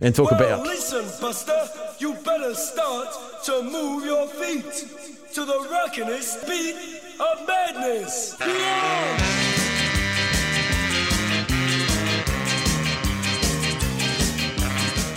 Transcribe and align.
And 0.00 0.14
talk 0.14 0.30
Well, 0.30 0.40
about 0.40 0.66
listen, 0.66 1.04
Buster, 1.20 1.68
you 1.98 2.14
better 2.24 2.54
start 2.54 3.08
to 3.46 3.62
move 3.62 4.04
your 4.04 4.28
feet 4.28 4.64
to 5.34 5.44
the 5.44 5.58
rockin'est 5.70 6.46
beat 6.46 6.76
of 7.20 7.46
madness. 7.48 8.36
Yeah. 8.40 9.24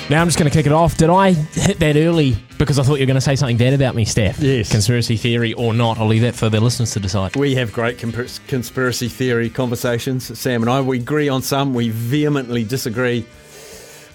Now 0.09 0.19
I'm 0.19 0.27
just 0.27 0.37
going 0.37 0.51
to 0.51 0.53
kick 0.57 0.65
it 0.65 0.73
off. 0.73 0.97
Did 0.97 1.09
I 1.09 1.31
hit 1.31 1.79
that 1.79 1.95
early 1.95 2.35
because 2.57 2.77
I 2.77 2.83
thought 2.83 2.95
you 2.95 3.03
were 3.03 3.07
going 3.07 3.15
to 3.15 3.21
say 3.21 3.37
something 3.37 3.55
bad 3.55 3.73
about 3.73 3.95
me, 3.95 4.03
Staf? 4.03 4.41
Yes. 4.41 4.69
Conspiracy 4.69 5.15
theory 5.15 5.53
or 5.53 5.73
not? 5.73 5.99
I'll 5.99 6.07
leave 6.07 6.23
that 6.23 6.35
for 6.35 6.49
the 6.49 6.59
listeners 6.59 6.91
to 6.91 6.99
decide. 6.99 7.33
we 7.37 7.55
have 7.55 7.71
great 7.71 7.97
compar- 7.97 8.45
conspiracy 8.47 9.07
theory 9.07 9.49
conversations. 9.49 10.37
Sam 10.37 10.63
and 10.63 10.69
I, 10.69 10.81
we 10.81 10.99
agree 10.99 11.29
on 11.29 11.41
some, 11.41 11.73
we 11.73 11.91
vehemently 11.91 12.65
disagree 12.65 13.25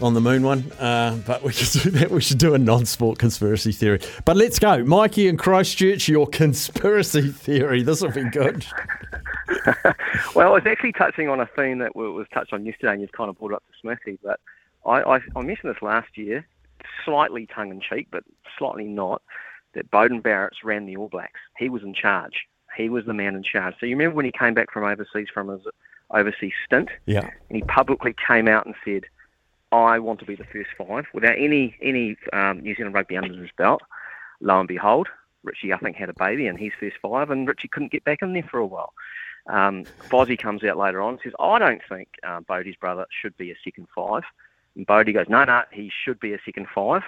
on 0.00 0.14
the 0.14 0.20
moon 0.20 0.42
one. 0.42 0.70
Uh, 0.78 1.18
but 1.26 1.42
we 1.42 1.52
should 1.52 1.82
do 1.82 1.90
that. 1.92 2.10
We 2.10 2.20
should 2.20 2.38
do 2.38 2.54
a 2.54 2.58
non-sport 2.58 3.18
conspiracy 3.18 3.72
theory. 3.72 4.00
But 4.24 4.36
let's 4.36 4.58
go, 4.58 4.84
Mikey 4.84 5.28
and 5.28 5.38
Christchurch. 5.38 6.08
Your 6.08 6.26
conspiracy 6.26 7.30
theory. 7.30 7.82
This 7.82 8.00
will 8.02 8.12
be 8.12 8.24
good. 8.30 8.64
Well, 10.34 10.48
I 10.48 10.50
was 10.50 10.66
actually 10.66 10.92
touching 10.92 11.28
on 11.28 11.40
a 11.40 11.46
theme 11.56 11.78
that 11.78 11.94
was 11.94 12.26
touched 12.32 12.52
on 12.52 12.66
yesterday, 12.66 12.92
and 12.92 13.00
you've 13.00 13.12
kind 13.12 13.30
of 13.30 13.38
brought 13.38 13.52
it 13.52 13.56
up 13.56 13.64
to 13.66 13.72
Smithy. 13.80 14.18
But 14.22 14.40
I, 14.84 15.00
I, 15.02 15.20
I 15.36 15.40
mentioned 15.42 15.72
this 15.74 15.82
last 15.82 16.16
year, 16.18 16.46
slightly 17.04 17.46
tongue 17.46 17.70
in 17.70 17.80
cheek, 17.80 18.08
but 18.10 18.24
slightly 18.58 18.84
not, 18.84 19.22
that 19.74 19.90
Beauden 19.90 20.22
Barrett's 20.22 20.64
ran 20.64 20.84
the 20.86 20.96
All 20.96 21.08
Blacks. 21.08 21.40
He 21.58 21.68
was 21.68 21.82
in 21.82 21.94
charge. 21.94 22.46
He 22.76 22.88
was 22.88 23.04
the 23.06 23.14
man 23.14 23.34
in 23.34 23.42
charge. 23.42 23.74
So 23.80 23.86
you 23.86 23.96
remember 23.96 24.16
when 24.16 24.24
he 24.24 24.32
came 24.32 24.52
back 24.54 24.70
from 24.72 24.84
overseas 24.84 25.28
from 25.32 25.48
his 25.48 25.60
overseas 26.10 26.52
stint, 26.64 26.88
Yeah. 27.06 27.20
and 27.48 27.56
he 27.56 27.62
publicly 27.62 28.14
came 28.26 28.48
out 28.48 28.66
and 28.66 28.74
said, 28.84 29.04
"I 29.72 29.98
want 29.98 30.20
to 30.20 30.26
be 30.26 30.34
the 30.34 30.44
first 30.44 30.70
five 30.76 31.06
without 31.12 31.36
any 31.38 31.76
any 31.82 32.16
um, 32.32 32.60
New 32.60 32.74
Zealand 32.74 32.94
rugby 32.94 33.16
under 33.16 33.40
his 33.40 33.50
belt." 33.56 33.82
Lo 34.40 34.58
and 34.58 34.68
behold, 34.68 35.08
Richie 35.44 35.72
I 35.72 35.78
think 35.78 35.96
had 35.96 36.08
a 36.08 36.14
baby 36.14 36.46
and 36.46 36.58
he's 36.58 36.72
first 36.78 36.96
five, 37.00 37.30
and 37.30 37.48
Richie 37.48 37.68
couldn't 37.68 37.92
get 37.92 38.04
back 38.04 38.22
in 38.22 38.32
there 38.32 38.42
for 38.42 38.58
a 38.58 38.66
while. 38.66 38.92
Um, 39.48 39.84
Fozzie 40.10 40.38
comes 40.38 40.64
out 40.64 40.76
later 40.76 41.00
on 41.00 41.14
and 41.14 41.20
says, 41.22 41.32
"I 41.38 41.58
don't 41.58 41.82
think 41.88 42.08
uh, 42.26 42.40
Bodie's 42.40 42.76
brother 42.76 43.06
should 43.10 43.36
be 43.36 43.50
a 43.50 43.56
second 43.64 43.86
five." 43.94 44.24
And 44.74 44.86
Bodie 44.86 45.12
goes, 45.12 45.28
"No, 45.28 45.44
no, 45.44 45.62
he 45.72 45.90
should 46.04 46.20
be 46.20 46.34
a 46.34 46.38
second 46.44 46.66
five. 46.74 47.02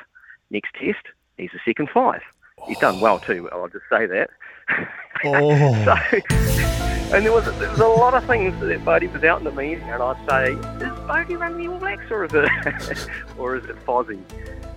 Next 0.51 0.73
test, 0.75 1.05
he's 1.37 1.51
a 1.55 1.61
second 1.65 1.91
five. 1.91 2.23
He's 2.67 2.79
done 2.79 3.01
well 3.01 3.19
too. 3.19 3.49
I'll 3.53 3.69
just 3.69 3.85
say 3.91 4.07
that. 4.07 4.31
Oh. 5.25 5.85
so, 5.85 6.88
and 7.13 7.25
there 7.25 7.33
was 7.33 7.45
there 7.59 7.71
was 7.71 7.79
a 7.81 7.87
lot 7.87 8.15
of 8.15 8.25
things 8.27 8.59
that 8.61 8.85
Bodie 8.85 9.07
was 9.09 9.25
out 9.25 9.39
in 9.39 9.45
the 9.45 9.53
meeting, 9.53 9.83
and 9.85 10.03
I'd 10.03 10.29
say, 10.29 10.53
is 10.87 10.99
Bodie 11.07 11.37
running 11.37 11.67
the 11.67 11.73
All 11.73 11.79
Blacks, 11.79 12.11
or 12.11 12.25
is 12.25 12.31
it, 12.35 13.09
or 13.39 13.57
is 13.57 13.65
it 13.65 13.77
Fozzie? 13.87 14.21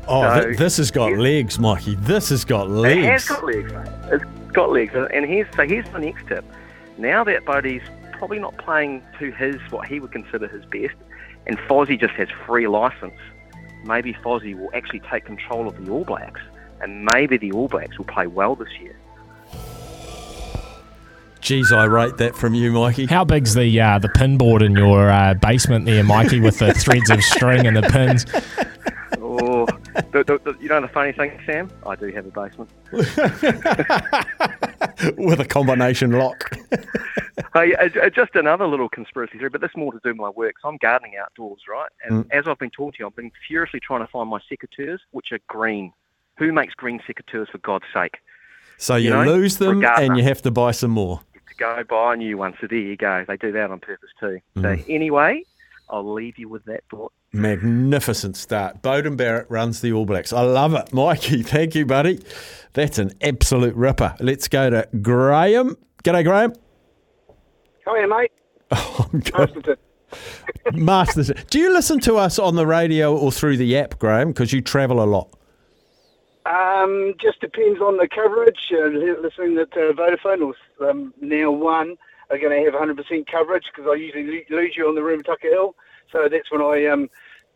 Oh, 0.07 0.23
So- 0.39 0.45
th- 0.45 0.57
this 0.57 0.77
has 0.77 0.91
got 0.91 1.13
legs, 1.17 1.59
Mikey. 1.59 1.95
This 1.95 2.29
has 2.29 2.43
got 2.45 2.69
legs. 2.69 2.97
It 3.05 3.11
has 3.11 3.25
got 3.27 3.43
legs, 3.43 3.73
mate. 3.73 3.87
It's 4.13 4.51
got 4.53 4.69
legs. 4.71 4.93
And 4.95 5.25
here's 5.25 5.47
so 5.55 5.65
here's 5.67 5.89
the 5.89 5.99
next 5.99 6.27
tip. 6.27 6.45
Now 6.97 7.23
that 7.23 7.45
Bodie's 7.45 7.81
probably 8.13 8.39
not 8.39 8.57
playing 8.57 9.03
to 9.19 9.31
his 9.31 9.55
what 9.69 9.87
he 9.87 9.99
would 9.99 10.11
consider 10.11 10.47
his 10.47 10.63
best, 10.65 10.95
and 11.47 11.57
Fozzie 11.59 11.99
just 11.99 12.13
has 12.13 12.29
free 12.45 12.67
license, 12.67 13.19
maybe 13.83 14.13
Fozzie 14.13 14.57
will 14.57 14.69
actually 14.73 15.01
take 15.11 15.25
control 15.25 15.67
of 15.67 15.83
the 15.83 15.91
All 15.91 16.05
Blacks, 16.05 16.41
and 16.81 17.05
maybe 17.13 17.37
the 17.37 17.51
All 17.51 17.67
Blacks 17.67 17.97
will 17.97 18.05
play 18.05 18.27
well 18.27 18.55
this 18.55 18.71
year. 18.79 18.95
Geez, 21.41 21.71
I 21.71 21.85
rate 21.85 22.17
that 22.17 22.35
from 22.35 22.53
you, 22.53 22.71
Mikey. 22.71 23.07
How 23.07 23.25
big's 23.25 23.55
the 23.55 23.81
uh, 23.81 23.97
the 23.99 24.09
pin 24.09 24.37
board 24.37 24.61
in 24.61 24.73
your 24.75 25.09
uh, 25.09 25.33
basement 25.33 25.85
there, 25.85 26.03
Mikey, 26.03 26.39
with 26.39 26.59
the 26.59 26.73
threads 26.73 27.09
of 27.09 27.21
string 27.23 27.65
and 27.65 27.75
the 27.75 27.81
pins? 27.81 28.25
Oh, 29.19 29.65
the, 30.11 30.23
the, 30.23 30.39
the, 30.43 30.55
you 30.61 30.69
know 30.69 30.81
the 30.81 30.87
funny 30.87 31.11
thing, 31.13 31.39
Sam? 31.45 31.69
I 31.85 31.95
do 31.95 32.07
have 32.11 32.25
a 32.25 32.31
basement. 32.31 32.69
With 35.17 35.39
a 35.39 35.45
combination 35.47 36.11
lock. 36.11 36.49
Hey, 37.53 37.73
uh, 37.75 37.89
uh, 38.01 38.09
just 38.09 38.35
another 38.35 38.65
little 38.67 38.87
conspiracy 38.87 39.37
theory, 39.37 39.49
but 39.49 39.59
this 39.61 39.71
more 39.75 39.91
to 39.91 39.99
do 40.03 40.09
with 40.09 40.17
my 40.17 40.29
work. 40.29 40.55
So 40.61 40.69
I'm 40.69 40.77
gardening 40.77 41.13
outdoors, 41.19 41.61
right? 41.67 41.89
And 42.03 42.25
as 42.31 42.45
I've 42.47 42.59
been 42.59 42.69
talking 42.69 42.91
to 42.93 42.97
you, 42.99 43.07
I've 43.07 43.15
been 43.15 43.31
furiously 43.47 43.79
trying 43.81 44.01
to 44.01 44.07
find 44.07 44.29
my 44.29 44.39
secateurs, 44.49 44.99
which 45.11 45.31
are 45.31 45.39
green. 45.47 45.91
Who 46.37 46.53
makes 46.53 46.73
green 46.75 46.99
secateurs, 46.99 47.49
for 47.49 47.57
God's 47.59 47.85
sake? 47.93 48.17
So 48.77 48.95
you, 48.95 49.05
You 49.05 49.09
know, 49.15 49.23
lose 49.23 49.57
them 49.57 49.73
for 49.75 49.79
a 49.79 49.81
gardener. 49.81 50.05
and 50.07 50.17
you 50.17 50.23
have 50.23 50.41
to 50.43 50.51
buy 50.51 50.71
some 50.71 50.91
more. 50.91 51.21
To 51.51 51.57
go 51.57 51.83
buy 51.89 52.13
a 52.13 52.17
new 52.17 52.37
one. 52.37 52.53
So 52.59 52.67
there 52.67 52.79
you 52.79 52.97
go. 52.97 53.25
They 53.27 53.37
do 53.37 53.51
that 53.51 53.71
on 53.71 53.79
purpose 53.79 54.09
too. 54.19 54.39
So 54.55 54.61
mm. 54.61 54.85
anyway, 54.89 55.43
I'll 55.89 56.13
leave 56.13 56.37
you 56.37 56.49
with 56.49 56.65
that 56.65 56.83
thought. 56.89 57.11
Magnificent 57.33 58.35
start. 58.35 58.81
Beauden 58.81 59.15
Barrett 59.15 59.49
runs 59.49 59.81
the 59.81 59.93
All 59.93 60.05
Blacks. 60.05 60.33
I 60.33 60.41
love 60.41 60.73
it. 60.73 60.93
Mikey, 60.93 61.43
thank 61.43 61.75
you, 61.75 61.85
buddy. 61.85 62.19
That's 62.73 62.97
an 62.97 63.11
absolute 63.21 63.75
ripper. 63.75 64.15
Let's 64.19 64.47
go 64.47 64.69
to 64.69 64.87
Graham. 65.01 65.77
G'day, 66.03 66.23
Graham. 66.23 66.53
Hiya, 67.87 68.07
mate. 68.07 68.31
Oh, 68.73 69.09
I'm 69.11 69.19
good. 69.19 69.77
Masters. 70.73 71.29
Do 71.49 71.59
you 71.59 71.73
listen 71.73 71.99
to 72.01 72.15
us 72.15 72.39
on 72.39 72.55
the 72.55 72.65
radio 72.65 73.17
or 73.17 73.29
through 73.29 73.57
the 73.57 73.77
app, 73.77 73.99
Graham? 73.99 74.29
Because 74.29 74.53
you 74.53 74.61
travel 74.61 75.03
a 75.03 75.05
lot. 75.05 75.29
Um, 76.45 77.13
just 77.19 77.39
depends 77.39 77.79
on 77.81 77.97
the 77.97 78.07
coverage. 78.07 78.71
Uh, 78.71 78.87
li- 78.87 79.15
listening 79.21 79.55
that 79.55 79.73
uh, 79.73 79.93
Vodafone 79.93 80.53
or 80.79 80.89
um, 80.89 81.13
now 81.21 81.51
One 81.51 81.97
are 82.31 82.39
going 82.39 82.57
to 82.57 82.71
have 82.71 82.73
100% 82.73 83.27
coverage 83.29 83.65
because 83.65 83.89
I 83.91 83.95
usually 83.95 84.45
lose 84.49 84.73
you 84.75 84.87
on 84.87 84.95
the 84.95 85.01
Remutaka 85.01 85.51
Hill. 85.51 85.75
So 86.11 86.27
that's 86.29 86.51
when 86.51 86.61
I 86.61 86.87
um, 86.87 87.09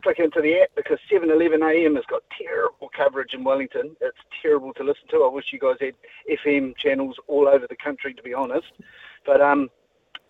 click 0.04 0.20
into 0.20 0.42
the 0.42 0.62
app 0.62 0.70
because 0.76 1.00
7:11 1.12 1.64
a.m. 1.64 1.96
has 1.96 2.06
got 2.06 2.22
terrible 2.38 2.90
coverage 2.96 3.34
in 3.34 3.44
Wellington. 3.44 3.96
It's 4.02 4.18
terrible 4.42 4.74
to 4.76 4.84
listen 4.84 5.08
to. 5.10 5.24
I 5.24 5.30
wish 5.30 5.46
you 5.52 5.60
guys 5.60 5.78
had 5.80 5.96
FM 6.30 6.78
channels 6.78 7.16
all 7.28 7.48
over 7.48 7.66
the 7.68 7.76
country, 7.76 8.14
to 8.14 8.24
be 8.24 8.34
honest. 8.34 8.68
But 9.26 9.42
um, 9.42 9.70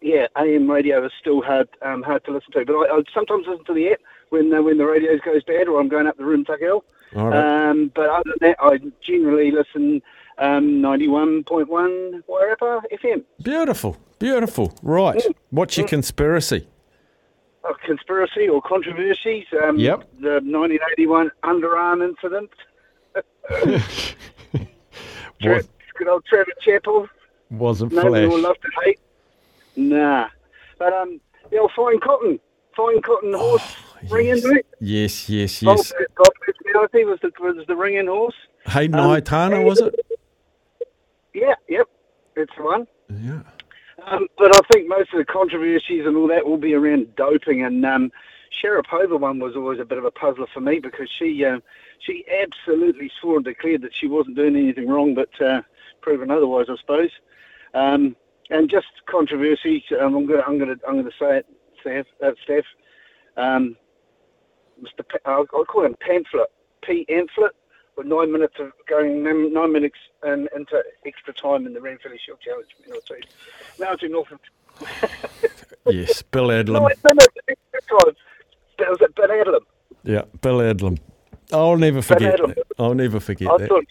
yeah, 0.02 0.28
AM 0.38 0.70
radio 0.70 1.06
is 1.06 1.12
still 1.20 1.42
hard 1.42 1.68
um, 1.82 2.04
hard 2.04 2.24
to 2.26 2.32
listen 2.32 2.52
to. 2.54 2.66
But 2.66 2.74
I, 2.74 2.98
I 2.98 3.02
sometimes 3.14 3.46
listen 3.48 3.66
to 3.66 3.74
the 3.74 3.92
app 3.92 4.00
when 4.30 4.54
uh, 4.54 4.62
when 4.62 4.78
the 4.78 4.86
radio 4.86 5.12
goes 5.24 5.44
bad 5.44 5.68
or 5.68 5.80
I'm 5.80 5.90
going 5.90 6.08
up 6.08 6.18
the 6.18 6.24
Remutaka 6.24 6.60
Hill. 6.60 6.86
Right. 7.16 7.70
Um, 7.70 7.92
but 7.96 8.10
other 8.10 8.24
than 8.40 8.50
that, 8.50 8.58
I 8.60 8.80
generally 9.02 9.50
listen 9.52 10.02
um, 10.38 10.82
91.1 10.82 12.24
Wairarapa 12.30 12.82
FM. 12.94 13.24
Beautiful. 13.42 13.98
Beautiful. 14.20 14.74
Right. 14.84 15.24
What's 15.50 15.78
your 15.78 15.88
conspiracy? 15.88 16.68
A 17.64 17.74
conspiracy 17.86 18.48
or 18.50 18.62
controversies. 18.62 19.46
Um, 19.64 19.80
Yep. 19.80 20.04
The 20.20 20.42
1981 20.44 21.32
underarm 21.44 22.04
incident. 22.08 22.50
Tra- 25.42 25.62
good 25.98 26.08
old 26.08 26.26
Trevor 26.26 26.52
Chappell. 26.62 27.08
wasn't 27.50 27.94
Nobody 27.94 28.28
flash? 28.28 28.44
love 28.44 28.56
to 28.62 28.68
hate. 28.84 29.00
Nah. 29.76 30.28
But 30.78 30.94
um, 30.94 31.20
the 31.50 31.58
old 31.60 31.72
fine 31.76 32.00
cotton, 32.00 32.40
fine 32.76 33.02
cotton 33.02 33.34
horse 33.34 33.76
ringing, 34.10 34.42
mate. 34.50 34.66
Yes, 34.80 35.30
yes, 35.30 35.62
Bob, 35.64 35.78
yes. 35.78 35.94
Bob 36.18 36.28
personality 36.76 37.06
was 37.06 37.20
the, 37.22 37.32
was 37.40 37.66
the 37.68 37.76
ringing 37.76 38.08
horse. 38.08 38.36
Hayden 38.66 39.00
Um, 39.00 39.64
was 39.64 39.82
it? 39.82 39.96
Yeah, 41.34 41.56
yep. 41.70 41.88
It's 42.36 42.52
the 42.58 42.64
one. 42.64 42.88
Yeah. 43.10 43.42
Um, 44.06 44.28
but 44.38 44.56
I 44.56 44.60
think 44.72 44.88
most 44.88 45.14
of 45.14 45.20
the 45.20 45.26
controversies 45.26 46.06
and 46.06 46.16
all 46.18 46.28
that 46.28 46.46
will 46.46 46.58
be 46.58 46.74
around 46.74 47.16
doping. 47.16 47.64
And 47.64 47.86
um, 47.86 48.12
Sharapova 48.64 49.20
one 49.20 49.40
was 49.40 49.56
always 49.56 49.80
a 49.80 49.86
bit 49.86 49.98
of 49.98 50.06
a 50.06 50.12
puzzler 50.12 50.48
for 50.54 50.60
me 50.62 50.80
because 50.80 51.10
she 51.18 51.44
uh, 51.46 51.60
she 52.00 52.26
absolutely 52.42 53.10
swore 53.20 53.38
and 53.38 53.46
declared 53.46 53.82
that 53.82 53.96
she 54.00 54.08
wasn't 54.08 54.36
doing 54.36 54.56
anything 54.56 54.88
wrong, 54.88 55.16
but 55.16 55.30
uh, 55.42 55.62
proven 56.02 56.30
otherwise, 56.32 56.68
I 56.70 56.76
suppose. 56.78 57.12
Um, 57.74 58.16
and 58.50 58.70
just 58.70 58.88
controversies. 59.10 59.84
Um, 60.00 60.16
I'm 60.16 60.26
going 60.26 60.40
to 60.40 60.46
I'm 60.46 60.58
going 60.58 60.78
to 60.78 60.88
I'm 60.88 60.94
going 60.94 61.06
to 61.06 61.12
say 61.20 61.38
it, 61.38 61.46
Staf. 61.84 62.06
Uh, 62.24 62.32
Staf. 62.48 62.64
Um, 63.38 63.76
Mr. 64.82 65.08
Pa- 65.08 65.30
I'll, 65.32 65.46
I'll 65.54 65.66
call 65.66 65.86
him 65.86 65.96
pamphlet. 66.00 66.50
P. 66.86 67.06
Amphlett. 67.10 67.52
With 67.98 68.08
nine 68.08 68.30
minutes 68.30 68.56
of 68.60 68.74
going 68.90 69.24
nine, 69.24 69.54
nine 69.54 69.72
minutes 69.72 69.96
and 70.22 70.50
into 70.54 70.84
extra 71.06 71.34
time 71.34 71.66
in 71.66 71.74
the 71.74 71.80
Ranfurly 71.80 72.20
Shield 72.26 72.42
Challenge. 72.42 72.68
You 72.86 72.92
know, 72.94 73.00
so 73.06 73.16
now 73.80 73.96
to 73.96 74.10
Northern. 74.10 74.40
Yes, 75.88 76.22
Bill 76.24 76.48
Adlam. 76.48 76.90
Extra 76.90 77.82
time. 77.88 78.16
That 78.80 78.90
was 78.90 79.00
at 79.04 79.14
Ben 79.16 79.30
Adlam. 79.30 79.60
Yeah, 80.04 80.24
Bill 80.42 80.58
Adlam. 80.58 80.98
I'll 81.54 81.78
never 81.78 82.02
forget 82.02 82.38
that. 82.38 82.64
I'll 82.80 82.96
never 82.96 83.20
forget 83.20 83.50
I 83.50 83.58
that. 83.58 83.70
thought. 83.70 83.86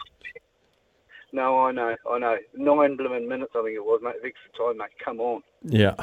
No, 1.33 1.61
I 1.61 1.73
know, 1.73 1.97
I 2.11 2.19
know. 2.19 2.37
Nine 2.55 2.97
blooming 2.97 3.29
minutes, 3.29 3.53
I 3.57 3.63
think 3.63 3.77
it 3.77 3.85
was, 3.85 4.01
mate. 4.03 4.17
Extra 4.25 4.51
time, 4.59 4.79
mate. 4.79 4.91
Come 5.05 5.21
on. 5.21 5.43
Yeah. 5.63 5.95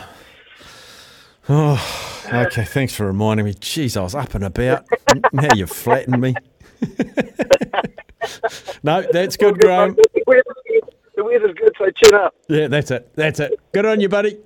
Oh, 1.49 2.23
okay. 2.33 2.63
Thanks 2.63 2.95
for 2.95 3.05
reminding 3.05 3.45
me. 3.45 3.53
Jeez, 3.53 3.97
I 3.97 4.01
was 4.01 4.15
up 4.15 4.33
and 4.33 4.43
about. 4.45 4.88
now 5.33 5.53
you've 5.55 5.69
flattened 5.71 6.21
me. 6.21 6.35
no, 8.83 9.03
that's 9.11 9.37
good, 9.37 9.59
Graham. 9.59 9.95
The 9.95 10.23
weather's 10.27 10.43
good, 10.67 10.83
the 11.15 11.23
weather's 11.23 11.55
good, 11.55 11.73
so 11.77 11.89
chin 11.91 12.15
up. 12.15 12.35
Yeah, 12.47 12.67
that's 12.67 12.91
it. 12.91 13.11
That's 13.15 13.39
it. 13.39 13.59
Good 13.73 13.85
on 13.85 14.01
you, 14.01 14.09
buddy. 14.09 14.37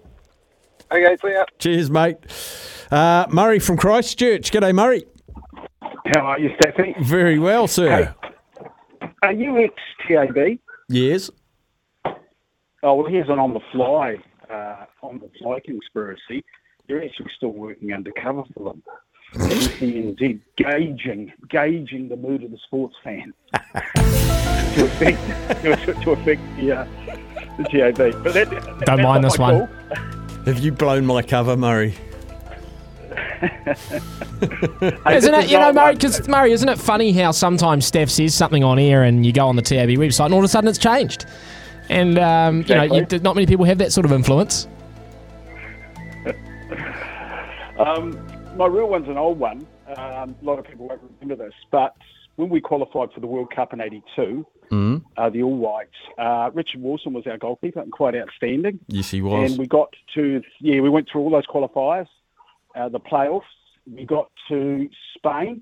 Okay, 0.91 1.17
see 1.21 1.31
ya. 1.31 1.45
Cheers, 1.59 1.89
mate. 1.89 2.17
Uh, 2.91 3.25
Murray 3.29 3.59
from 3.59 3.77
Christchurch. 3.77 4.51
G'day, 4.51 4.73
Murray. 4.73 5.05
How 6.13 6.21
are 6.21 6.39
you, 6.39 6.51
Staffy? 6.61 6.95
Very 7.01 7.39
well, 7.39 7.67
sir. 7.67 8.13
Are 9.23 9.33
you 9.33 9.57
ex-TAB? 9.63 10.59
Yes. 10.89 11.31
Oh, 12.83 12.95
well, 12.95 13.07
here's 13.07 13.29
an 13.29 13.39
on-the-fly, 13.39 14.17
uh, 14.51 14.85
on-the-fly 15.01 15.59
conspiracy. 15.65 16.43
You're 16.87 17.03
actually 17.03 17.31
still 17.35 17.49
working 17.49 17.93
undercover 17.93 18.43
for 18.53 18.65
them. 18.65 18.83
NCNZ 19.33 20.39
gauging, 20.55 21.33
gauging 21.49 22.07
the 22.09 22.15
mood 22.15 22.43
of 22.43 22.51
the 22.51 22.57
sports 22.65 22.95
fan 23.03 23.33
to 23.53 24.85
affect, 24.85 25.19
to, 25.61 25.93
to 26.03 26.11
affect 26.11 26.41
the, 26.57 26.71
uh, 26.71 26.85
the 27.57 27.63
TAB. 27.65 28.23
But 28.23 28.33
that, 28.33 28.49
Don't 28.85 29.01
mind 29.01 29.21
not 29.23 29.31
this 29.31 29.37
one. 29.39 29.67
call. 29.67 29.95
Have 30.45 30.59
you 30.59 30.71
blown 30.71 31.05
my 31.05 31.21
cover, 31.21 31.57
Murray? 31.57 31.95
Hey, 34.41 35.17
Isn't 35.17 35.31
this 35.31 35.43
it, 35.43 35.45
is 35.45 35.51
you 35.51 35.59
know, 35.59 35.71
Murray, 35.71 35.93
because, 35.93 36.27
Murray, 36.27 36.51
isn't 36.51 36.67
it 36.67 36.77
funny 36.77 37.11
how 37.13 37.31
sometimes 37.31 37.89
Staf 37.89 38.09
says 38.09 38.33
something 38.35 38.63
on 38.63 38.77
air 38.77 39.03
and 39.03 39.25
you 39.25 39.31
go 39.31 39.47
on 39.47 39.55
the 39.55 39.61
TAB 39.61 39.89
website 39.89 40.25
and 40.25 40.33
all 40.33 40.39
of 40.41 40.45
a 40.45 40.49
sudden 40.49 40.67
it's 40.69 40.77
changed? 40.77 41.25
And, 41.89 42.19
um, 42.19 42.63
you 42.67 42.75
know, 42.75 42.83
you, 42.83 43.05
not 43.19 43.35
many 43.35 43.45
people 43.45 43.63
have 43.65 43.77
that 43.77 43.93
sort 43.93 44.05
of 44.05 44.11
influence. 44.11 44.67
Um, 47.77 48.25
my 48.55 48.67
real 48.67 48.87
one's 48.87 49.07
an 49.07 49.17
old 49.17 49.39
one. 49.39 49.67
Um, 49.97 50.35
a 50.41 50.45
lot 50.45 50.59
of 50.59 50.65
people 50.65 50.87
won't 50.87 51.01
remember 51.19 51.43
this, 51.43 51.53
but 51.71 51.95
when 52.37 52.49
we 52.49 52.61
qualified 52.61 53.11
for 53.13 53.19
the 53.19 53.27
World 53.27 53.53
Cup 53.53 53.73
in 53.73 53.81
'82, 53.81 54.45
uh, 55.17 55.29
the 55.29 55.43
All 55.43 55.57
Whites, 55.57 55.91
uh, 56.17 56.49
Richard 56.53 56.81
Wilson 56.81 57.13
was 57.13 57.27
our 57.27 57.37
goalkeeper 57.37 57.81
and 57.81 57.91
quite 57.91 58.15
outstanding. 58.15 58.79
Yes, 58.87 59.11
he 59.11 59.21
was. 59.21 59.51
And 59.51 59.59
we 59.59 59.67
got 59.67 59.93
to 60.15 60.41
yeah, 60.59 60.79
we 60.81 60.89
went 60.89 61.07
through 61.11 61.21
all 61.21 61.29
those 61.29 61.45
qualifiers, 61.45 62.07
uh, 62.75 62.89
the 62.89 62.99
playoffs. 62.99 63.43
We 63.85 64.05
got 64.05 64.31
to 64.49 64.89
Spain, 65.15 65.61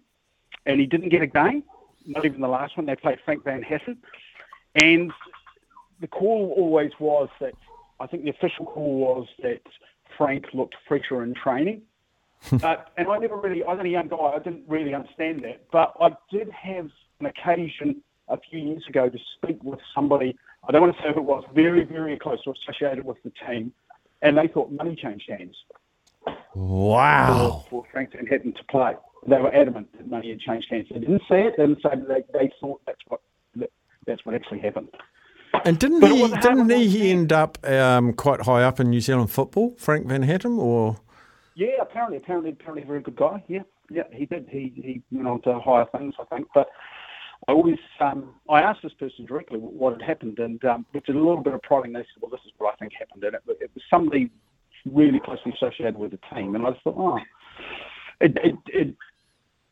and 0.66 0.80
he 0.80 0.86
didn't 0.86 1.10
get 1.10 1.22
a 1.22 1.28
game. 1.28 1.64
Not 2.06 2.26
even 2.26 2.42
the 2.42 2.48
last 2.48 2.78
one. 2.78 2.86
They 2.86 2.96
played 2.96 3.20
Frank 3.26 3.44
Van 3.44 3.64
Hessen, 3.64 3.98
and 4.76 5.12
the 6.00 6.08
call 6.08 6.54
always 6.58 6.92
was 7.00 7.30
that 7.40 7.54
I 8.00 8.08
think 8.08 8.24
the 8.24 8.30
official 8.30 8.66
call 8.66 9.00
was 9.00 9.28
that 9.42 9.62
Frank 10.18 10.48
looked 10.54 10.76
fresher 10.88 11.24
in 11.24 11.34
training. 11.34 11.82
But 12.52 12.92
and 12.98 13.08
I 13.08 13.18
never 13.18 13.36
really, 13.38 13.64
I 13.64 13.74
was 13.74 13.86
a 13.86 13.90
young 13.90 14.08
guy, 14.08 14.18
I 14.18 14.40
didn't 14.40 14.64
really 14.68 14.94
understand 14.94 15.44
that. 15.44 15.64
But 15.72 15.94
I 16.00 16.10
did 16.32 16.50
have 16.52 16.90
an 17.20 17.26
occasion 17.26 18.02
a 18.28 18.38
few 18.50 18.60
years 18.60 18.84
ago 18.88 19.10
to 19.10 19.18
speak 19.38 19.64
with 19.64 19.80
somebody. 19.96 20.36
I 20.68 20.72
don't 20.72 20.82
want 20.82 20.96
to 20.96 21.02
say 21.04 21.10
who 21.14 21.20
it 21.20 21.26
was, 21.26 21.44
very, 21.54 21.84
very 21.84 22.18
close 22.18 22.40
or 22.46 22.54
associated 22.54 23.06
with 23.06 23.18
the 23.24 23.32
team, 23.48 23.74
and 24.22 24.38
they 24.38 24.48
thought 24.48 24.72
money 24.72 24.96
changed 24.96 25.30
hands 25.30 25.56
Wow. 26.56 27.64
for, 27.70 27.84
for 27.84 27.86
Frank 27.92 28.12
Van 28.14 28.26
Hattum 28.26 28.56
to 28.56 28.64
play. 28.66 28.94
They 29.28 29.38
were 29.38 29.54
adamant 29.54 29.88
that 29.98 30.10
money 30.10 30.30
had 30.30 30.40
changed 30.40 30.68
hands. 30.70 30.88
They 30.92 31.00
didn't 31.00 31.24
say 31.30 31.48
it. 31.48 31.56
They 31.58 31.66
didn't 31.66 31.82
say 31.82 31.90
that 31.96 32.08
they, 32.08 32.40
they 32.40 32.52
thought 32.60 32.82
that's 32.86 33.00
what 33.08 33.22
that, 33.56 33.72
that's 34.06 34.26
what 34.26 34.36
actually 34.36 34.60
happened. 34.60 34.90
And 35.66 35.80
didn't 35.80 36.02
But 36.02 36.12
he? 36.12 36.28
Didn't 36.28 36.70
he, 36.70 36.88
he 36.90 37.12
end 37.12 37.32
up 37.32 37.58
um, 37.68 38.14
quite 38.14 38.42
high 38.42 38.64
up 38.64 38.80
in 38.80 38.90
New 38.90 39.00
Zealand 39.02 39.32
football, 39.32 39.76
Frank 39.78 40.08
Van 40.08 40.24
Hattum? 40.24 40.58
Or 40.58 40.98
Yeah, 41.56 41.82
apparently, 41.82 42.18
apparently, 42.18 42.52
apparently, 42.52 42.84
a 42.84 42.86
very 42.86 43.02
good 43.02 43.16
guy. 43.16 43.44
Yeah, 43.48 43.64
yeah, 43.92 44.04
he 44.12 44.26
did. 44.26 44.48
He 44.50 44.74
he 44.76 45.02
went 45.12 45.28
on 45.28 45.42
to 45.44 45.60
higher 45.60 45.86
things, 45.96 46.16
I 46.20 46.36
think. 46.36 46.48
But 46.54 46.68
I 47.48 47.52
always, 47.52 47.78
um, 48.00 48.36
I 48.50 48.62
asked 48.62 48.82
this 48.84 48.94
person 48.94 49.26
directly 49.26 49.60
what 49.60 49.94
had 49.94 50.02
happened, 50.02 50.40
and 50.40 50.64
um, 50.66 50.86
with 50.94 51.08
a 51.10 51.12
little 51.12 51.44
bit 51.44 51.54
of 51.54 51.62
prodding, 51.62 51.94
they 51.94 52.00
said, 52.00 52.22
"Well, 52.22 52.32
this 52.32 52.40
is 52.46 52.52
what 52.58 52.74
I 52.74 52.78
think 52.78 52.94
happened." 52.98 53.24
And 53.24 53.36
it, 53.36 53.42
it 53.60 53.72
was 53.74 53.84
somebody 53.90 54.32
really 54.92 55.20
closely 55.20 55.54
associated 55.54 55.98
with 55.98 56.12
the 56.12 56.20
team, 56.34 56.56
and 56.56 56.66
I 56.66 56.72
just 56.72 56.84
thought, 56.84 56.96
oh, 56.98 57.20
it 58.22 58.38
it, 58.44 58.56
it 58.68 58.96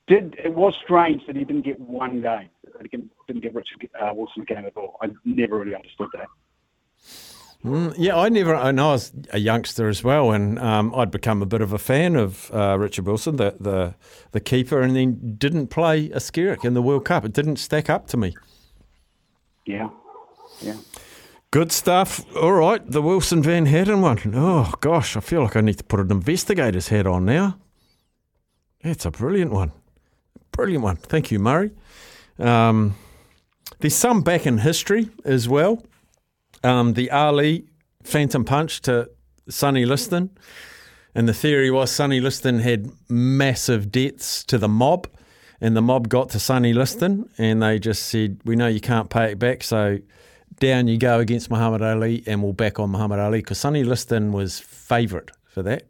did. 0.07 0.35
It 0.43 0.53
was 0.53 0.73
strange 0.83 1.21
that 1.27 1.35
he 1.35 1.43
didn't 1.43 1.65
get 1.65 1.79
one 1.79 2.21
game. 2.21 2.49
That 2.73 2.81
he 2.81 2.87
didn't 2.89 3.11
didn't 3.27 3.43
get 3.43 3.55
Richard 3.55 3.89
uh, 3.99 4.11
Wilson 4.13 4.43
a 4.43 4.45
game 4.45 4.65
at 4.65 4.75
all. 4.75 4.97
I 5.01 5.07
never 5.25 5.57
really 5.57 5.75
understood 5.75 6.09
that. 6.13 6.27
Mm, 7.63 7.93
yeah, 7.97 8.17
I 8.17 8.29
never. 8.29 8.55
I 8.55 8.71
know 8.71 8.89
I 8.89 8.91
was 8.93 9.11
a 9.31 9.37
youngster 9.37 9.87
as 9.87 10.03
well, 10.03 10.31
and 10.31 10.57
um, 10.57 10.95
I'd 10.95 11.11
become 11.11 11.43
a 11.43 11.45
bit 11.45 11.61
of 11.61 11.73
a 11.73 11.77
fan 11.77 12.15
of 12.15 12.49
uh, 12.51 12.75
Richard 12.79 13.05
Wilson, 13.05 13.35
the, 13.35 13.55
the 13.59 13.93
the 14.31 14.39
keeper, 14.39 14.81
and 14.81 14.95
then 14.95 15.35
didn't 15.37 15.67
play 15.67 16.05
a 16.07 16.17
Skerrick 16.17 16.65
in 16.65 16.73
the 16.73 16.81
World 16.81 17.05
Cup. 17.05 17.23
It 17.23 17.33
didn't 17.33 17.57
stack 17.57 17.87
up 17.87 18.07
to 18.07 18.17
me. 18.17 18.35
Yeah, 19.67 19.89
yeah. 20.59 20.77
Good 21.51 21.71
stuff. 21.71 22.25
All 22.35 22.53
right, 22.53 22.81
the 22.89 23.01
Wilson 23.01 23.43
Van 23.43 23.67
Hattum 23.67 24.01
one. 24.01 24.19
Oh 24.33 24.73
gosh, 24.81 25.15
I 25.15 25.19
feel 25.19 25.43
like 25.43 25.55
I 25.55 25.61
need 25.61 25.77
to 25.77 25.83
put 25.83 25.99
an 25.99 26.09
investigator's 26.09 26.87
hat 26.87 27.05
on 27.05 27.25
now. 27.25 27.59
It's 28.79 29.05
a 29.05 29.11
brilliant 29.11 29.51
one, 29.51 29.71
brilliant 30.51 30.83
one. 30.83 30.95
Thank 30.95 31.29
you, 31.29 31.37
Murray. 31.37 31.71
Um, 32.39 32.95
there's 33.81 33.93
some 33.93 34.23
back 34.23 34.47
in 34.47 34.59
history 34.59 35.09
as 35.25 35.47
well. 35.47 35.83
Um, 36.63 36.93
the 36.93 37.09
Ali 37.11 37.65
Phantom 38.03 38.43
Punch 38.45 38.81
to 38.81 39.09
Sonny 39.49 39.85
Liston, 39.85 40.29
and 41.15 41.27
the 41.27 41.33
theory 41.33 41.71
was 41.71 41.91
Sonny 41.91 42.19
Liston 42.19 42.59
had 42.59 42.91
massive 43.09 43.91
debts 43.91 44.43
to 44.45 44.57
the 44.57 44.69
mob, 44.69 45.07
and 45.59 45.75
the 45.75 45.81
mob 45.81 46.09
got 46.09 46.29
to 46.29 46.39
Sonny 46.39 46.73
Liston, 46.73 47.29
and 47.37 47.61
they 47.61 47.79
just 47.79 48.03
said, 48.03 48.39
"We 48.45 48.55
know 48.55 48.67
you 48.67 48.81
can't 48.81 49.09
pay 49.09 49.31
it 49.31 49.39
back, 49.39 49.63
so." 49.63 49.99
down 50.61 50.87
you 50.87 50.97
go 50.97 51.19
against 51.19 51.49
Muhammad 51.49 51.81
Ali, 51.81 52.23
and 52.27 52.41
we'll 52.41 52.53
back 52.53 52.79
on 52.79 52.91
Muhammad 52.91 53.19
Ali 53.19 53.39
because 53.39 53.57
Sonny 53.57 53.83
Liston 53.83 54.31
was 54.31 54.59
favourite 54.59 55.31
for 55.45 55.63
that. 55.63 55.83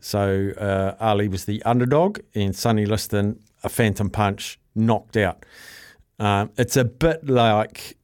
So 0.00 0.52
uh, 0.56 0.94
Ali 1.00 1.28
was 1.28 1.44
the 1.44 1.62
underdog, 1.64 2.20
and 2.34 2.54
Sonny 2.54 2.86
Liston, 2.86 3.40
a 3.62 3.68
phantom 3.68 4.08
punch, 4.08 4.58
knocked 4.74 5.16
out. 5.16 5.44
Um, 6.18 6.50
it's 6.56 6.76
a 6.76 6.84
bit 6.84 7.28
like 7.28 7.96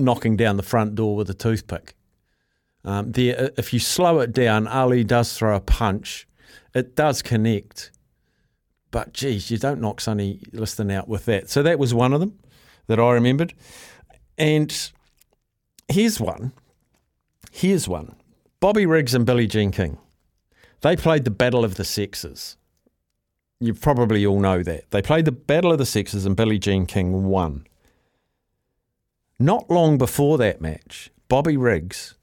knocking 0.00 0.36
down 0.36 0.56
the 0.56 0.62
front 0.62 0.94
door 0.94 1.16
with 1.16 1.30
a 1.30 1.34
toothpick. 1.34 1.94
Um, 2.84 3.12
there, 3.12 3.50
if 3.56 3.72
you 3.72 3.78
slow 3.78 4.20
it 4.20 4.32
down, 4.32 4.66
Ali 4.66 5.04
does 5.04 5.36
throw 5.36 5.54
a 5.54 5.60
punch. 5.60 6.26
It 6.74 6.96
does 6.96 7.20
connect, 7.20 7.90
but 8.90 9.12
geez, 9.12 9.50
you 9.50 9.58
don't 9.58 9.80
knock 9.80 10.00
Sonny 10.00 10.40
Liston 10.52 10.90
out 10.90 11.08
with 11.08 11.24
that. 11.26 11.50
So 11.50 11.62
that 11.62 11.78
was 11.78 11.92
one 11.92 12.12
of 12.12 12.20
them 12.20 12.38
that 12.86 12.98
I 12.98 13.12
remembered. 13.12 13.54
And 14.38 14.90
here's 15.88 16.20
one. 16.20 16.52
Here's 17.50 17.88
one. 17.88 18.16
Bobby 18.60 18.86
Riggs 18.86 19.14
and 19.14 19.26
Billie 19.26 19.46
Jean 19.46 19.70
King. 19.70 19.98
They 20.80 20.96
played 20.96 21.24
the 21.24 21.30
Battle 21.30 21.64
of 21.64 21.74
the 21.74 21.84
Sexes. 21.84 22.56
You 23.58 23.74
probably 23.74 24.24
all 24.24 24.40
know 24.40 24.62
that. 24.62 24.90
They 24.90 25.02
played 25.02 25.26
the 25.26 25.32
Battle 25.32 25.72
of 25.72 25.78
the 25.78 25.86
Sexes 25.86 26.24
and 26.24 26.36
Billie 26.36 26.58
Jean 26.58 26.86
King 26.86 27.24
won. 27.24 27.66
Not 29.42 29.70
long 29.70 29.96
before 29.96 30.36
that 30.36 30.60
match, 30.60 31.10
Bobby 31.28 31.56
Riggs 31.56 32.14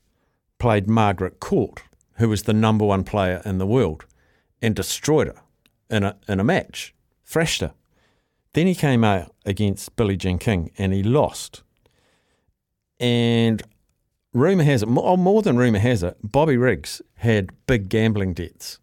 played 0.59 0.87
Margaret 0.87 1.39
Court, 1.39 1.81
who 2.17 2.29
was 2.29 2.43
the 2.43 2.53
number 2.53 2.85
one 2.85 3.03
player 3.03 3.41
in 3.43 3.57
the 3.57 3.65
world, 3.65 4.05
and 4.61 4.75
destroyed 4.75 5.25
her 5.25 5.41
in 5.89 6.03
a, 6.03 6.15
in 6.27 6.39
a 6.39 6.43
match, 6.43 6.93
thrashed 7.25 7.61
her. 7.61 7.73
Then 8.53 8.67
he 8.67 8.75
came 8.75 9.03
out 9.03 9.33
against 9.47 9.95
Billie 9.95 10.15
Jean 10.15 10.37
King 10.37 10.69
and 10.77 10.93
he 10.93 11.01
lost. 11.01 11.63
And 12.99 13.63
rumour 14.31 14.63
has 14.63 14.83
it, 14.83 14.87
more, 14.87 15.17
more 15.17 15.41
than 15.41 15.57
rumour 15.57 15.79
has 15.79 16.03
it, 16.03 16.17
Bobby 16.21 16.55
Riggs 16.55 17.01
had 17.15 17.49
big 17.65 17.89
gambling 17.89 18.35
debts. 18.35 18.77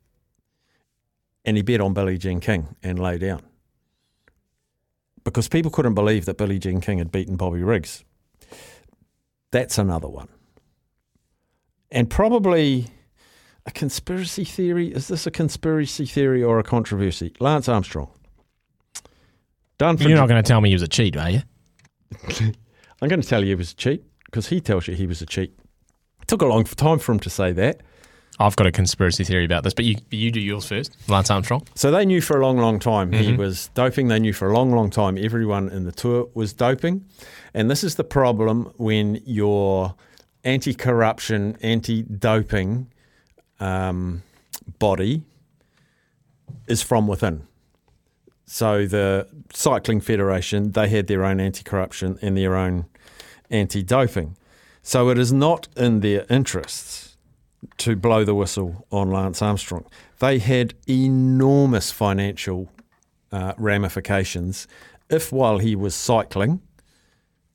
And 1.45 1.57
he 1.57 1.63
bet 1.63 1.81
on 1.81 1.95
Billie 1.95 2.19
Jean 2.19 2.41
King 2.41 2.75
and 2.83 2.99
lay 2.99 3.17
down. 3.17 3.43
Because 5.23 5.47
people 5.47 5.71
couldn't 5.71 5.95
believe 5.95 6.25
that 6.25 6.37
Billie 6.37 6.59
Jean 6.59 6.81
King 6.81 6.99
had 6.99 7.13
beaten 7.13 7.37
Bobby 7.37 7.63
Riggs. 7.63 8.03
That's 9.55 9.79
another 9.79 10.09
one. 10.09 10.27
And 11.93 12.11
probably 12.11 12.89
a 13.65 13.71
conspiracy 13.71 14.45
theory. 14.45 14.89
Is 14.89 15.07
this 15.07 15.29
a 15.29 15.31
conspiracy 15.31 16.07
theory 16.07 16.43
or 16.43 16.59
a 16.59 16.65
controversy? 16.65 17.33
Lance 17.39 17.69
Armstrong. 17.69 18.11
Done 19.79 19.97
You're 19.99 20.17
not 20.17 20.29
going 20.29 20.43
to 20.43 20.47
tell 20.47 20.61
me 20.61 20.71
he 20.71 20.75
was 20.75 20.83
a 20.83 20.89
cheat, 20.89 21.17
are 21.17 21.31
you? 21.31 21.43
I'm 23.01 23.09
going 23.09 23.21
to 23.21 23.29
tell 23.29 23.43
you 23.43 23.51
he 23.51 23.55
was 23.55 23.71
a 23.71 23.77
cheat 23.77 24.03
because 24.25 24.49
he 24.49 24.61
tells 24.61 24.89
you 24.89 24.97
he 24.97 25.07
was 25.07 25.23
a 25.23 25.27
cheat. 25.27 25.57
It 26.21 26.27
took 26.27 26.43
a 26.43 26.47
long 26.47 26.65
time 26.65 26.99
for 26.99 27.13
him 27.13 27.21
to 27.21 27.31
say 27.31 27.53
that. 27.53 27.81
I've 28.39 28.57
got 28.57 28.67
a 28.67 28.73
conspiracy 28.73 29.23
theory 29.25 29.45
about 29.45 29.63
this, 29.63 29.75
but 29.75 29.85
you 29.85 29.97
you 30.11 30.31
do 30.31 30.41
yours 30.41 30.67
first, 30.67 30.97
Lance 31.09 31.31
Armstrong. 31.31 31.67
So 31.75 31.91
they 31.91 32.05
knew 32.05 32.21
for 32.21 32.41
a 32.41 32.45
long, 32.45 32.59
long 32.59 32.79
time 32.81 33.13
he 33.13 33.29
Mm-hmm. 33.29 33.37
was 33.37 33.69
doping. 33.75 34.09
They 34.09 34.19
knew 34.19 34.33
for 34.33 34.51
a 34.51 34.55
long, 34.55 34.73
long 34.73 34.91
time 34.91 35.17
everyone 35.19 35.69
in 35.69 35.85
the 35.85 35.93
tour 35.93 36.29
was 36.35 36.53
doping. 36.53 37.05
And 37.53 37.71
this 37.71 37.85
is 37.85 37.95
the 37.95 38.05
problem 38.05 38.73
when 38.77 39.21
your 39.25 39.95
anti 40.43 40.75
corruption, 40.75 41.57
anti 41.63 42.03
doping 42.03 42.89
um, 43.61 44.23
body 44.79 45.23
is 46.67 46.83
from 46.83 47.07
within. 47.07 47.47
So 48.47 48.87
the 48.87 49.29
Cycling 49.53 50.01
Federation, 50.01 50.73
they 50.73 50.89
had 50.89 51.07
their 51.07 51.25
own 51.25 51.41
anti 51.41 51.63
corruption 51.63 52.19
and 52.21 52.37
their 52.37 52.57
own 52.57 52.87
anti 53.51 53.83
doping. 53.83 54.37
So 54.83 55.09
it 55.09 55.19
is 55.19 55.33
not 55.33 55.69
in 55.77 56.01
their 56.01 56.27
interests 56.29 57.04
to 57.79 57.97
blow 57.97 58.25
the 58.25 58.35
whistle 58.35 58.87
on 58.91 59.11
Lance 59.11 59.43
Armstrong. 59.43 59.85
They 60.19 60.39
had 60.39 60.75
enormous 60.89 61.91
financial 61.91 62.71
uh, 63.33 63.55
ramifications 63.59 64.67
if, 65.11 65.33
while 65.33 65.59
he 65.59 65.77
was 65.77 65.95
cycling, 65.95 66.61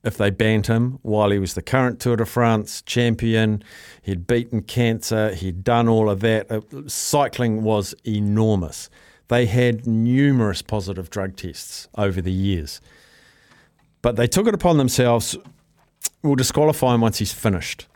if 0.02 0.16
they 0.16 0.30
banned 0.30 0.66
him 0.66 0.98
while 1.02 1.30
he 1.30 1.38
was 1.38 1.54
the 1.54 1.62
current 1.62 2.00
Tour 2.00 2.16
de 2.16 2.24
France 2.24 2.82
champion, 2.82 3.62
he'd 4.02 4.26
beaten 4.26 4.62
cancer, 4.62 5.34
he'd 5.34 5.62
done 5.62 5.88
all 5.88 6.08
of 6.08 6.20
that. 6.20 6.50
Uh, 6.50 6.60
cycling 6.86 7.62
was 7.62 7.94
enormous. 8.04 8.88
They 9.28 9.46
had 9.46 9.86
numerous 9.86 10.62
positive 10.62 11.10
drug 11.10 11.36
tests 11.36 11.88
over 11.96 12.22
the 12.22 12.32
years. 12.32 12.80
But 14.02 14.16
they 14.16 14.26
took 14.26 14.46
it 14.46 14.54
upon 14.54 14.78
themselves, 14.78 15.36
we'll 16.22 16.34
disqualify 16.34 16.94
him 16.94 17.02
once 17.02 17.18
he's 17.18 17.32
finished. 17.32 17.86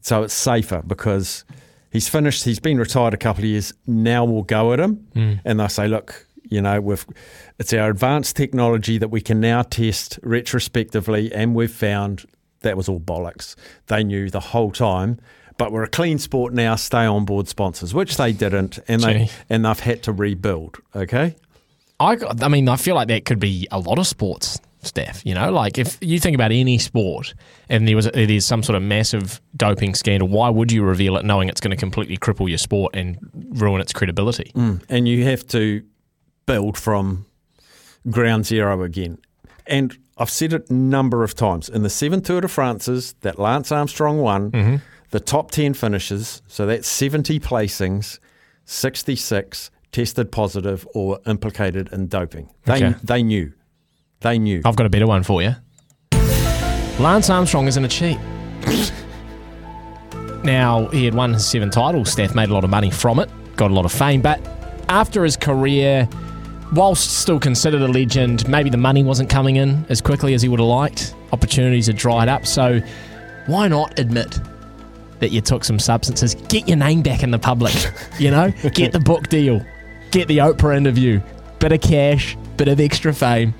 So 0.00 0.22
it's 0.22 0.34
safer 0.34 0.82
because 0.86 1.44
he's 1.90 2.08
finished, 2.08 2.44
he's 2.44 2.60
been 2.60 2.78
retired 2.78 3.14
a 3.14 3.18
couple 3.18 3.44
of 3.44 3.50
years, 3.50 3.72
now 3.86 4.24
we'll 4.24 4.42
go 4.42 4.72
at 4.72 4.80
him. 4.80 5.06
Hmm. 5.14 5.34
And 5.44 5.60
they'll 5.60 5.68
say, 5.68 5.88
look, 5.88 6.26
you 6.44 6.60
know, 6.60 6.80
we've, 6.80 7.04
it's 7.58 7.72
our 7.72 7.90
advanced 7.90 8.36
technology 8.36 8.98
that 8.98 9.08
we 9.08 9.20
can 9.20 9.40
now 9.40 9.62
test 9.62 10.18
retrospectively, 10.22 11.32
and 11.32 11.54
we've 11.54 11.70
found 11.70 12.26
that 12.60 12.76
was 12.76 12.88
all 12.88 13.00
bollocks. 13.00 13.54
They 13.86 14.04
knew 14.04 14.30
the 14.30 14.40
whole 14.40 14.70
time. 14.72 15.20
But 15.56 15.72
we're 15.72 15.82
a 15.82 15.88
clean 15.88 16.18
sport 16.18 16.54
now. 16.54 16.74
Stay 16.76 17.04
on 17.04 17.26
board 17.26 17.46
sponsors, 17.46 17.92
which 17.92 18.16
they 18.16 18.32
didn't, 18.32 18.78
and 18.88 19.02
they 19.02 19.26
Gee. 19.26 19.30
and 19.50 19.66
they've 19.66 19.78
had 19.78 20.02
to 20.04 20.12
rebuild. 20.12 20.78
Okay, 20.96 21.36
I, 21.98 22.16
I 22.40 22.48
mean, 22.48 22.66
I 22.66 22.76
feel 22.76 22.94
like 22.94 23.08
that 23.08 23.26
could 23.26 23.40
be 23.40 23.68
a 23.70 23.78
lot 23.78 23.98
of 23.98 24.06
sports, 24.06 24.58
Staf. 24.82 25.24
You 25.24 25.34
know, 25.34 25.50
like 25.50 25.78
if 25.78 25.98
you 26.00 26.18
think 26.18 26.34
about 26.34 26.52
any 26.52 26.78
sport 26.78 27.34
and 27.68 27.86
there 27.86 27.96
was 27.96 28.06
it 28.06 28.30
is 28.30 28.46
some 28.46 28.62
sort 28.62 28.76
of 28.76 28.82
massive 28.82 29.40
doping 29.56 29.94
scandal, 29.94 30.28
why 30.28 30.48
would 30.48 30.72
you 30.72 30.82
reveal 30.82 31.16
it 31.16 31.24
knowing 31.24 31.48
it's 31.48 31.60
going 31.60 31.70
to 31.70 31.76
completely 31.76 32.16
cripple 32.16 32.48
your 32.48 32.58
sport 32.58 32.94
and 32.94 33.18
ruin 33.50 33.80
its 33.80 33.92
credibility? 33.92 34.52
Mm. 34.54 34.82
and 34.88 35.06
you 35.08 35.24
have 35.24 35.46
to 35.48 35.82
build 36.46 36.76
from 36.78 37.26
ground 38.10 38.46
zero 38.46 38.82
again. 38.82 39.18
And 39.66 39.96
I've 40.16 40.30
said 40.30 40.52
it 40.52 40.68
a 40.70 40.74
number 40.74 41.22
of 41.22 41.34
times 41.34 41.68
in 41.68 41.82
the 41.82 41.90
seven 41.90 42.20
Tour 42.22 42.40
de 42.40 42.48
France's 42.48 43.14
that 43.20 43.38
Lance 43.38 43.70
Armstrong 43.70 44.18
won, 44.18 44.50
mm-hmm. 44.50 44.76
the 45.10 45.20
top 45.20 45.50
10 45.50 45.74
finishes, 45.74 46.42
so 46.46 46.66
that's 46.66 46.88
70 46.88 47.38
placings, 47.40 48.18
66 48.64 49.70
tested 49.92 50.30
positive 50.30 50.86
or 50.94 51.18
implicated 51.26 51.88
in 51.92 52.06
doping. 52.06 52.48
They, 52.64 52.84
Okay. 52.84 52.94
they 53.02 53.22
knew. 53.22 53.52
They 54.20 54.38
knew. 54.38 54.60
I've 54.64 54.76
got 54.76 54.86
a 54.86 54.90
better 54.90 55.06
one 55.06 55.22
for 55.22 55.42
you. 55.42 55.54
Lance 56.98 57.30
Armstrong 57.30 57.66
isn't 57.66 57.84
a 57.84 57.88
cheat. 57.88 58.18
now, 60.44 60.88
he 60.88 61.06
had 61.06 61.14
won 61.14 61.32
his 61.32 61.46
seven 61.46 61.70
titles. 61.70 62.12
Steph 62.12 62.34
made 62.34 62.50
a 62.50 62.52
lot 62.52 62.64
of 62.64 62.70
money 62.70 62.90
from 62.90 63.18
it, 63.18 63.30
got 63.56 63.70
a 63.70 63.74
lot 63.74 63.86
of 63.86 63.92
fame. 63.92 64.20
But 64.20 64.38
after 64.90 65.24
his 65.24 65.38
career, 65.38 66.06
whilst 66.74 67.18
still 67.18 67.40
considered 67.40 67.80
a 67.80 67.88
legend, 67.88 68.46
maybe 68.46 68.68
the 68.68 68.76
money 68.76 69.02
wasn't 69.02 69.30
coming 69.30 69.56
in 69.56 69.86
as 69.88 70.02
quickly 70.02 70.34
as 70.34 70.42
he 70.42 70.48
would 70.50 70.60
have 70.60 70.68
liked. 70.68 71.14
Opportunities 71.32 71.86
had 71.86 71.96
dried 71.96 72.28
up. 72.28 72.46
So, 72.46 72.80
why 73.46 73.68
not 73.68 73.98
admit 73.98 74.38
that 75.20 75.30
you 75.30 75.40
took 75.40 75.64
some 75.64 75.78
substances? 75.78 76.34
Get 76.34 76.68
your 76.68 76.76
name 76.76 77.00
back 77.00 77.22
in 77.22 77.30
the 77.30 77.38
public, 77.38 77.74
you 78.18 78.30
know? 78.30 78.50
Get 78.74 78.92
the 78.92 79.00
book 79.00 79.28
deal, 79.28 79.64
get 80.10 80.28
the 80.28 80.38
Oprah 80.38 80.76
interview, 80.76 81.20
bit 81.58 81.72
of 81.72 81.80
cash, 81.80 82.36
bit 82.58 82.68
of 82.68 82.80
extra 82.80 83.14
fame. 83.14 83.54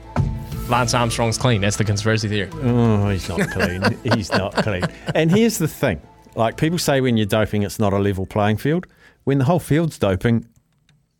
Lance 0.70 0.94
Armstrong's 0.94 1.36
clean. 1.36 1.60
That's 1.60 1.76
the 1.76 1.84
conspiracy 1.84 2.28
theory. 2.28 2.50
Oh, 2.62 3.08
he's 3.10 3.28
not 3.28 3.40
clean. 3.50 3.82
he's 4.14 4.30
not 4.30 4.54
clean. 4.54 4.84
And 5.14 5.30
here's 5.30 5.58
the 5.58 5.68
thing 5.68 6.00
like 6.36 6.56
people 6.56 6.78
say 6.78 7.00
when 7.00 7.16
you're 7.16 7.26
doping, 7.26 7.62
it's 7.62 7.78
not 7.78 7.92
a 7.92 7.98
level 7.98 8.26
playing 8.26 8.58
field. 8.58 8.86
When 9.24 9.38
the 9.38 9.44
whole 9.44 9.58
field's 9.58 9.98
doping, 9.98 10.46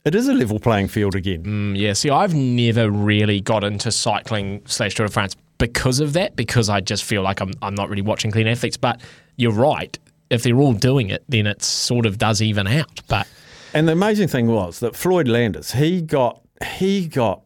it 0.05 0.15
is 0.15 0.29
a 0.29 0.33
level 0.33 0.59
playing 0.59 0.89
field 0.89 1.15
again. 1.15 1.45
Mm, 1.45 1.79
yeah, 1.79 1.93
see, 1.93 2.11
I've 2.11 2.35
never 2.35 2.91
really 2.91 3.41
got 3.41 3.65
into 3.65 3.91
cycling 3.91 4.63
slash 4.67 4.95
Tour 4.95 5.07
de 5.07 5.13
France 5.13 5.37
because 5.59 6.01
of 6.01 6.15
that, 6.15 6.37
because 6.37 6.69
I 6.69 6.81
just 6.81 7.05
feel 7.05 7.23
like 7.23 7.41
I'm, 7.41 7.53
I'm 7.61 7.75
not 7.75 7.91
really 7.91 8.03
watching 8.03 8.31
clean 8.31 8.47
athletes. 8.47 8.77
But 8.77 9.01
you're 9.37 9.53
right. 9.53 9.99
If 10.31 10.43
they're 10.43 10.59
all 10.59 10.73
doing 10.73 11.11
it, 11.11 11.25
then 11.29 11.47
it 11.47 11.63
sort 11.63 12.07
of 12.07 12.17
does 12.17 12.41
even 12.41 12.67
out. 12.67 13.01
But 13.09 13.27
And 13.75 13.89
the 13.89 13.93
amazing 13.93 14.29
thing 14.29 14.47
was 14.47 14.81
that 14.81 14.97
Floyd 14.97 15.29
Landis, 15.29 15.73
he 15.73 16.01
got 16.01 16.41
he 16.79 17.07
got 17.07 17.43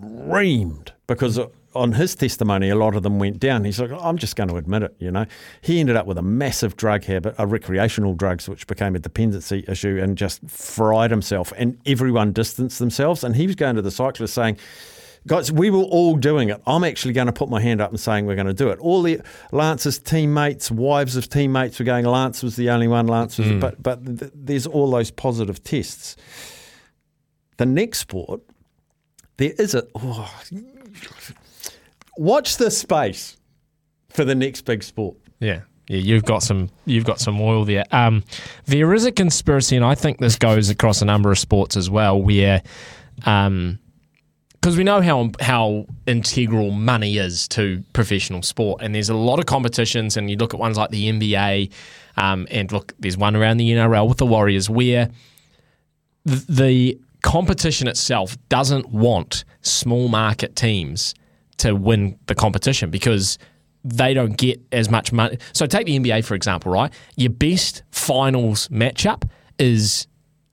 reamed 0.00 0.90
because 1.08 1.40
on 1.74 1.92
his 1.92 2.14
testimony, 2.14 2.68
a 2.68 2.76
lot 2.76 2.94
of 2.94 3.02
them 3.02 3.18
went 3.18 3.40
down. 3.40 3.64
He's 3.64 3.80
like, 3.80 3.90
I'm 3.90 4.18
just 4.18 4.36
going 4.36 4.50
to 4.50 4.56
admit 4.56 4.82
it. 4.82 4.94
You 4.98 5.10
know, 5.10 5.26
he 5.62 5.80
ended 5.80 5.96
up 5.96 6.06
with 6.06 6.18
a 6.18 6.22
massive 6.22 6.76
drug 6.76 7.04
habit, 7.04 7.34
a 7.38 7.46
recreational 7.46 8.14
drugs, 8.14 8.48
which 8.48 8.66
became 8.66 8.94
a 8.94 8.98
dependency 8.98 9.64
issue, 9.66 9.98
and 10.00 10.16
just 10.16 10.40
fried 10.48 11.10
himself. 11.10 11.52
And 11.56 11.78
everyone 11.86 12.32
distanced 12.32 12.78
themselves. 12.78 13.24
And 13.24 13.34
he 13.34 13.46
was 13.46 13.56
going 13.56 13.74
to 13.74 13.82
the 13.82 13.90
cyclists 13.90 14.32
saying. 14.32 14.58
Guys, 15.26 15.50
we 15.52 15.68
were 15.68 15.82
all 15.82 16.16
doing 16.16 16.48
it. 16.48 16.62
I'm 16.64 16.84
actually 16.84 17.12
going 17.12 17.26
to 17.26 17.32
put 17.32 17.50
my 17.50 17.60
hand 17.60 17.82
up 17.82 17.90
and 17.90 17.98
saying 17.98 18.24
we're 18.24 18.36
going 18.36 18.46
to 18.46 18.54
do 18.54 18.70
it. 18.70 18.78
All 18.78 19.02
the 19.02 19.20
Lance's 19.50 19.98
teammates, 19.98 20.70
wives 20.70 21.16
of 21.16 21.28
teammates, 21.28 21.78
were 21.78 21.84
going. 21.84 22.06
Lance 22.06 22.42
was 22.42 22.56
the 22.56 22.70
only 22.70 22.88
one. 22.88 23.08
Lance 23.08 23.36
was, 23.36 23.48
mm. 23.48 23.60
but 23.60 23.82
but 23.82 24.06
th- 24.06 24.32
there's 24.32 24.66
all 24.66 24.90
those 24.90 25.10
positive 25.10 25.62
tests. 25.62 26.16
The 27.58 27.66
next 27.66 27.98
sport, 27.98 28.40
there 29.38 29.52
is 29.58 29.74
a. 29.74 29.86
Oh, 29.96 30.32
watch 32.16 32.56
the 32.56 32.70
space 32.70 33.36
for 34.10 34.24
the 34.24 34.34
next 34.34 34.62
big 34.62 34.82
sport. 34.82 35.16
yeah, 35.40 35.60
yeah, 35.88 35.98
you've 35.98 36.24
got 36.24 36.42
some 36.42 36.70
you've 36.84 37.04
got 37.04 37.20
some 37.20 37.40
oil 37.40 37.64
there. 37.64 37.84
Um, 37.92 38.24
there 38.66 38.92
is 38.92 39.06
a 39.06 39.12
conspiracy, 39.12 39.76
and 39.76 39.84
I 39.84 39.94
think 39.94 40.18
this 40.18 40.36
goes 40.36 40.68
across 40.68 41.00
a 41.00 41.04
number 41.04 41.32
of 41.32 41.38
sports 41.38 41.76
as 41.76 41.88
well, 41.88 42.20
where. 42.20 42.62
Um, 43.24 43.78
because 44.60 44.76
we 44.76 44.82
know 44.82 45.00
how 45.00 45.30
how 45.40 45.86
integral 46.06 46.72
money 46.72 47.16
is 47.16 47.46
to 47.48 47.82
professional 47.92 48.42
sport, 48.42 48.82
and 48.82 48.92
there's 48.94 49.08
a 49.08 49.14
lot 49.14 49.38
of 49.38 49.46
competitions. 49.46 50.16
And 50.16 50.28
you 50.28 50.36
look 50.36 50.52
at 50.52 50.58
ones 50.58 50.76
like 50.76 50.90
the 50.90 51.08
NBA, 51.10 51.72
um, 52.16 52.46
and 52.50 52.70
look, 52.72 52.92
there's 52.98 53.16
one 53.16 53.36
around 53.36 53.58
the 53.58 53.70
NRL 53.70 54.08
with 54.08 54.18
the 54.18 54.26
Warriors 54.26 54.68
where 54.68 55.10
th- 56.26 56.46
the 56.48 56.98
competition 57.28 57.88
itself 57.88 58.38
doesn't 58.48 58.88
want 58.88 59.44
small 59.60 60.08
market 60.08 60.56
teams 60.56 61.14
to 61.58 61.74
win 61.74 62.18
the 62.24 62.34
competition 62.34 62.88
because 62.88 63.36
they 63.84 64.14
don't 64.14 64.38
get 64.38 64.58
as 64.72 64.88
much 64.88 65.12
money. 65.12 65.36
So 65.52 65.66
take 65.66 65.84
the 65.84 65.98
NBA 65.98 66.24
for 66.24 66.34
example, 66.34 66.72
right? 66.72 66.90
Your 67.16 67.30
best 67.30 67.82
finals 67.90 68.68
matchup 68.68 69.28
is 69.58 70.06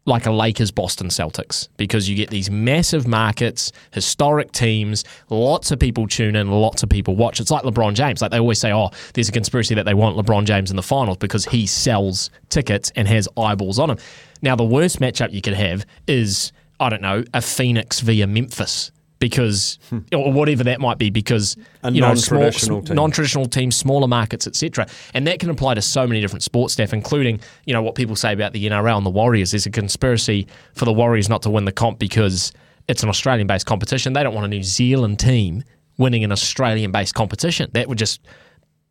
like 0.05 0.25
a 0.25 0.32
Lakers 0.32 0.70
Boston 0.70 1.08
Celtics 1.08 1.70
because 1.77 2.10
you 2.10 2.15
get 2.15 2.29
these 2.29 2.51
massive 2.51 3.08
markets, 3.08 3.72
historic 3.94 4.51
teams, 4.51 5.05
lots 5.29 5.72
of 5.72 5.79
people 5.79 6.08
tune 6.10 6.36
in, 6.36 6.51
lots 6.51 6.84
of 6.84 6.89
people 6.89 7.15
watch. 7.15 7.39
It's 7.39 7.51
like 7.51 7.63
LeBron 7.63 7.94
James. 7.94 8.22
Like 8.22 8.32
they 8.32 8.38
always 8.38 8.60
say, 8.60 8.74
oh, 8.74 8.89
there's 9.13 9.29
a 9.29 9.32
conspiracy 9.32 9.75
that 9.75 9.86
they 9.86 9.94
want 9.94 10.17
LeBron 10.17 10.44
James 10.44 10.72
in 10.72 10.75
the 10.75 10.84
finals 10.84 11.17
because 11.17 11.46
he 11.46 11.65
sells 11.65 12.29
tickets 12.50 12.91
and 12.98 13.08
has 13.08 13.29
eyeballs 13.38 13.79
on 13.79 13.91
him. 13.91 13.98
Now, 14.41 14.58
the 14.58 14.65
worst 14.65 15.00
matchup 15.00 15.32
you 15.32 15.41
could 15.41 15.53
have 15.53 15.86
is, 16.05 16.51
I 16.79 16.89
don't 16.89 17.01
know, 17.01 17.24
a 17.34 17.41
Phoenix 17.41 18.00
via 18.00 18.27
Memphis. 18.27 18.91
Because, 19.17 19.79
hmm. 19.89 20.00
or 20.13 20.32
whatever 20.32 20.65
that 20.65 20.82
might 20.82 20.98
be, 20.98 21.10
because 21.10 21.55
A 21.84 21.91
you 21.91 22.01
know, 22.01 22.13
small- 22.15 22.41
non-traditional 22.41 22.82
team. 22.82 22.96
non-traditional 22.98 23.46
teams, 23.46 23.75
smaller 23.75 24.10
markets, 24.10 24.46
etc. 24.46 24.88
And 25.13 25.25
that 25.25 25.39
can 25.39 25.50
apply 25.50 25.75
to 25.75 25.82
so 25.82 26.05
many 26.05 26.20
different 26.20 26.44
sports 26.44 26.75
Staf, 26.75 26.91
including 26.91 27.39
you 27.65 27.74
know 27.74 27.82
what 27.82 27.96
people 27.96 28.17
say 28.17 28.34
about 28.34 28.51
the 28.51 28.67
NRL 28.67 28.98
and 28.98 29.05
the 29.05 29.10
Warriors. 29.10 29.51
There's 29.51 29.65
a 29.65 29.72
conspiracy 29.72 30.48
for 30.74 30.84
the 30.84 30.91
Warriors 30.91 31.29
not 31.29 31.41
to 31.44 31.50
win 31.50 31.63
the 31.63 31.72
comp 31.72 31.98
because 31.98 32.51
it's 32.89 33.03
an 33.03 33.10
Australian-based 33.10 33.65
competition. 33.65 34.12
They 34.12 34.22
don't 34.22 34.36
want 34.36 34.46
a 34.46 34.50
New 34.50 34.63
Zealand 34.63 35.17
team 35.17 35.63
winning 35.98 36.25
an 36.25 36.32
Australian-based 36.34 37.15
competition. 37.15 37.72
That 37.74 37.88
would 37.88 37.98
just 37.98 38.22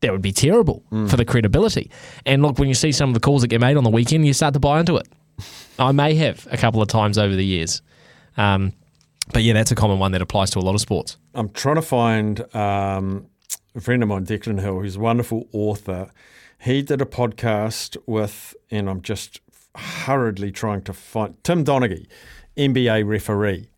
that 0.00 0.10
would 0.10 0.22
be 0.22 0.32
terrible 0.32 0.82
hmm. 0.88 1.06
for 1.06 1.16
the 1.16 1.24
credibility. 1.24 1.90
And 2.26 2.42
look, 2.42 2.58
when 2.58 2.68
you 2.68 2.74
see 2.74 2.92
some 2.92 3.10
of 3.10 3.14
the 3.14 3.20
calls 3.20 3.42
that 3.42 3.48
get 3.48 3.60
made 3.60 3.76
on 3.76 3.84
the 3.84 3.90
weekend, 3.90 4.26
you 4.26 4.32
start 4.32 4.54
to 4.54 4.60
buy 4.60 4.80
into 4.80 4.96
it. 4.96 5.06
I 5.78 5.92
may 5.92 6.14
have 6.14 6.46
a 6.50 6.56
couple 6.56 6.80
of 6.80 6.88
times 6.88 7.18
over 7.18 7.34
the 7.34 7.44
years. 7.44 7.82
Um, 8.36 8.72
but 9.32 9.42
yeah, 9.42 9.54
that's 9.54 9.70
a 9.70 9.74
common 9.74 9.98
one 9.98 10.12
that 10.12 10.22
applies 10.22 10.50
to 10.50 10.58
a 10.58 10.60
lot 10.60 10.74
of 10.74 10.80
sports. 10.80 11.16
I'm 11.34 11.48
trying 11.50 11.76
to 11.76 11.82
find 11.82 12.40
um, 12.54 13.26
a 13.74 13.80
friend 13.80 14.02
of 14.02 14.08
mine, 14.08 14.26
Declan 14.26 14.60
Hill, 14.60 14.80
who's 14.80 14.96
a 14.96 15.00
wonderful 15.00 15.48
author. 15.52 16.10
he 16.60 16.82
did 16.82 17.00
a 17.00 17.06
podcast 17.06 17.96
with, 18.06 18.54
and 18.70 18.88
I'm 18.88 19.02
just 19.02 19.40
hurriedly 19.76 20.52
trying 20.52 20.82
to 20.82 20.92
find 20.92 21.42
Tim 21.42 21.64
Donaghy, 21.64 22.06
NBA 22.56 23.06
referee. 23.06 23.68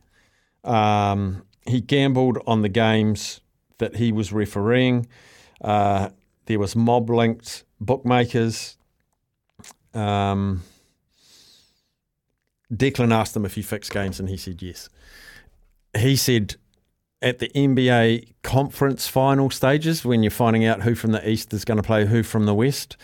Um, 0.65 1.45
he 1.67 1.81
gambled 1.81 2.39
on 2.47 2.63
the 2.63 2.69
games 2.69 3.41
that 3.79 3.97
he 3.97 4.13
was 4.13 4.33
refereeing. 4.33 5.07
Uh, 5.61 6.11
there 6.47 6.59
was 6.59 6.77
mob 6.77 7.09
linked 7.11 7.65
bookmakers. 7.81 8.77
Um, 9.95 10.63
Declan 12.73 13.13
asked 13.13 13.37
him 13.37 13.45
if 13.45 13.55
he 13.55 13.63
fixed 13.63 13.93
games, 13.93 14.19
and 14.19 14.29
he 14.29 14.37
said 14.37 14.63
yes. 14.63 14.89
He 15.97 16.17
said 16.17 16.57
at 17.23 17.39
the 17.39 17.49
NBA 17.49 18.35
conference 18.43 19.09
final 19.09 19.51
stages, 19.51 20.05
when 20.05 20.23
you're 20.23 20.31
finding 20.31 20.65
out 20.65 20.83
who 20.83 20.95
from 20.95 21.13
the 21.13 21.29
East 21.29 21.53
is 21.53 21.65
going 21.65 21.77
to 21.77 21.83
play 21.83 22.07
who 22.07 22.23
from 22.23 22.45
the 22.45 22.55
West, 22.55 22.97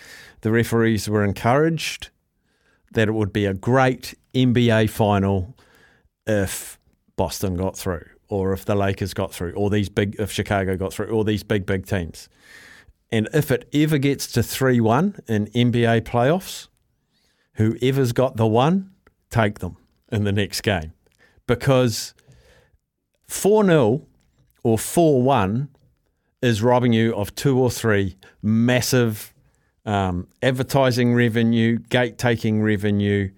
the 0.43 0.51
referees 0.51 1.09
were 1.09 1.25
encouraged 1.25 2.11
that 2.93 3.09
it 3.09 3.13
would 3.13 3.33
be 3.33 3.47
a 3.47 3.55
great 3.55 4.15
NBA 4.35 4.91
final 4.91 5.57
if 6.27 6.79
Boston 7.17 7.57
got 7.57 7.77
through, 7.77 8.05
or 8.29 8.53
if 8.53 8.65
the 8.65 8.75
Lakers 8.75 9.15
got 9.15 9.33
through, 9.33 9.53
or 9.53 9.71
these 9.71 9.89
big, 9.89 10.17
if 10.19 10.31
Chicago 10.31 10.77
got 10.77 10.93
through, 10.93 11.07
or 11.07 11.25
these 11.25 11.43
big, 11.43 11.65
big 11.65 11.87
teams. 11.87 12.29
And 13.11 13.29
if 13.33 13.51
it 13.51 13.69
ever 13.73 13.99
gets 13.99 14.31
to 14.33 14.43
3 14.43 14.81
1 14.81 15.21
in 15.29 15.47
NBA 15.47 16.03
playoffs, 16.03 16.69
whoever's 17.55 18.13
got 18.13 18.37
the 18.37 18.47
one, 18.47 18.92
take 19.33 19.59
them 19.59 19.77
in 20.11 20.25
the 20.25 20.33
next 20.33 20.61
game. 20.61 20.93
Because 21.47 22.15
4 23.27 23.65
0 23.65 24.07
or 24.63 24.79
4 24.79 25.23
1 25.23 25.69
is 26.43 26.63
robbing 26.63 26.93
you 26.93 27.15
of 27.15 27.35
two 27.35 27.59
or 27.59 27.71
three 27.71 28.17
massive 28.43 29.33
um, 29.85 30.29
advertising 30.43 31.15
revenue, 31.15 31.79
gate 31.79 32.19
taking 32.19 32.63
revenue. 32.63 33.31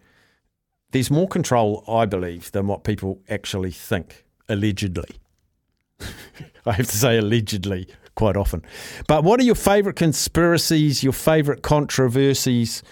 There's 0.90 1.10
more 1.10 1.28
control, 1.28 1.84
I 1.88 2.06
believe, 2.06 2.52
than 2.52 2.66
what 2.66 2.84
people 2.84 3.20
actually 3.28 3.70
think, 3.70 4.24
allegedly. 4.48 5.08
I 6.66 6.72
have 6.72 6.86
to 6.88 6.96
say 6.96 7.18
allegedly 7.18 7.88
quite 8.14 8.36
often. 8.36 8.62
But 9.08 9.24
what 9.24 9.40
are 9.40 9.44
your 9.44 9.54
favourite 9.54 9.96
conspiracies, 9.96 11.02
your 11.02 11.12
favourite 11.12 11.62
controversies 11.62 12.82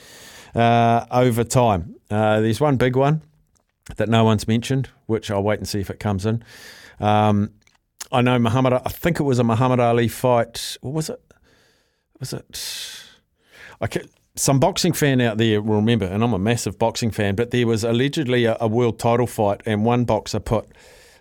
uh, 0.54 1.06
over 1.10 1.44
time? 1.44 1.94
Uh, 2.12 2.40
there's 2.40 2.60
one 2.60 2.76
big 2.76 2.94
one 2.94 3.22
that 3.96 4.08
no 4.08 4.22
one's 4.22 4.46
mentioned, 4.46 4.90
which 5.06 5.30
I'll 5.30 5.42
wait 5.42 5.58
and 5.58 5.66
see 5.66 5.80
if 5.80 5.88
it 5.88 5.98
comes 5.98 6.26
in. 6.26 6.44
Um, 7.00 7.52
I 8.12 8.20
know 8.20 8.38
Muhammad. 8.38 8.74
I 8.74 8.90
think 8.90 9.18
it 9.18 9.22
was 9.22 9.38
a 9.38 9.44
Muhammad 9.44 9.80
Ali 9.80 10.08
fight. 10.08 10.76
What 10.82 10.92
was 10.92 11.08
it? 11.08 11.20
Was 12.20 12.34
it? 12.34 13.90
Can, 13.90 14.08
some 14.36 14.60
boxing 14.60 14.92
fan 14.92 15.20
out 15.22 15.38
there 15.38 15.62
will 15.62 15.76
remember, 15.76 16.04
and 16.04 16.22
I'm 16.22 16.34
a 16.34 16.38
massive 16.38 16.78
boxing 16.78 17.10
fan. 17.10 17.34
But 17.34 17.50
there 17.50 17.66
was 17.66 17.82
allegedly 17.82 18.44
a, 18.44 18.58
a 18.60 18.68
world 18.68 18.98
title 18.98 19.26
fight, 19.26 19.62
and 19.64 19.86
one 19.86 20.04
boxer 20.04 20.38
put 20.38 20.66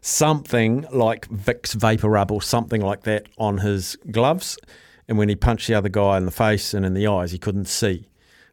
something 0.01 0.85
like 0.91 1.29
Vicks 1.29 1.73
vapor 1.73 2.09
rub 2.09 2.31
or 2.31 2.41
something 2.41 2.81
like 2.81 3.03
that 3.03 3.27
on 3.37 3.59
his 3.59 3.95
gloves, 4.11 4.57
and 5.07 5.17
when 5.17 5.29
he 5.29 5.35
punched 5.35 5.67
the 5.67 5.73
other 5.73 5.89
guy 5.89 6.17
in 6.17 6.25
the 6.25 6.31
face 6.31 6.73
and 6.73 6.85
in 6.85 6.93
the 6.93 7.07
eyes, 7.07 7.31
he 7.31 7.37
couldn't 7.37 7.69
see. 7.69 8.09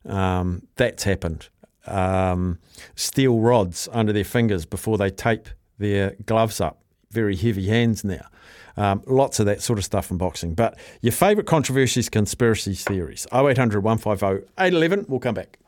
Um, 0.06 0.62
that's 0.76 1.02
happened. 1.02 1.48
Um, 1.86 2.58
steel 2.94 3.40
rods 3.40 3.88
under 3.92 4.12
their 4.12 4.24
fingers 4.24 4.66
before 4.66 4.98
they 4.98 5.10
tape 5.10 5.48
their 5.78 6.16
gloves 6.26 6.60
up. 6.60 6.82
Very 7.10 7.36
heavy 7.36 7.68
hands 7.68 8.04
now. 8.04 8.26
Um, 8.76 9.02
lots 9.06 9.40
of 9.40 9.46
that 9.46 9.60
sort 9.62 9.78
of 9.78 9.84
stuff 9.84 10.10
in 10.10 10.18
boxing. 10.18 10.54
But 10.54 10.78
your 11.00 11.12
favourite 11.12 11.46
controversies, 11.46 12.08
conspiracies, 12.08 12.84
theories. 12.84 13.26
0800 13.32 13.82
150 13.82 14.46
811. 14.58 15.06
We'll 15.08 15.18
come 15.18 15.34
back. 15.34 15.58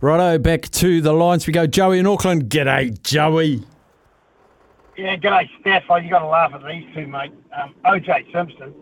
Righto, 0.00 0.38
back 0.38 0.62
to 0.70 1.00
the 1.00 1.12
lines 1.12 1.46
we 1.46 1.52
go. 1.52 1.66
Joey 1.66 2.00
in 2.00 2.06
Auckland. 2.06 2.50
G'day, 2.50 3.00
Joey. 3.02 3.62
Yeah, 4.96 5.16
g'day, 5.16 5.48
Staf. 5.60 5.84
Oh, 5.88 5.96
you 5.96 6.10
got 6.10 6.20
to 6.20 6.26
laugh 6.26 6.52
at 6.54 6.64
these 6.66 6.84
two, 6.94 7.06
mate. 7.06 7.32
Um, 7.56 7.74
OJ 7.84 8.32
Simpson, 8.32 8.74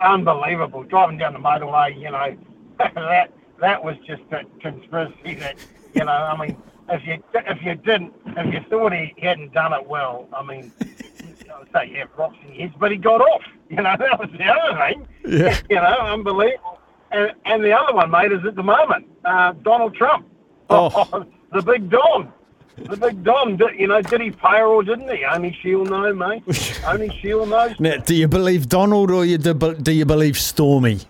unbelievable. 0.00 0.82
Driving 0.84 1.18
down 1.18 1.32
the 1.32 1.38
motorway, 1.38 1.94
you 1.98 2.10
know, 2.10 2.36
that 2.78 3.32
that 3.60 3.82
was 3.82 3.96
just 4.06 4.22
a 4.32 4.44
conspiracy. 4.60 5.34
That 5.34 5.56
you 5.94 6.04
know, 6.04 6.12
I 6.12 6.36
mean, 6.46 6.56
if 6.88 7.06
you 7.06 7.22
if 7.34 7.62
you 7.62 7.74
didn't, 7.76 8.12
if 8.26 8.52
you 8.52 8.60
thought 8.68 8.92
he 8.92 9.14
hadn't 9.18 9.52
done 9.52 9.72
it 9.72 9.86
well, 9.86 10.28
I 10.32 10.42
mean, 10.42 10.72
I 10.80 11.58
would 11.58 11.68
say 11.72 11.90
yeah, 11.92 12.04
rocks 12.16 12.36
in 12.46 12.54
heads, 12.54 12.74
but 12.78 12.90
he 12.90 12.96
got 12.96 13.20
off. 13.20 13.42
You 13.68 13.76
know, 13.76 13.94
that 13.98 14.18
was 14.18 14.30
the 14.36 14.44
other 14.44 14.78
thing. 14.78 15.08
Yeah. 15.26 15.58
You 15.68 15.76
know, 15.76 15.98
unbelievable. 16.12 16.80
And 17.12 17.32
and 17.44 17.64
the 17.64 17.72
other 17.72 17.94
one, 17.94 18.10
mate, 18.10 18.32
is 18.32 18.44
at 18.44 18.54
the 18.54 18.62
moment 18.62 19.06
uh, 19.24 19.52
Donald 19.62 19.94
Trump. 19.94 20.26
Oh. 20.68 21.26
the 21.52 21.62
big 21.62 21.90
Don. 21.90 22.32
The 22.76 22.96
big 22.96 23.22
Don, 23.24 23.56
did, 23.56 23.78
you 23.78 23.88
know, 23.88 24.00
did 24.00 24.22
he 24.22 24.30
pay 24.30 24.58
her 24.58 24.66
or 24.66 24.82
didn't 24.82 25.14
he? 25.14 25.24
Only 25.24 25.56
she'll 25.60 25.84
know, 25.84 26.14
mate. 26.14 26.42
Only 26.86 27.10
she'll 27.20 27.44
know. 27.44 27.74
Now, 27.78 27.98
do 27.98 28.14
you 28.14 28.26
believe 28.26 28.68
Donald 28.68 29.10
or 29.10 29.24
you 29.26 29.36
do, 29.36 29.52
do 29.54 29.92
you 29.92 30.06
believe 30.06 30.38
Stormy? 30.38 31.00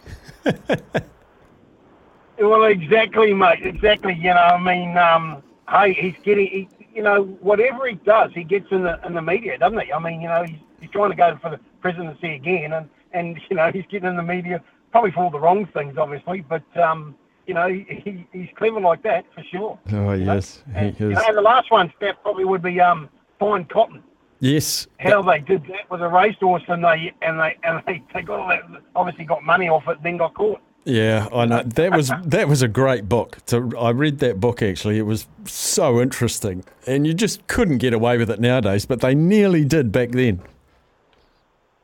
Well, 2.40 2.64
exactly, 2.64 3.34
mate. 3.34 3.64
Exactly. 3.64 4.14
You 4.14 4.30
know, 4.34 4.40
I 4.40 4.58
mean, 4.58 4.96
um, 4.96 5.42
hey, 5.68 5.92
he's 5.92 6.14
getting, 6.22 6.46
he, 6.46 6.68
you 6.94 7.02
know, 7.02 7.24
whatever 7.40 7.86
he 7.86 7.96
does, 7.96 8.32
he 8.34 8.44
gets 8.44 8.66
in 8.70 8.82
the 8.82 8.98
in 9.06 9.14
the 9.14 9.22
media, 9.22 9.58
doesn't 9.58 9.78
he? 9.78 9.92
I 9.92 9.98
mean, 9.98 10.20
you 10.20 10.28
know, 10.28 10.44
he's, 10.44 10.58
he's 10.80 10.90
trying 10.90 11.10
to 11.10 11.16
go 11.16 11.38
for 11.42 11.50
the 11.50 11.60
presidency 11.80 12.34
again, 12.34 12.72
and 12.72 12.88
and 13.12 13.38
you 13.50 13.56
know, 13.56 13.70
he's 13.70 13.84
getting 13.90 14.08
in 14.08 14.16
the 14.16 14.22
media 14.22 14.62
probably 14.90 15.10
for 15.10 15.20
all 15.24 15.30
the 15.30 15.38
wrong 15.38 15.66
things, 15.66 15.96
obviously, 15.98 16.40
but 16.40 16.64
um, 16.76 17.14
you 17.46 17.54
know, 17.54 17.68
he, 17.68 17.84
he, 18.04 18.26
he's 18.32 18.48
clever 18.56 18.80
like 18.80 19.02
that 19.02 19.24
for 19.34 19.42
sure. 19.44 19.78
Oh, 19.92 20.12
you 20.12 20.24
know? 20.24 20.34
yes, 20.34 20.62
he 20.72 20.78
And, 20.78 21.00
you 21.00 21.10
is. 21.10 21.16
know, 21.16 21.24
and 21.28 21.36
the 21.36 21.42
last 21.42 21.70
one, 21.70 21.92
Staf, 22.00 22.14
probably 22.22 22.44
would 22.44 22.62
be 22.62 22.80
um, 22.80 23.08
Fine 23.38 23.66
Cotton. 23.66 24.02
Yes. 24.40 24.86
How 24.98 25.20
they 25.22 25.40
did 25.40 25.64
that 25.64 25.90
with 25.90 26.00
a 26.00 26.08
racehorse, 26.08 26.62
and 26.68 26.82
they 26.82 27.12
and 27.22 27.38
they 27.38 27.58
and 27.62 27.82
they, 27.86 28.02
they 28.14 28.22
got 28.22 28.40
all 28.40 28.48
that, 28.48 28.62
obviously 28.96 29.24
got 29.24 29.44
money 29.44 29.68
off 29.68 29.86
it, 29.86 30.02
then 30.02 30.16
got 30.16 30.34
caught. 30.34 30.60
Yeah, 30.84 31.28
I 31.32 31.44
know. 31.44 31.62
That 31.74 31.92
was 31.92 32.10
that 32.24 32.48
was 32.48 32.62
a 32.62 32.68
great 32.68 33.08
book. 33.08 33.38
To, 33.46 33.76
I 33.78 33.90
read 33.90 34.18
that 34.20 34.40
book 34.40 34.62
actually. 34.62 34.98
It 34.98 35.02
was 35.02 35.26
so 35.44 36.00
interesting, 36.00 36.64
and 36.86 37.06
you 37.06 37.14
just 37.14 37.46
couldn't 37.46 37.78
get 37.78 37.92
away 37.92 38.16
with 38.18 38.30
it 38.30 38.40
nowadays. 38.40 38.86
But 38.86 39.00
they 39.00 39.14
nearly 39.14 39.64
did 39.64 39.92
back 39.92 40.10
then. 40.10 40.40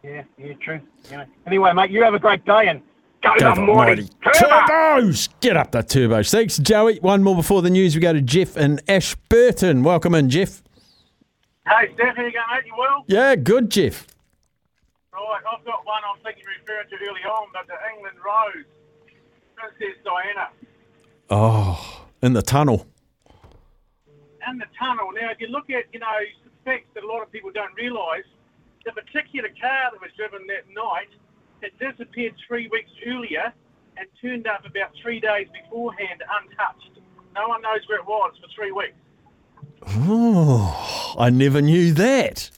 Yeah, 0.03 0.23
yeah, 0.39 0.55
true. 0.61 0.81
Know. 1.11 1.25
Anyway, 1.47 1.73
mate, 1.73 1.91
you 1.91 2.03
have 2.03 2.15
a 2.15 2.19
great 2.19 2.45
day 2.45 2.69
and 2.69 2.81
go, 3.23 3.35
Go 3.39 3.51
the 3.51 3.55
for 3.57 3.61
mighty 3.75 4.03
mighty 4.03 4.39
Turbo! 4.39 4.55
turbos! 4.67 5.29
Get 5.41 5.57
up 5.57 5.73
the 5.73 5.83
turbos. 5.83 6.31
Thanks, 6.31 6.59
Joey. 6.59 6.99
One 7.01 7.23
more 7.23 7.35
before 7.37 7.63
the 7.63 7.71
news. 7.71 7.95
We 7.95 8.01
go 8.01 8.13
to 8.13 8.23
Jeff 8.23 8.57
in 8.57 8.81
Ashburton. 8.89 9.83
Welcome 9.83 10.15
in, 10.15 10.31
Jeff. 10.31 10.63
Hey, 11.67 11.89
Staf, 11.99 12.17
how 12.17 12.23
you 12.23 12.33
going, 12.33 12.33
mate? 12.55 12.67
You 12.67 12.75
well? 12.79 13.05
Yeah, 13.09 13.35
good, 13.35 13.71
Jeff. 13.71 14.07
Right, 15.13 15.41
I've 15.53 15.65
got 15.65 15.85
one 15.85 16.03
I'm 16.09 16.23
thinking 16.23 16.45
you're 16.45 16.53
referring 16.61 16.89
to 16.89 17.11
early 17.11 17.21
on, 17.23 17.49
but 17.53 17.67
the 17.67 17.75
England 17.95 18.17
Rose, 18.25 18.65
Princess 19.57 19.97
Diana, 20.05 20.49
Oh, 21.31 22.07
in 22.23 22.33
the 22.35 22.43
tunnel. 22.43 22.87
and 24.47 24.61
the 24.61 24.67
tunnel. 24.79 25.09
Now, 25.21 25.31
if 25.31 25.41
you 25.41 25.49
look 25.49 25.71
at, 25.71 25.85
you 25.93 25.99
know, 25.99 26.19
facts 26.65 26.87
that 26.95 27.03
a 27.03 27.07
lot 27.07 27.23
of 27.23 27.33
people 27.33 27.51
don't 27.53 27.75
realise, 27.75 28.25
the 28.85 28.93
particular 28.93 29.49
car 29.61 29.91
that 29.91 30.01
was 30.01 30.11
driven 30.17 30.47
that 30.47 30.69
night, 30.73 31.09
had 31.63 31.73
disappeared 31.81 32.35
three 32.47 32.69
weeks 32.69 32.91
earlier 33.07 33.53
and 33.97 34.07
turned 34.23 34.47
up 34.47 34.65
about 34.67 34.91
three 35.03 35.19
days 35.19 35.49
beforehand 35.53 36.23
untouched. 36.43 37.01
No 37.35 37.49
one 37.49 37.63
knows 37.63 37.81
where 37.89 37.99
it 37.99 38.07
was 38.07 38.35
for 38.41 38.49
three 38.55 38.71
weeks. 38.71 38.95
Oh, 39.89 41.15
I 41.19 41.31
never 41.31 41.61
knew 41.61 41.93
that. 41.95 42.51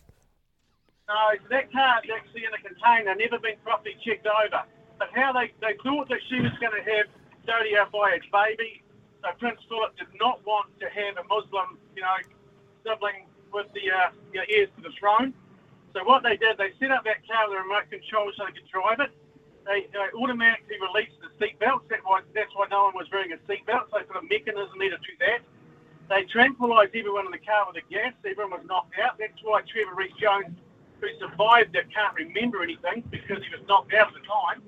No, 1.08 1.14
so 1.42 1.48
that 1.50 1.72
car's 1.72 2.04
actually 2.14 2.44
in 2.44 2.52
a 2.52 2.58
container, 2.68 3.14
never 3.14 3.38
been 3.38 3.56
properly 3.64 3.96
checked 4.04 4.26
over. 4.26 4.62
But 4.98 5.08
how 5.14 5.32
they, 5.32 5.52
they 5.60 5.76
thought 5.82 6.08
that 6.08 6.18
she 6.28 6.40
was 6.40 6.52
going 6.60 6.74
to 6.74 6.84
have 6.90 7.06
Jodie 7.46 7.78
O'Bay's 7.78 8.26
baby, 8.32 8.82
so 9.22 9.30
Prince 9.38 9.60
Philip 9.68 9.96
did 9.96 10.08
not 10.20 10.44
want 10.46 10.68
to 10.80 10.86
have 10.86 11.16
a 11.18 11.24
Muslim, 11.26 11.78
you 11.94 12.02
know, 12.02 12.18
sibling 12.84 13.26
with 13.52 13.66
the 13.74 13.90
uh, 13.90 14.10
you 14.32 14.40
know, 14.40 14.46
heirs 14.48 14.68
to 14.76 14.82
the 14.82 14.94
throne. 14.98 15.32
So 15.94 16.04
what 16.04 16.22
they 16.22 16.36
did, 16.36 16.58
they 16.58 16.70
set 16.78 16.90
up 16.90 17.04
that 17.04 17.26
car 17.26 17.48
with 17.48 17.58
a 17.58 17.62
remote 17.62 17.90
control 17.90 18.30
so 18.36 18.44
they 18.44 18.52
could 18.52 18.68
drive 18.68 19.00
it. 19.00 19.10
They, 19.64 19.88
they 19.92 20.08
automatically 20.16 20.76
released 20.80 21.16
the 21.20 21.32
seatbelts. 21.40 21.88
That 21.88 22.04
was, 22.04 22.22
that's 22.34 22.52
why 22.54 22.66
no 22.70 22.88
one 22.88 22.94
was 22.94 23.08
wearing 23.10 23.32
a 23.32 23.40
seatbelt. 23.48 23.90
So 23.90 23.98
they 23.98 24.04
put 24.04 24.16
a 24.16 24.26
mechanism 24.28 24.76
there 24.78 24.90
to 24.90 25.00
do 25.00 25.14
that. 25.20 25.40
They 26.08 26.24
tranquilized 26.24 26.96
everyone 26.96 27.26
in 27.26 27.32
the 27.32 27.42
car 27.42 27.68
with 27.68 27.82
a 27.82 27.84
gas. 27.92 28.12
Everyone 28.24 28.60
was 28.60 28.64
knocked 28.68 28.96
out. 28.96 29.18
That's 29.18 29.36
why 29.42 29.60
Trevor 29.68 29.94
Rees-Jones, 29.96 30.56
who 31.00 31.08
survived 31.20 31.76
it, 31.76 31.84
can't 31.92 32.14
remember 32.16 32.62
anything 32.62 33.04
because 33.10 33.44
he 33.44 33.50
was 33.52 33.60
knocked 33.68 33.92
out 33.92 34.08
at 34.08 34.14
the 34.14 34.24
time. 34.24 34.62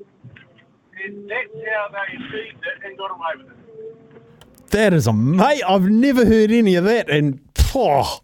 That's 1.29 1.67
how 1.69 1.89
they 1.93 2.17
achieved 2.17 2.65
it 2.65 2.85
and 2.85 2.99
got 2.99 3.11
away 3.11 3.45
with 3.45 3.47
it. 3.53 4.71
That 4.71 4.93
is 4.93 5.07
a 5.07 5.13
mate. 5.13 5.63
I've 5.67 5.89
never 5.89 6.25
heard 6.25 6.51
any 6.51 6.77
of 6.77 6.85
that, 6.85 7.11
and 7.11 7.41
oh, 7.75 8.21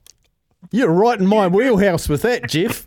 you're 0.70 0.92
right 0.92 1.18
in 1.18 1.26
my 1.26 1.48
wheelhouse 1.48 2.08
with 2.08 2.22
that, 2.22 2.48
Jeff. 2.48 2.86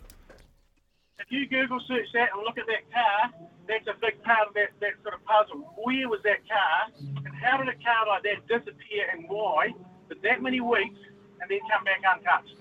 If 1.18 1.26
you 1.30 1.46
Google 1.46 1.80
search 1.86 2.06
that 2.14 2.30
and 2.34 2.42
look 2.42 2.56
at 2.56 2.66
that 2.66 2.90
car, 2.92 3.48
that's 3.68 3.86
a 3.86 3.94
big 4.00 4.22
part 4.22 4.48
of 4.48 4.54
that, 4.54 4.70
that 4.80 4.92
sort 5.02 5.14
of 5.14 5.24
puzzle. 5.24 5.74
Where 5.76 6.08
was 6.08 6.20
that 6.24 6.38
car, 6.48 6.92
and 6.98 7.34
how 7.34 7.58
did 7.58 7.68
a 7.68 7.74
car 7.84 8.06
like 8.08 8.22
that 8.22 8.48
disappear, 8.48 9.10
and 9.12 9.26
why 9.28 9.74
for 10.08 10.14
that 10.22 10.42
many 10.42 10.60
weeks, 10.60 10.98
and 11.40 11.50
then 11.50 11.60
come 11.70 11.84
back 11.84 12.00
untouched? 12.16 12.54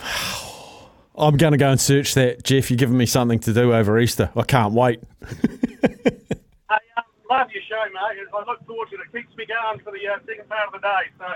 I'm 1.18 1.36
going 1.36 1.52
to 1.52 1.58
go 1.58 1.70
and 1.70 1.80
search 1.80 2.14
that, 2.14 2.44
Jeff. 2.44 2.70
You're 2.70 2.78
giving 2.78 2.96
me 2.96 3.06
something 3.06 3.40
to 3.40 3.52
do 3.52 3.74
over 3.74 3.98
Easter. 3.98 4.30
I 4.36 4.42
can't 4.42 4.72
wait. 4.72 5.00
Hey, 5.82 6.76
um, 6.96 7.04
love 7.30 7.48
your 7.52 7.62
show, 7.68 7.82
mate. 7.92 8.26
I 8.32 8.38
look 8.46 8.66
forward 8.66 8.88
to 8.90 8.96
it. 8.96 9.00
It 9.00 9.12
keeps 9.12 9.36
me 9.36 9.46
going 9.46 9.80
for 9.80 9.92
the 9.92 10.06
uh, 10.06 10.18
second 10.26 10.48
part 10.48 10.68
of 10.68 10.72
the 10.74 10.78
day. 10.78 11.10
So 11.18 11.26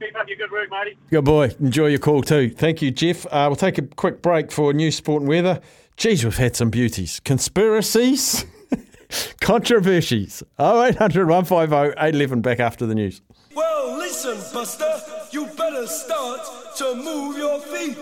keep 0.00 0.16
up 0.16 0.28
your 0.28 0.36
good 0.36 0.52
work, 0.52 0.70
matey. 0.70 0.96
Good 1.10 1.24
boy. 1.24 1.54
Enjoy 1.60 1.86
your 1.86 1.98
call 1.98 2.22
too. 2.22 2.50
Thank 2.50 2.82
you, 2.82 2.90
Jeff. 2.90 3.26
Uh, 3.26 3.46
we'll 3.48 3.56
take 3.56 3.78
a 3.78 3.82
quick 3.82 4.22
break 4.22 4.52
for 4.52 4.72
news, 4.72 4.96
sport, 4.96 5.22
and 5.22 5.28
weather. 5.28 5.60
Geez, 5.96 6.24
we've 6.24 6.36
had 6.36 6.56
some 6.56 6.70
beauties. 6.70 7.20
Conspiracies, 7.20 8.44
controversies. 9.40 10.42
0800 10.58 11.28
150 11.28 11.94
811 11.98 12.40
back 12.40 12.60
after 12.60 12.84
the 12.86 12.94
news. 12.94 13.20
Well, 13.54 13.96
listen, 13.96 14.36
Buster, 14.52 15.00
you 15.30 15.46
better 15.56 15.86
start 15.86 16.40
to 16.78 16.94
move 16.96 17.38
your 17.38 17.60
feet 17.60 17.96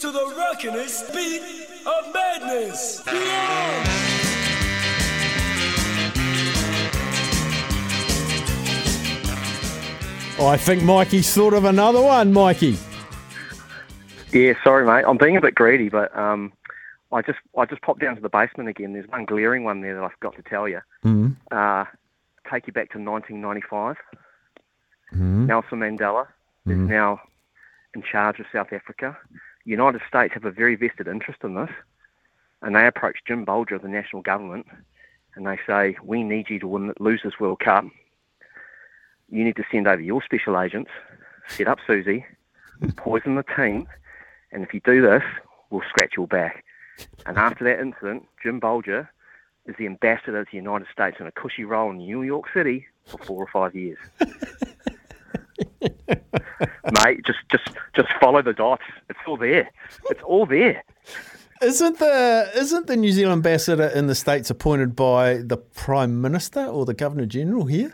to 0.00 0.10
the 0.10 0.34
rockinest 0.36 1.12
beat 1.14 1.42
of 1.86 2.14
madness. 2.14 3.02
Yeah! 3.06 4.17
I 10.40 10.56
think 10.56 10.82
Mikey's 10.84 11.32
thought 11.34 11.52
of 11.52 11.64
another 11.64 12.00
one, 12.00 12.32
Mikey. 12.32 12.78
Yeah, 14.32 14.52
sorry, 14.62 14.86
mate. 14.86 15.04
I'm 15.06 15.16
being 15.16 15.36
a 15.36 15.40
bit 15.40 15.54
greedy, 15.54 15.88
but 15.88 16.16
um, 16.16 16.52
I 17.12 17.22
just 17.22 17.38
I 17.56 17.64
just 17.64 17.82
popped 17.82 18.00
down 18.00 18.14
to 18.14 18.20
the 18.22 18.28
basement 18.28 18.68
again. 18.68 18.92
There's 18.92 19.08
one 19.08 19.24
glaring 19.24 19.64
one 19.64 19.80
there 19.80 19.94
that 19.94 20.04
I 20.04 20.08
forgot 20.10 20.36
to 20.36 20.42
tell 20.42 20.68
you. 20.68 20.80
Mm. 21.04 21.36
Uh, 21.50 21.84
take 22.50 22.66
you 22.66 22.72
back 22.72 22.90
to 22.92 22.98
1995. 22.98 23.96
Mm. 25.14 25.46
Nelson 25.46 25.78
Mandela 25.80 26.26
is 26.66 26.76
Mhm. 26.76 26.88
now 26.88 27.20
in 27.94 28.02
charge 28.02 28.38
of 28.38 28.46
South 28.52 28.72
Africa. 28.72 29.16
United 29.64 30.02
States 30.06 30.34
have 30.34 30.44
a 30.44 30.50
very 30.50 30.76
vested 30.76 31.08
interest 31.08 31.42
in 31.42 31.54
this, 31.54 31.70
and 32.62 32.76
they 32.76 32.86
approach 32.86 33.18
Jim 33.26 33.44
Bolger 33.44 33.72
of 33.76 33.82
the 33.82 33.88
national 33.88 34.22
government, 34.22 34.66
and 35.34 35.46
they 35.46 35.58
say, 35.66 35.96
"We 36.02 36.22
need 36.22 36.48
you 36.50 36.58
to 36.60 36.68
win, 36.68 36.92
lose 37.00 37.22
this 37.24 37.40
World 37.40 37.60
Cup. 37.60 37.86
You 39.28 39.44
need 39.44 39.56
to 39.56 39.64
send 39.70 39.86
over 39.86 40.00
your 40.00 40.22
special 40.22 40.58
agents, 40.60 40.90
set 41.48 41.68
up 41.68 41.78
Susie, 41.86 42.24
poison 42.96 43.34
the 43.34 43.44
team, 43.56 43.86
and 44.52 44.62
if 44.62 44.72
you 44.72 44.80
do 44.80 45.02
this, 45.02 45.22
we'll 45.70 45.82
scratch 45.88 46.14
your 46.16 46.26
back." 46.26 46.64
And 47.26 47.38
after 47.38 47.64
that 47.64 47.80
incident, 47.80 48.26
Jim 48.42 48.60
Bolger 48.60 49.08
is 49.66 49.76
the 49.78 49.86
ambassador 49.86 50.44
to 50.44 50.50
the 50.50 50.56
United 50.56 50.88
States 50.92 51.18
in 51.20 51.26
a 51.26 51.32
cushy 51.32 51.64
role 51.64 51.90
in 51.90 51.98
New 51.98 52.22
York 52.22 52.46
City 52.52 52.86
for 53.04 53.18
four 53.18 53.42
or 53.42 53.48
five 53.52 53.74
years. 53.74 53.98
Mate, 57.04 57.24
just 57.24 57.40
just 57.50 57.70
just 57.94 58.08
follow 58.20 58.42
the 58.42 58.52
dots. 58.52 58.82
It's 59.10 59.18
all 59.26 59.36
there. 59.36 59.70
It's 60.10 60.22
all 60.22 60.46
there. 60.46 60.82
Isn't 61.60 61.98
the 61.98 62.50
isn't 62.54 62.86
the 62.86 62.96
New 62.96 63.12
Zealand 63.12 63.44
ambassador 63.44 63.88
in 63.88 64.06
the 64.06 64.14
states 64.14 64.48
appointed 64.48 64.96
by 64.96 65.38
the 65.38 65.56
Prime 65.56 66.20
Minister 66.20 66.64
or 66.64 66.84
the 66.84 66.94
Governor 66.94 67.26
General 67.26 67.66
here? 67.66 67.92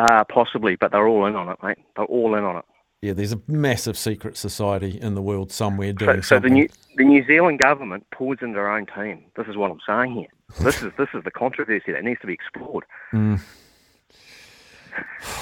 Uh, 0.00 0.24
possibly, 0.24 0.76
but 0.76 0.90
they're 0.90 1.06
all 1.06 1.26
in 1.26 1.36
on 1.36 1.48
it, 1.48 1.58
mate. 1.62 1.78
They're 1.96 2.04
all 2.06 2.34
in 2.34 2.44
on 2.44 2.56
it. 2.56 2.64
Yeah, 3.02 3.12
there's 3.14 3.32
a 3.32 3.40
massive 3.48 3.98
secret 3.98 4.36
society 4.36 4.98
in 5.00 5.14
the 5.16 5.22
world 5.22 5.50
somewhere 5.50 5.90
So, 5.90 6.06
doing 6.06 6.22
so 6.22 6.36
the 6.36 6.42
something. 6.48 6.52
New 6.54 6.68
the 6.96 7.04
New 7.04 7.26
Zealand 7.26 7.58
government 7.58 8.06
poisoned 8.12 8.54
their 8.54 8.70
own 8.70 8.86
team. 8.86 9.24
This 9.36 9.48
is 9.48 9.56
what 9.56 9.70
I'm 9.70 9.80
saying 9.86 10.14
here. 10.14 10.28
This 10.60 10.82
is 10.82 10.92
this 10.96 11.08
is 11.12 11.24
the 11.24 11.30
controversy 11.30 11.90
that 11.92 12.04
needs 12.04 12.20
to 12.20 12.26
be 12.28 12.32
explored. 12.34 12.84
Mm. 13.12 13.40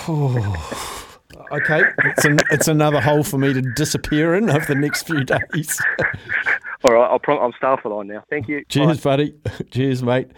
okay, 1.52 1.82
it's 2.04 2.24
an, 2.24 2.38
it's 2.50 2.68
another 2.68 3.00
hole 3.00 3.22
for 3.22 3.38
me 3.38 3.52
to 3.52 3.60
disappear 3.60 4.34
in 4.34 4.48
over 4.50 4.64
the 4.66 4.74
next 4.74 5.06
few 5.06 5.22
days. 5.24 5.80
All 6.84 6.94
right, 6.94 7.06
I'll 7.10 7.18
prom- 7.18 7.40
I'll 7.40 7.52
start 7.52 7.82
for 7.82 7.90
line 7.90 8.06
now. 8.08 8.24
Thank 8.30 8.48
you. 8.48 8.64
Cheers, 8.68 9.00
buddy. 9.00 9.34
Cheers, 9.70 10.02
mate. 10.02 10.30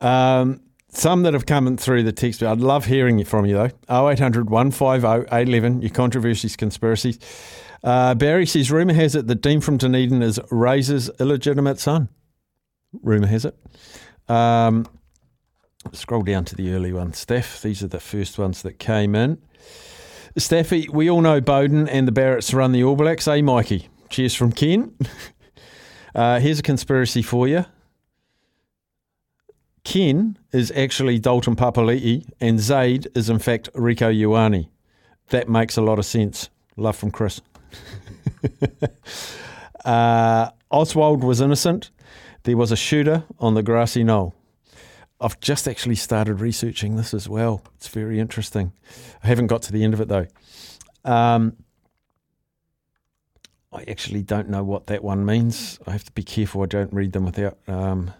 Um, 0.00 0.60
some 0.90 1.22
that 1.22 1.34
have 1.34 1.46
come 1.46 1.66
in 1.66 1.76
through 1.76 2.02
the 2.02 2.12
text, 2.12 2.42
I'd 2.42 2.60
love 2.60 2.86
hearing 2.86 3.22
from 3.24 3.46
you 3.46 3.54
though. 3.54 3.70
0800 4.08 4.50
150 4.50 5.26
811, 5.34 5.82
your 5.82 5.90
controversies, 5.90 6.56
conspiracies. 6.56 7.18
Uh, 7.84 8.14
Barry 8.14 8.46
says, 8.46 8.70
rumour 8.70 8.94
has 8.94 9.14
it 9.14 9.26
that 9.28 9.36
Dean 9.42 9.60
from 9.60 9.76
Dunedin 9.76 10.22
is 10.22 10.40
Razor's 10.50 11.10
illegitimate 11.20 11.78
son. 11.78 12.08
Rumour 13.02 13.28
has 13.28 13.44
it. 13.44 13.56
Um, 14.28 14.86
scroll 15.92 16.22
down 16.22 16.44
to 16.46 16.56
the 16.56 16.72
early 16.72 16.92
ones. 16.92 17.24
Staf, 17.24 17.62
these 17.62 17.82
are 17.82 17.88
the 17.88 18.00
first 18.00 18.38
ones 18.38 18.62
that 18.62 18.78
came 18.78 19.14
in. 19.14 19.38
Staffy, 20.36 20.88
we 20.92 21.10
all 21.10 21.20
know 21.20 21.40
Beauden 21.40 21.88
and 21.90 22.06
the 22.06 22.12
Barretts 22.12 22.54
run 22.54 22.72
the 22.72 22.84
All 22.84 22.96
Blacks, 22.96 23.26
eh, 23.28 23.40
Mikey? 23.40 23.88
Cheers 24.08 24.34
from 24.34 24.52
Ken. 24.52 24.94
Uh, 26.14 26.40
here's 26.40 26.58
a 26.58 26.62
conspiracy 26.62 27.22
for 27.22 27.46
you. 27.46 27.64
Ken 29.88 30.36
is 30.52 30.70
actually 30.72 31.18
Dalton 31.18 31.56
Papali'i, 31.56 32.28
and 32.42 32.60
Zaid 32.60 33.08
is 33.14 33.30
in 33.30 33.38
fact 33.38 33.72
Rieko 33.72 34.14
Ioane. 34.14 34.68
That 35.30 35.48
makes 35.48 35.78
a 35.78 35.80
lot 35.80 35.98
of 35.98 36.04
sense. 36.04 36.50
Love 36.76 36.94
from 36.94 37.10
Chris. 37.10 37.40
uh, 39.86 40.50
Oswald 40.70 41.24
was 41.24 41.40
innocent. 41.40 41.88
There 42.42 42.58
was 42.58 42.70
a 42.70 42.76
shooter 42.76 43.24
on 43.38 43.54
the 43.54 43.62
grassy 43.62 44.04
knoll. 44.04 44.34
I've 45.22 45.40
just 45.40 45.66
actually 45.66 45.94
started 45.94 46.34
researching 46.34 46.96
this 46.96 47.14
as 47.14 47.26
well. 47.26 47.62
It's 47.76 47.88
very 47.88 48.20
interesting. 48.20 48.74
I 49.24 49.28
haven't 49.28 49.46
got 49.46 49.62
to 49.62 49.72
the 49.72 49.84
end 49.84 49.94
of 49.94 50.02
it 50.02 50.08
though. 50.08 50.26
Um, 51.06 51.56
I 53.72 53.84
actually 53.88 54.22
don't 54.22 54.50
know 54.50 54.64
what 54.64 54.88
that 54.88 55.02
one 55.02 55.24
means. 55.24 55.78
I 55.86 55.92
have 55.92 56.04
to 56.04 56.12
be 56.12 56.24
careful 56.24 56.62
I 56.62 56.66
don't 56.66 56.92
read 56.92 57.12
them 57.12 57.24
without. 57.24 57.56
Um, 57.66 58.12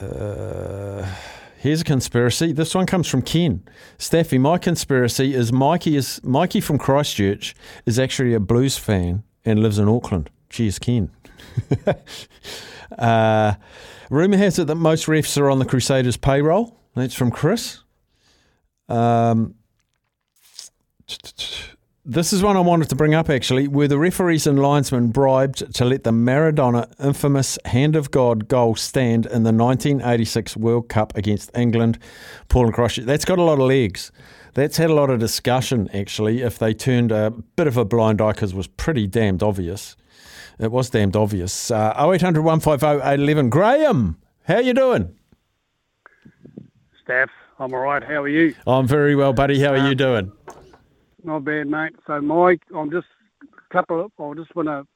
uh, 0.00 1.06
here's 1.58 1.80
a 1.80 1.84
conspiracy. 1.84 2.52
This 2.52 2.74
one 2.74 2.86
comes 2.86 3.08
from 3.08 3.22
Ken. 3.22 3.62
Staffy, 3.98 4.38
my 4.38 4.58
conspiracy 4.58 5.34
is 5.34 5.52
Mikey 5.52 5.96
is 5.96 6.20
Mikey 6.22 6.60
from 6.60 6.78
Christchurch 6.78 7.54
is 7.86 7.98
actually 7.98 8.34
a 8.34 8.40
blues 8.40 8.78
fan 8.78 9.22
and 9.44 9.60
lives 9.60 9.78
in 9.78 9.88
Auckland. 9.88 10.30
Cheers, 10.50 10.78
Ken. 10.78 11.10
uh, 12.98 13.54
rumor 14.10 14.36
has 14.36 14.58
it 14.58 14.66
that 14.66 14.74
most 14.76 15.06
refs 15.06 15.38
are 15.38 15.50
on 15.50 15.58
the 15.58 15.64
Crusaders 15.64 16.16
payroll. 16.16 16.78
That's 16.94 17.14
from 17.14 17.30
Chris. 17.30 17.80
Um, 18.88 19.54
this 22.04 22.34
is 22.34 22.42
one 22.42 22.56
I 22.56 22.60
wanted 22.60 22.90
to 22.90 22.96
bring 22.96 23.14
up 23.14 23.30
actually. 23.30 23.66
Were 23.66 23.88
the 23.88 23.98
referees 23.98 24.46
and 24.46 24.60
linesmen 24.60 25.08
bribed 25.08 25.74
to 25.74 25.84
let 25.84 26.04
the 26.04 26.10
Maradona 26.10 26.92
infamous 27.02 27.58
hand 27.64 27.96
of 27.96 28.10
God 28.10 28.46
goal 28.46 28.74
stand 28.74 29.24
in 29.26 29.42
the 29.42 29.52
1986 29.52 30.56
World 30.56 30.88
Cup 30.90 31.16
against 31.16 31.50
England? 31.56 31.98
Paul 32.48 32.66
and 32.66 32.74
Christchurch. 32.74 33.06
That's 33.06 33.24
got 33.24 33.38
a 33.38 33.42
lot 33.42 33.58
of 33.58 33.66
legs. 33.66 34.12
That's 34.52 34.76
had 34.76 34.90
a 34.90 34.94
lot 34.94 35.08
of 35.08 35.18
discussion 35.18 35.88
actually. 35.94 36.42
If 36.42 36.58
they 36.58 36.74
turned 36.74 37.10
a 37.10 37.30
bit 37.30 37.66
of 37.66 37.78
a 37.78 37.86
blind 37.86 38.20
eye 38.20 38.32
because 38.32 38.52
it 38.52 38.56
was 38.56 38.66
pretty 38.66 39.06
damned 39.06 39.42
obvious. 39.42 39.96
It 40.58 40.70
was 40.70 40.90
damned 40.90 41.16
obvious. 41.16 41.70
Uh, 41.70 41.94
0800 41.96 42.42
150 42.42 42.86
811. 42.86 43.48
Graham, 43.48 44.18
how 44.46 44.58
you 44.58 44.74
doing? 44.74 45.16
Staf, 47.04 47.28
I'm 47.58 47.72
all 47.72 47.80
right. 47.80 48.04
How 48.04 48.22
are 48.22 48.28
you? 48.28 48.54
I'm 48.66 48.86
very 48.86 49.16
well, 49.16 49.32
buddy. 49.32 49.58
How 49.60 49.72
are 49.72 49.88
you 49.88 49.94
doing? 49.94 50.30
Not 51.24 51.44
bad, 51.44 51.66
mate. 51.68 51.96
So, 52.06 52.20
Mike, 52.20 52.60
I'm 52.76 52.90
just 52.90 53.06
a 53.42 53.72
couple. 53.72 54.04
Of, 54.04 54.12
I 54.20 54.34
just 54.34 54.54
want 54.54 54.68
to 54.68 54.86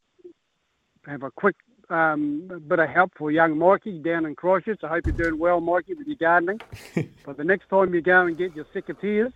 have 1.11 1.23
a 1.23 1.31
quick 1.31 1.57
um, 1.88 2.62
bit 2.69 2.79
of 2.79 2.91
help 2.91 3.12
for 3.17 3.31
young 3.31 3.57
Mikey 3.57 3.99
down 4.01 4.27
in 4.27 4.35
Christchurch. 4.35 4.81
I 4.85 4.88
hope 4.88 5.07
you're 5.07 5.17
doing 5.17 5.38
well, 5.38 5.62
Mikey, 5.62 5.95
with 5.95 6.07
your 6.07 6.17
gardening. 6.17 6.61
but 7.25 7.38
the 7.38 7.45
next 7.45 7.71
time 7.71 7.95
you 7.95 8.03
go 8.03 8.27
and 8.27 8.37
get 8.37 8.55
your 8.55 8.67
secateurs, 8.67 9.33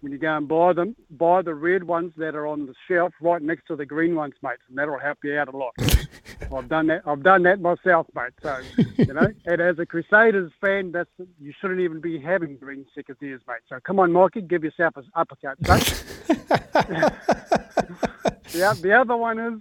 when 0.00 0.12
you 0.12 0.18
go 0.18 0.36
and 0.36 0.46
buy 0.46 0.72
them, 0.72 0.94
buy 1.10 1.42
the 1.42 1.54
red 1.54 1.82
ones 1.82 2.12
that 2.16 2.36
are 2.36 2.46
on 2.46 2.66
the 2.66 2.74
shelf 2.86 3.12
right 3.20 3.42
next 3.42 3.66
to 3.66 3.76
the 3.76 3.86
green 3.86 4.14
ones, 4.14 4.34
mate, 4.40 4.58
and 4.68 4.78
that'll 4.78 4.98
help 4.98 5.18
you 5.24 5.36
out 5.36 5.52
a 5.52 5.56
lot. 5.56 5.72
I've 6.54 6.68
done 6.68 6.86
that. 6.88 7.02
I've 7.06 7.22
done 7.22 7.42
that 7.44 7.60
myself, 7.60 8.06
mate. 8.14 8.32
So 8.42 8.58
you 8.96 9.12
know, 9.12 9.28
and 9.46 9.60
as 9.60 9.78
a 9.78 9.86
Crusaders 9.86 10.52
fan, 10.60 10.92
that's 10.92 11.10
you 11.40 11.52
shouldn't 11.60 11.80
even 11.80 12.00
be 12.00 12.18
having 12.18 12.56
green 12.56 12.86
secateurs, 12.96 13.40
mate. 13.46 13.62
So 13.68 13.78
come 13.80 13.98
on, 14.00 14.12
Mikey, 14.12 14.42
give 14.42 14.64
yourself 14.64 14.96
an 14.96 15.04
uppercut, 15.14 15.58
the, 18.54 18.78
the 18.82 18.92
other 18.92 19.16
one 19.16 19.38
is 19.38 19.60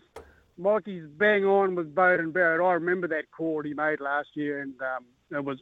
Mikey's 0.58 1.06
bang 1.18 1.46
on 1.46 1.76
with 1.76 1.94
Beauden 1.94 2.32
Barrett. 2.32 2.62
I 2.62 2.74
remember 2.74 3.08
that 3.08 3.32
call 3.36 3.64
he 3.64 3.74
made 3.74 4.00
last 4.00 4.30
year, 4.36 4.62
and 4.62 4.74
um, 4.82 5.06
it 5.32 5.44
was 5.44 5.60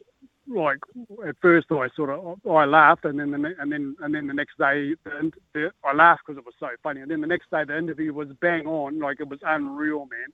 like 0.48 0.78
at 1.26 1.36
first 1.40 1.68
I 1.70 1.88
sort 1.94 2.10
of 2.10 2.38
I 2.48 2.64
laughed, 2.64 3.04
and 3.04 3.18
then 3.18 3.30
the 3.30 3.54
and 3.58 3.72
then 3.72 3.96
and 4.00 4.14
then 4.14 4.26
the 4.26 4.34
next 4.34 4.58
day 4.58 4.94
the, 5.04 5.32
the, 5.54 5.72
I 5.84 5.94
laughed 5.94 6.22
because 6.26 6.38
it 6.38 6.44
was 6.44 6.54
so 6.58 6.68
funny, 6.82 7.00
and 7.00 7.10
then 7.10 7.20
the 7.20 7.26
next 7.26 7.50
day 7.50 7.64
the 7.64 7.76
interview 7.76 8.12
was 8.12 8.28
bang 8.40 8.66
on, 8.66 8.98
like 8.98 9.20
it 9.20 9.28
was 9.28 9.40
unreal, 9.42 10.00
man. 10.00 10.32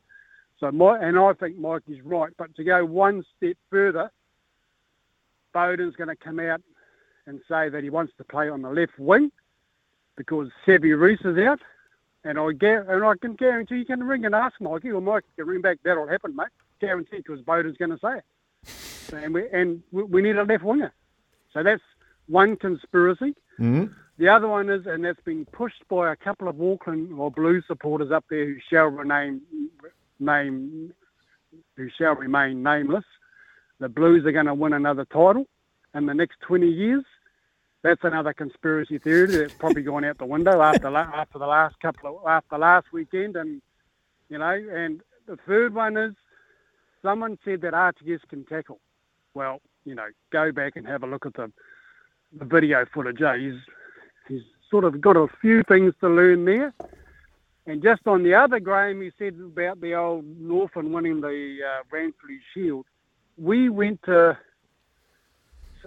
So 0.61 0.71
my 0.73 0.99
and 0.99 1.19
I 1.19 1.33
think 1.35 1.59
Mike 1.59 1.83
is 1.89 2.01
right. 2.03 2.33
But 2.37 2.55
to 2.57 2.65
go 2.65 2.85
one 2.85 3.25
step 3.37 3.57
further, 3.71 4.11
Beauden's 5.55 5.97
going 5.97 6.09
to 6.09 6.17
come 6.17 6.41
out 6.41 6.61
and 7.27 7.41
say 7.49 7.69
that 7.69 7.83
he 7.83 7.91
wants 7.91 8.13
to 8.19 8.25
play 8.25 8.49
on 8.49 8.63
the 8.63 8.71
left 8.71 8.99
wing 8.99 9.31
because 10.17 10.49
Sevu 10.67 10.99
Reece 10.99 11.25
is 11.25 11.39
out. 11.39 11.61
And 12.25 12.39
I 12.39 12.53
gar- 12.53 12.93
and 12.93 13.05
I 13.05 13.15
can 13.21 13.35
guarantee 13.35 13.77
you 13.77 13.85
can 13.85 14.03
ring 14.03 14.25
and 14.25 14.35
ask 14.35 14.61
Mikey, 14.61 14.91
or 14.91 15.01
Mike 15.01 15.25
can 15.37 15.47
ring 15.47 15.61
back. 15.61 15.79
That'll 15.85 16.09
happen, 16.09 16.35
mate. 16.35 16.49
Guarantee 16.81 17.19
because 17.19 17.41
Beauden's 17.43 17.77
going 17.77 17.91
to 17.91 17.99
say 17.99 18.19
it. 18.19 18.25
And 19.11 19.33
we 19.33 19.49
and 19.49 19.83
we, 19.91 20.03
we 20.03 20.21
need 20.21 20.37
a 20.37 20.45
left 20.45 20.63
winger. 20.63 20.93
So 21.55 21.63
that's 21.63 21.83
one 22.27 22.57
conspiracy. 22.57 23.35
Mm. 23.59 23.95
The 24.19 24.29
other 24.29 24.49
one 24.49 24.69
is, 24.69 24.85
and 24.87 25.03
that's 25.03 25.23
been 25.23 25.47
pushed 25.47 25.89
by 25.89 26.13
a 26.13 26.17
couple 26.17 26.47
of 26.47 26.61
Auckland 26.61 27.19
or 27.19 27.31
Blues 27.31 27.65
supporters 27.67 28.11
up 28.11 28.27
there 28.29 28.45
who 28.45 28.57
shall 28.69 28.89
remain 28.89 29.41
name 30.21 30.93
who 31.77 31.89
shall 31.97 32.15
remain 32.15 32.63
nameless. 32.63 33.05
The 33.81 33.89
Blues 33.89 34.25
are 34.27 34.33
going 34.33 34.47
to 34.47 34.55
win 34.55 34.73
another 34.73 35.05
title 35.05 35.47
in 35.95 36.07
the 36.07 36.15
next 36.15 36.41
20 36.41 36.69
years. 36.69 37.05
That's 37.83 38.03
another 38.03 38.33
conspiracy 38.33 38.99
theory 38.99 39.37
that's 39.37 39.55
probably 39.55 39.83
gone 39.83 40.05
out 40.05 40.19
the 40.19 40.27
window 40.27 40.61
after 40.61 40.91
la- 40.91 41.13
after 41.15 41.39
the 41.39 41.47
last 41.47 41.79
couple 41.81 42.19
of 42.19 42.27
after 42.27 42.59
last 42.59 42.87
weekend, 42.93 43.37
and 43.37 43.63
you 44.29 44.39
know. 44.39 44.51
And 44.51 45.01
the 45.27 45.37
third 45.47 45.75
one 45.75 45.97
is 45.97 46.13
someone 47.03 47.39
said 47.45 47.61
that 47.61 47.75
RTS 47.75 48.21
can 48.29 48.45
tackle. 48.45 48.81
Well, 49.35 49.61
you 49.85 49.95
know, 49.95 50.09
go 50.33 50.51
back 50.51 50.75
and 50.75 50.87
have 50.89 51.05
a 51.05 51.07
look 51.07 51.25
at 51.25 51.35
the 51.35 51.53
the 52.37 52.45
video 52.45 52.85
footage. 52.93 53.23
Eh? 53.23 53.37
He's 53.39 53.61
he's 54.27 54.43
sort 54.71 54.85
of 54.85 55.01
got 55.01 55.17
a 55.17 55.29
few 55.41 55.63
things 55.63 55.95
to 56.01 56.09
learn 56.09 56.45
there. 56.45 56.75
And 57.69 57.83
just 57.83 58.07
on 58.07 58.23
the 58.23 58.35
other, 58.35 58.61
Graham, 58.61 59.03
you 59.03 59.13
said 59.19 59.35
about 59.39 59.83
the 59.83 59.95
old 59.95 60.25
Northland 60.41 60.91
winning 60.91 61.21
the 61.21 61.59
uh, 61.63 61.83
Ranfurly 61.95 62.39
Shield. 62.55 62.87
We 63.37 63.69
went 63.69 64.03
to 64.05 64.39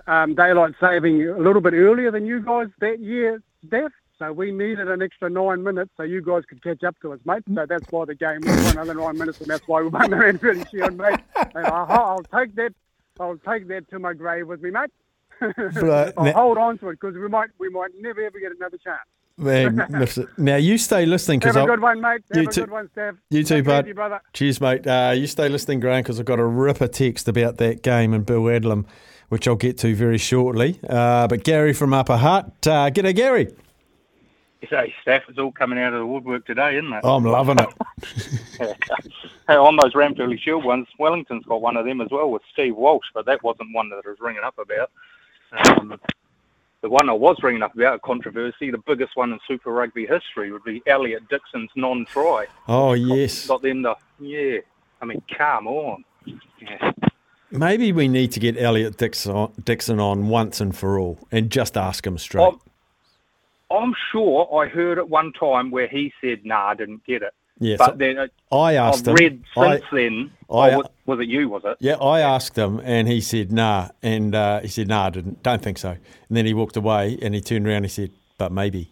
um, 0.06 0.36
daylight 0.36 0.76
saving 0.80 1.28
a 1.28 1.40
little 1.40 1.60
bit 1.60 1.74
earlier 1.74 2.12
than 2.12 2.28
you 2.28 2.40
guys 2.40 2.68
that 2.82 3.00
year, 3.00 3.42
Staf. 3.66 3.90
So 4.20 4.32
we 4.32 4.52
needed 4.52 4.90
an 4.90 5.02
extra 5.02 5.28
nine 5.28 5.64
minutes 5.64 5.90
so 5.98 6.04
you 6.04 6.22
guys 6.22 6.44
could 6.48 6.64
catch 6.64 6.84
up 6.84 6.96
to 7.02 7.14
us, 7.14 7.20
mate. 7.26 7.42
So 7.52 7.66
that's 7.68 7.92
why 7.92 8.06
the 8.06 8.14
game 8.14 8.42
went 8.46 8.62
for 8.62 8.80
another 8.80 8.94
nine 8.94 9.18
minutes, 9.18 9.42
and 9.42 9.50
that's 9.50 9.68
why 9.68 9.82
we 9.82 9.88
won 9.88 10.12
the 10.12 10.18
Ranfurly 10.18 10.70
Shield, 10.70 10.96
mate. 10.96 11.20
And 11.56 11.66
I'll, 11.66 11.88
I'll 11.90 12.24
take 12.40 12.54
that. 12.58 12.76
I'll 13.20 13.38
take 13.38 13.68
that 13.70 13.90
to 13.90 13.98
my 13.98 14.14
grave 14.14 14.48
with 14.48 14.62
me, 14.62 14.70
mate. 14.70 14.92
I'll 16.16 16.32
hold 16.34 16.60
on 16.60 16.78
to 16.78 16.90
it 16.90 17.00
because 17.02 17.16
we 17.16 17.28
might 17.28 17.50
we 17.58 17.70
might 17.70 17.90
never 18.00 18.22
ever 18.22 18.40
get 18.40 18.52
another 18.52 18.78
chance. 18.78 19.00
Magnificent. 19.38 20.30
now 20.38 20.56
you 20.58 20.78
stay 20.78 21.06
listening 21.06 21.40
because 21.40 21.56
Have 21.56 21.64
a 21.66 21.68
good 21.68 21.82
one, 21.82 22.00
mate. 22.02 22.22
Have 22.34 22.44
You 22.44 22.50
a 22.50 22.52
too- 22.52 22.62
good 22.62 22.72
one, 22.72 22.90
Staf. 22.96 23.18
You 23.30 23.44
too, 23.44 23.56
Take 23.56 23.66
bud. 23.66 23.86
easy, 23.86 23.94
brother. 23.94 24.22
Cheers, 24.34 24.62
mate. 24.62 24.86
Uh, 24.86 25.14
you 25.16 25.28
stay 25.28 25.50
listening, 25.50 25.80
Graham, 25.80 26.04
because 26.04 26.20
I've 26.20 26.26
got 26.26 26.40
a 26.40 26.46
ripper 26.46 26.88
text 26.88 27.28
about 27.28 27.58
that 27.58 27.82
game 27.84 28.14
and 28.14 28.26
Bill 28.26 28.44
Adlam, 28.44 28.86
which 29.30 29.48
I'll 29.48 29.56
get 29.56 29.78
to 29.80 29.96
very 29.96 30.18
shortly. 30.18 30.80
Uh, 30.88 31.28
but 31.28 31.44
Gary 31.44 31.74
from 31.74 31.94
Upper 31.94 32.18
Hutt, 32.18 32.46
uh, 32.68 32.90
g'day, 32.92 33.16
Gary. 33.16 33.54
Hey, 34.62 34.94
Staf 35.04 35.22
it's 35.28 35.40
all 35.40 35.52
coming 35.52 35.80
out 35.80 35.94
of 35.94 36.00
the 36.02 36.06
woodwork 36.06 36.46
today, 36.46 36.78
isn't 36.78 36.94
it? 36.94 37.02
I'm 37.04 37.24
loving 37.24 37.58
it. 37.58 37.70
hey, 39.48 39.56
on 39.56 39.76
those 39.82 39.94
Ranfurly 39.94 40.40
Shield 40.40 40.64
ones, 40.64 40.86
Wellington's 41.00 41.46
got 41.46 41.62
one 41.64 41.78
of 41.78 41.86
them 41.86 42.00
as 42.00 42.10
well 42.12 42.30
with 42.30 42.44
Steve 42.54 42.76
Walsh, 42.76 43.08
but 43.14 43.26
that 43.26 43.42
wasn't 43.44 43.74
one 43.74 43.90
that 43.90 44.02
I 44.06 44.10
was 44.10 44.20
ringing 44.20 44.44
up 44.44 44.60
about. 44.60 44.92
Um, 45.80 46.00
the 46.82 46.90
one 46.90 47.10
I 47.10 47.14
was 47.14 47.38
bringing 47.40 47.62
up 47.62 47.76
about, 47.76 47.96
a 47.96 48.00
controversy, 48.00 48.72
the 48.72 48.82
biggest 48.86 49.16
one 49.16 49.32
in 49.32 49.40
Super 49.48 49.72
Rugby 49.72 50.06
history 50.06 50.52
would 50.52 50.64
be 50.64 50.82
Elliot 50.88 51.30
Dixon's 51.30 51.70
non-try. 51.76 52.48
Oh, 52.68 52.94
yes. 52.94 53.48
Got 53.48 53.62
them 53.62 53.84
to, 53.84 53.96
yeah. 54.20 54.60
I 55.02 55.06
mean, 55.06 55.22
come 55.38 55.68
on. 55.68 56.04
Yeah. 56.26 56.92
Maybe 57.52 57.92
we 57.92 58.08
need 58.08 58.32
to 58.32 58.40
get 58.40 58.60
Elliot 58.60 58.98
Dixon, 58.98 59.52
Dixon 59.64 60.00
on 60.00 60.30
once 60.30 60.62
and 60.62 60.76
for 60.76 60.98
all 60.98 61.20
and 61.32 61.50
just 61.50 61.76
ask 61.76 62.08
him 62.08 62.18
straight. 62.18 62.46
I'm, 62.46 62.60
I'm 63.70 63.94
sure 64.12 64.48
I 64.56 64.68
heard 64.68 64.98
at 64.98 65.10
one 65.10 65.34
time 65.34 65.70
where 65.70 65.88
he 65.88 66.14
said, 66.22 66.46
"Nah, 66.46 66.70
I 66.70 66.76
didn't 66.76 67.06
get 67.06 67.22
it." 67.24 67.34
Yes, 67.62 67.78
but 67.78 68.00
then 68.00 68.18
uh, 68.18 68.28
I 68.56 68.74
asked 68.74 69.08
I've 69.08 69.14
him. 69.20 69.24
read 69.24 69.44
I- 69.56 69.78
since 69.78 69.86
then. 69.92 70.32
I- 70.50 70.72
oh, 70.72 70.78
was, 70.80 70.88
was 71.06 71.20
it 71.20 71.28
you? 71.30 71.48
Was 71.48 71.62
it? 71.64 71.78
Yeah, 71.80 71.96
I 71.98 72.20
asked 72.22 72.58
him, 72.58 72.82
and 72.84 73.08
he 73.08 73.22
said 73.22 73.52
nah, 73.52 73.90
and 74.02 74.34
uh, 74.36 74.60
he 74.62 74.68
said 74.68 74.88
nah, 74.88 75.06
I 75.06 75.10
didn't, 75.12 75.44
don't 75.44 75.62
think 75.62 75.78
so. 75.78 75.92
And 75.92 76.00
then 76.38 76.46
he 76.48 76.54
walked 76.56 76.76
away, 76.76 77.18
and 77.22 77.34
he 77.36 77.40
turned 77.42 77.68
around, 77.68 77.78
and 77.78 77.86
he 77.86 77.90
said, 77.90 78.12
but 78.40 78.52
maybe. 78.52 78.92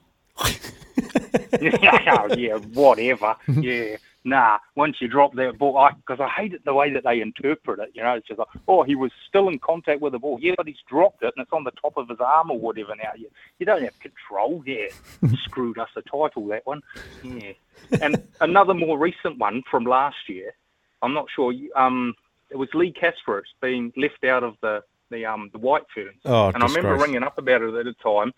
yeah, 1.60 2.28
yeah, 2.38 2.56
whatever. 2.74 3.36
Yeah, 3.48 3.98
nah. 4.30 4.60
Once 4.76 4.98
you 5.00 5.08
drop 5.08 5.34
that 5.36 5.58
ball, 5.58 5.89
because 5.96 6.20
I, 6.20 6.30
hate 6.30 6.54
it 6.54 6.63
the 6.63 6.74
way 6.74 6.92
that 6.94 7.04
they 7.04 7.22
interpret 7.22 7.80
it. 7.80 7.92
You 7.94 8.04
know, 8.04 8.13
it's 8.13 8.28
just 8.28 8.39
like, 8.39 8.48
oh, 8.68 8.84
he 8.84 8.96
was 8.96 9.12
still 9.28 9.50
in 9.50 9.60
contact 9.60 10.02
with 10.02 10.13
the 10.13 10.20
ball. 10.20 10.39
Yeah, 10.42 10.54
but 10.56 10.68
he's 10.68 10.78
dropped 10.88 11.24
it, 11.24 11.34
and 11.36 11.44
it's 11.44 11.54
on 11.54 11.63
the 11.63 11.72
top 11.72 11.98
of 11.98 12.10
his 12.10 12.20
arm 12.20 12.52
or 12.52 12.60
whatever. 12.60 12.96
Now 12.96 13.12
you, 13.18 13.30
you 13.58 13.65
don't 13.65 13.84
have 13.84 14.00
control. 14.00 14.63
Yeah, 14.65 14.88
screwed 15.44 15.78
us 15.78 15.89
the 15.96 16.02
title 16.04 16.48
that 16.48 16.65
one. 16.65 16.82
Yeah, 17.24 17.54
and 18.02 18.24
another 18.42 18.74
more 18.74 18.98
recent 18.98 19.38
one 19.38 19.63
from 19.70 19.84
last 19.84 20.28
year. 20.28 20.54
I'm 21.02 21.13
not 21.13 21.28
sure. 21.34 21.54
Um, 21.76 22.15
it 22.50 22.58
was 22.58 22.70
Leigh 22.74 22.94
Kasperek 22.94 23.44
being 23.62 23.94
left 23.96 24.24
out 24.24 24.44
of 24.44 24.56
the 24.62 24.84
the 25.12 25.26
um 25.26 25.50
the 25.54 25.60
White 25.60 25.84
Ferns. 25.94 26.20
Oh, 26.26 26.50
and 26.50 26.63
I 26.63 26.68
remember 26.68 26.96
ringing 26.96 27.24
up 27.24 27.38
about 27.38 27.62
it 27.62 27.74
at 27.74 27.86
the 27.86 27.96
time. 28.02 28.34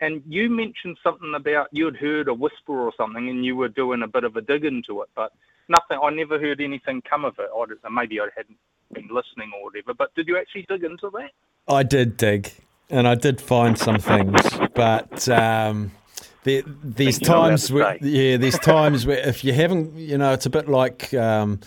And 0.00 0.22
you 0.28 0.50
mentioned 0.50 0.98
something 1.02 1.32
about 1.34 1.68
you 1.72 1.86
had 1.86 1.96
heard 1.96 2.28
a 2.28 2.34
whisper 2.34 2.78
or 2.78 2.92
something, 2.96 3.28
and 3.28 3.44
you 3.44 3.56
were 3.56 3.68
doing 3.68 4.02
a 4.02 4.08
bit 4.08 4.24
of 4.24 4.36
a 4.36 4.42
dig 4.42 4.64
into 4.64 5.02
it, 5.02 5.08
but 5.14 5.32
nothing. 5.68 5.98
I 6.02 6.10
never 6.10 6.38
heard 6.38 6.60
anything 6.60 7.02
come 7.08 7.24
of 7.24 7.38
it. 7.38 7.48
I 7.54 7.64
don't 7.66 7.94
maybe 7.94 8.20
I 8.20 8.28
hadn't 8.36 8.58
been 8.92 9.08
listening 9.08 9.52
or 9.56 9.64
whatever. 9.64 9.94
But 9.94 10.14
did 10.14 10.28
you 10.28 10.36
actually 10.38 10.66
dig 10.68 10.84
into 10.84 11.10
that? 11.10 11.30
I 11.68 11.82
did 11.82 12.16
dig, 12.16 12.52
and 12.90 13.08
I 13.08 13.14
did 13.14 13.40
find 13.40 13.78
some 13.78 13.98
things, 13.98 14.40
but 14.74 15.28
um, 15.28 15.92
there, 16.44 16.62
there's 16.66 17.18
Think 17.18 17.28
you're 17.28 17.36
not 17.36 17.38
allowed 17.38 17.48
times 17.48 17.72
where, 17.72 17.98
say. 17.98 18.08
yeah, 18.08 18.36
there's 18.36 18.58
times 18.58 19.06
where 19.06 19.28
if 19.28 19.44
you 19.44 19.52
haven't, 19.52 19.96
you 19.96 20.18
know, 20.18 20.32
it's 20.32 20.46
a 20.46 20.50
bit 20.50 20.68
like 20.68 21.12
um, 21.14 21.60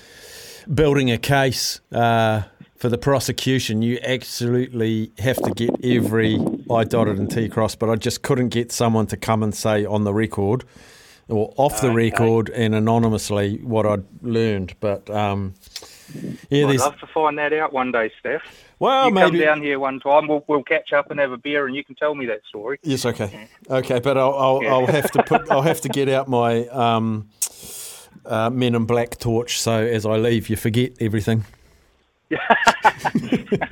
building 0.73 1.11
a 1.11 1.17
case 1.17 1.81
uh, 1.91 2.43
for 2.79 2.87
the 2.87 2.97
prosecution. 2.97 3.81
You 3.81 3.99
absolutely 4.03 5.11
have 5.19 5.35
to 5.43 5.51
get 5.51 5.71
every 5.83 6.39
I 6.71 6.85
dotted 6.85 7.19
and 7.19 7.29
T 7.29 7.49
crossed, 7.49 7.77
but 7.77 7.89
I 7.89 7.95
just 7.95 8.21
couldn't 8.23 8.49
get 8.49 8.71
someone 8.71 9.05
to 9.07 9.17
come 9.17 9.43
and 9.43 9.53
say 9.53 9.85
on 9.85 10.05
the 10.05 10.13
record 10.13 10.63
or 11.27 11.53
off 11.57 11.81
the 11.81 11.91
record 11.91 12.49
and 12.49 12.73
anonymously 12.73 13.57
what 13.57 13.85
I'd 13.85 14.05
learned. 14.21 14.75
But 14.79 15.09
um, 15.09 15.55
yeah, 16.49 16.67
I'd 16.67 16.79
love 16.79 16.97
to 17.01 17.07
find 17.07 17.37
that 17.37 17.51
out 17.51 17.73
one 17.73 17.91
day, 17.91 18.11
Staf. 18.23 18.39
well, 18.79 19.09
you 19.09 19.13
maybe 19.13 19.31
come 19.31 19.39
down 19.39 19.61
here 19.61 19.77
one 19.77 19.99
time, 19.99 20.27
we'll, 20.29 20.45
we'll 20.47 20.63
catch 20.63 20.93
up 20.93 21.11
and 21.11 21.19
have 21.19 21.33
a 21.33 21.37
beer, 21.37 21.67
and 21.67 21.75
you 21.75 21.83
can 21.83 21.95
tell 21.95 22.15
me 22.15 22.25
that 22.27 22.41
story. 22.47 22.79
Yes, 22.81 23.05
okay, 23.05 23.47
okay, 23.69 23.99
but 23.99 24.17
I'll 24.17 24.33
I'll, 24.33 24.63
Yeah. 24.63 24.73
I'll 24.73 24.87
have 24.87 25.11
to 25.11 25.23
put 25.23 25.51
I'll 25.51 25.61
have 25.61 25.81
to 25.81 25.89
get 25.89 26.07
out 26.07 26.29
my 26.29 26.65
um, 26.67 27.29
uh, 28.25 28.49
Men 28.49 28.73
in 28.73 28.85
Black 28.85 29.19
torch, 29.19 29.59
so 29.59 29.73
as 29.85 30.05
I 30.05 30.15
leave, 30.15 30.49
you 30.49 30.55
forget 30.55 30.93
everything. 31.01 31.43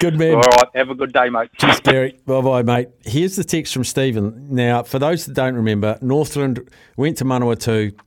Good 0.00 0.18
man. 0.18 0.34
All 0.36 0.40
right, 0.40 0.66
have 0.76 0.88
a 0.90 0.94
good 0.94 1.12
day, 1.12 1.28
mate. 1.28 1.50
Cheers, 1.58 1.80
Gary. 1.84 2.18
Bye 2.24 2.40
bye, 2.40 2.62
mate. 2.62 2.88
Here's 3.04 3.36
the 3.36 3.44
text 3.44 3.72
from 3.74 3.84
Stephen. 3.84 4.46
Now, 4.54 4.82
for 4.84 4.98
those 4.98 5.26
that 5.26 5.34
don't 5.34 5.56
remember, 5.56 5.98
Northland 6.00 6.70
went 6.96 7.18
to 7.18 7.24
Manawatu, 7.24 7.98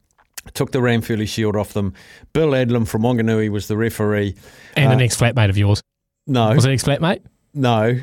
took 0.53 0.71
the 0.71 0.79
Ranfurly 0.79 1.27
Shield 1.27 1.55
off 1.55 1.73
them. 1.73 1.93
Bill 2.33 2.51
Adlam 2.51 2.87
from 2.87 3.01
Wanganui 3.03 3.49
was 3.49 3.67
the 3.67 3.77
referee. 3.77 4.35
And 4.75 4.87
Uh, 4.89 4.95
an 4.95 5.01
ex 5.01 5.15
flatmate 5.17 5.49
of 5.49 5.57
yours. 5.57 5.83
No. 6.25 6.53
Was 6.55 6.65
it 6.65 6.71
ex 6.71 6.83
flatmate? 6.83 7.21
No, 7.53 7.99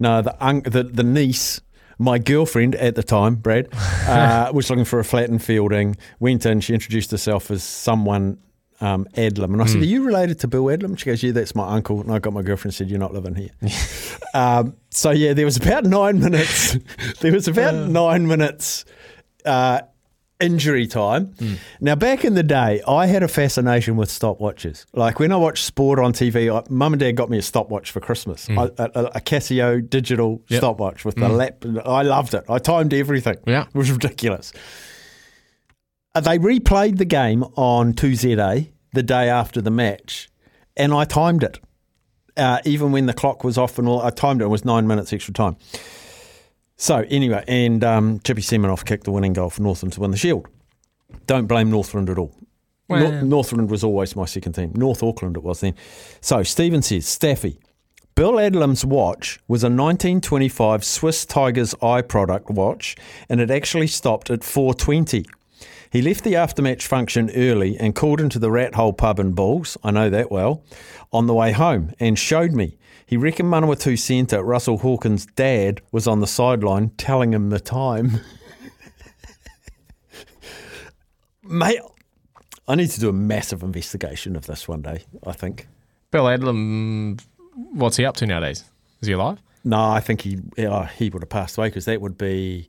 no. 0.00 0.22
The 0.22 0.34
un- 0.44 0.62
the 0.64 0.82
the 0.84 1.04
niece, 1.04 1.60
my 1.98 2.18
girlfriend 2.18 2.74
at 2.76 2.94
the 2.96 3.02
time, 3.02 3.36
Brad, 3.36 3.68
uh, 4.08 4.50
was 4.54 4.70
looking 4.70 4.86
for 4.86 4.98
a 4.98 5.04
flat 5.04 5.28
in 5.28 5.38
Feilding. 5.38 5.96
Went 6.18 6.44
in. 6.46 6.60
She 6.60 6.72
introduced 6.74 7.10
herself 7.12 7.50
as 7.50 7.62
someone. 7.62 8.38
Um, 8.80 9.06
Adlam 9.16 9.52
and 9.54 9.60
I 9.62 9.66
said, 9.66 9.78
Mm. 9.78 9.82
"Are 9.82 9.86
you 9.86 10.04
related 10.04 10.38
to 10.40 10.48
Bill 10.48 10.64
Adlam?" 10.64 10.96
She 10.98 11.06
goes, 11.06 11.22
"Yeah, 11.22 11.32
that's 11.32 11.54
my 11.54 11.68
uncle." 11.74 12.00
And 12.00 12.12
I 12.12 12.18
got 12.20 12.32
my 12.32 12.42
girlfriend 12.42 12.66
and 12.66 12.74
said, 12.74 12.88
"You're 12.90 13.00
not 13.00 13.12
living 13.12 13.34
here." 13.34 13.50
um, 14.34 14.74
so 14.90 15.10
yeah, 15.10 15.32
there 15.34 15.44
was 15.44 15.56
about 15.56 15.84
nine 15.84 16.20
minutes. 16.20 16.76
there 17.20 17.32
was 17.32 17.48
about 17.48 17.74
nine 17.88 18.26
minutes 18.28 18.84
uh, 19.44 19.80
injury 20.40 20.86
time. 20.86 21.34
Now, 21.80 21.96
back 21.96 22.24
in 22.24 22.34
the 22.34 22.44
day, 22.44 22.80
I 22.86 23.06
had 23.06 23.24
a 23.24 23.28
fascination 23.28 23.96
with 23.96 24.08
stopwatches. 24.08 24.84
Like 24.92 25.18
when 25.18 25.32
I 25.32 25.36
watched 25.36 25.64
sport 25.64 25.98
on 25.98 26.12
TV, 26.12 26.48
I, 26.56 26.62
mum 26.70 26.92
and 26.92 27.00
dad 27.00 27.16
got 27.16 27.28
me 27.30 27.38
a 27.38 27.42
stopwatch 27.42 27.90
for 27.90 27.98
Christmas, 27.98 28.46
Mm. 28.46 28.70
I- 28.78 28.84
a, 28.84 29.04
a 29.16 29.20
Casio 29.20 29.80
digital 29.90 30.40
Yep. 30.48 30.58
stopwatch 30.60 31.04
with 31.04 31.16
the 31.16 31.22
Mm. 31.28 31.36
lap. 31.36 31.64
I 31.84 32.02
loved 32.02 32.34
it. 32.34 32.44
I 32.48 32.58
timed 32.58 32.94
everything. 32.94 33.38
Yeah. 33.46 33.62
It 33.62 33.74
was 33.74 33.90
ridiculous. 33.90 34.52
Uh, 36.18 36.20
They 36.20 36.38
replayed 36.38 36.98
the 36.98 37.04
game 37.04 37.44
on 37.54 37.92
2ZA 37.92 38.68
the 38.92 39.02
day 39.02 39.28
after 39.28 39.60
the 39.60 39.70
match, 39.70 40.28
and 40.76 40.92
I 40.92 41.04
timed 41.04 41.44
it. 41.44 41.60
Uh, 42.36 42.58
even 42.64 42.92
when 42.92 43.06
the 43.06 43.12
clock 43.12 43.44
was 43.44 43.56
off 43.58 43.78
and 43.78 43.86
all, 43.88 44.02
I 44.02 44.10
timed 44.10 44.40
it. 44.40 44.44
It 44.44 44.48
was 44.48 44.64
nine 44.64 44.86
minutes 44.86 45.12
extra 45.12 45.32
time. 45.34 45.56
So 46.76 47.04
anyway, 47.08 47.44
and 47.48 47.82
um, 47.84 48.20
Chippy 48.24 48.42
Seminoff 48.42 48.84
kicked 48.84 49.04
the 49.04 49.10
winning 49.12 49.32
goal 49.32 49.50
for 49.50 49.62
Northland 49.62 49.92
to 49.94 50.00
win 50.00 50.10
the 50.12 50.16
Shield. 50.16 50.46
Don't 51.26 51.46
blame 51.46 51.70
Northland 51.70 52.08
at 52.10 52.18
all. 52.18 52.34
Nor- 52.88 52.98
Well- 53.00 53.24
Northland 53.24 53.70
was 53.70 53.82
always 53.84 54.14
my 54.16 54.24
second 54.24 54.52
team. 54.54 54.72
North 54.74 55.02
Auckland 55.02 55.36
it 55.36 55.42
was 55.42 55.60
then. 55.60 55.74
So 56.20 56.42
Stephen 56.42 56.82
says, 56.82 57.06
Staffy, 57.06 57.58
Bill 58.14 58.38
Adlam's 58.40 58.84
watch 58.84 59.38
was 59.48 59.62
a 59.62 59.66
1925 59.66 60.84
Swiss 60.84 61.24
Tiger's 61.26 61.74
Eye 61.82 62.02
product 62.02 62.50
watch, 62.50 62.96
and 63.28 63.40
it 63.40 63.50
actually 63.50 63.86
stopped 63.88 64.30
at 64.30 64.42
420. 64.44 65.24
He 65.90 66.02
left 66.02 66.24
the 66.24 66.34
aftermatch 66.34 66.82
function 66.82 67.30
early 67.34 67.78
and 67.78 67.94
called 67.94 68.20
into 68.20 68.38
the 68.38 68.50
Rat 68.50 68.74
Hole 68.74 68.92
pub 68.92 69.18
in 69.18 69.32
Bulls, 69.32 69.78
I 69.82 69.90
know 69.90 70.10
that 70.10 70.30
well, 70.30 70.62
on 71.12 71.26
the 71.26 71.34
way 71.34 71.52
home 71.52 71.92
and 71.98 72.18
showed 72.18 72.52
me. 72.52 72.76
He 73.06 73.16
reckoned 73.16 73.50
Manawatu 73.50 73.98
centre 73.98 74.42
Russell 74.42 74.78
Hawkins' 74.78 75.24
dad 75.24 75.80
was 75.90 76.06
on 76.06 76.20
the 76.20 76.26
sideline 76.26 76.90
telling 76.98 77.32
him 77.32 77.48
the 77.48 77.60
time. 77.60 78.20
Mate, 81.42 81.80
I 82.66 82.74
need 82.74 82.90
to 82.90 83.00
do 83.00 83.08
a 83.08 83.12
massive 83.14 83.62
investigation 83.62 84.36
of 84.36 84.44
this 84.44 84.68
one 84.68 84.82
day, 84.82 85.04
I 85.26 85.32
think. 85.32 85.68
Bill 86.10 86.24
Adlam, 86.24 87.18
what's 87.72 87.96
he 87.96 88.04
up 88.04 88.16
to 88.16 88.26
nowadays? 88.26 88.64
Is 89.00 89.08
he 89.08 89.14
alive? 89.14 89.40
No, 89.64 89.80
I 89.80 90.00
think 90.00 90.20
he 90.20 90.38
he 90.96 91.08
would 91.08 91.22
have 91.22 91.30
passed 91.30 91.56
away 91.56 91.68
because 91.68 91.86
that 91.86 92.00
would 92.00 92.18
be 92.18 92.68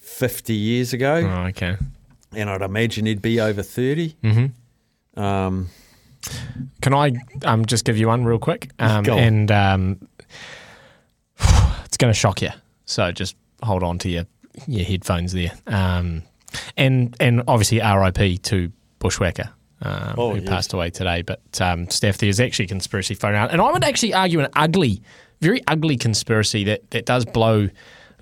50 0.00 0.54
years 0.54 0.92
ago. 0.92 1.16
Oh, 1.16 1.46
okay. 1.48 1.76
And 2.36 2.50
I'd 2.50 2.62
imagine 2.62 3.06
he'd 3.06 3.22
be 3.22 3.40
over 3.40 3.62
30. 3.62 4.16
Mm-hmm. 4.22 5.20
Um, 5.20 5.68
Can 6.82 6.94
I 6.94 7.12
um, 7.44 7.64
just 7.66 7.84
give 7.84 7.96
you 7.96 8.08
one 8.08 8.24
real 8.24 8.38
quick? 8.38 8.70
Um, 8.78 9.04
and 9.08 9.50
um, 9.52 10.08
it's 11.84 11.96
going 11.96 12.12
to 12.12 12.18
shock 12.18 12.42
you. 12.42 12.50
So 12.84 13.12
just 13.12 13.36
hold 13.62 13.82
on 13.82 13.98
to 14.00 14.08
your, 14.08 14.24
your 14.66 14.84
headphones 14.84 15.32
there. 15.32 15.52
Um, 15.66 16.22
and 16.76 17.16
and 17.20 17.42
obviously 17.48 17.80
RIP 17.80 18.42
to 18.42 18.72
Bushwhacker. 18.98 19.50
Um, 19.82 20.14
Oh, 20.16 20.30
who 20.34 20.40
yes. 20.40 20.48
passed 20.48 20.72
away 20.72 20.88
today, 20.90 21.20
but 21.22 21.40
um, 21.60 21.90
Steph, 21.90 22.16
there's 22.18 22.40
actually 22.40 22.64
a 22.66 22.68
conspiracy 22.68 23.14
thrown 23.14 23.34
out, 23.34 23.50
and 23.52 23.60
I 23.60 23.70
would 23.70 23.84
actually 23.84 24.14
argue 24.14 24.40
an 24.40 24.48
ugly, 24.54 25.02
very 25.42 25.62
ugly 25.66 25.98
conspiracy 25.98 26.64
that 26.64 26.90
that 26.92 27.04
does 27.04 27.26
blow 27.26 27.68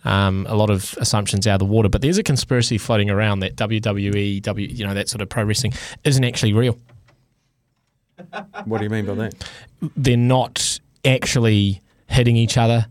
um, 0.04 0.46
a 0.48 0.54
lot 0.56 0.70
of 0.70 0.94
assumptions 0.98 1.46
out 1.46 1.54
of 1.54 1.58
the 1.60 1.72
water. 1.72 1.88
But 1.88 2.02
there's 2.02 2.18
a 2.18 2.22
conspiracy 2.22 2.78
floating 2.78 3.10
around 3.10 3.40
that 3.40 3.56
WWE, 3.56 4.42
W, 4.42 4.68
you 4.68 4.86
know, 4.86 4.94
that 4.94 5.08
sort 5.08 5.22
of 5.22 5.28
pro 5.28 5.44
wrestling 5.44 5.72
isn't 6.04 6.24
actually 6.24 6.52
real. 6.52 6.78
what 8.64 8.78
do 8.78 8.84
you 8.84 8.90
mean 8.90 9.06
by 9.06 9.14
that? 9.14 9.34
they're 9.96 10.16
not 10.16 10.78
actually 11.04 11.80
hitting 12.08 12.36
each 12.36 12.56
other. 12.56 12.86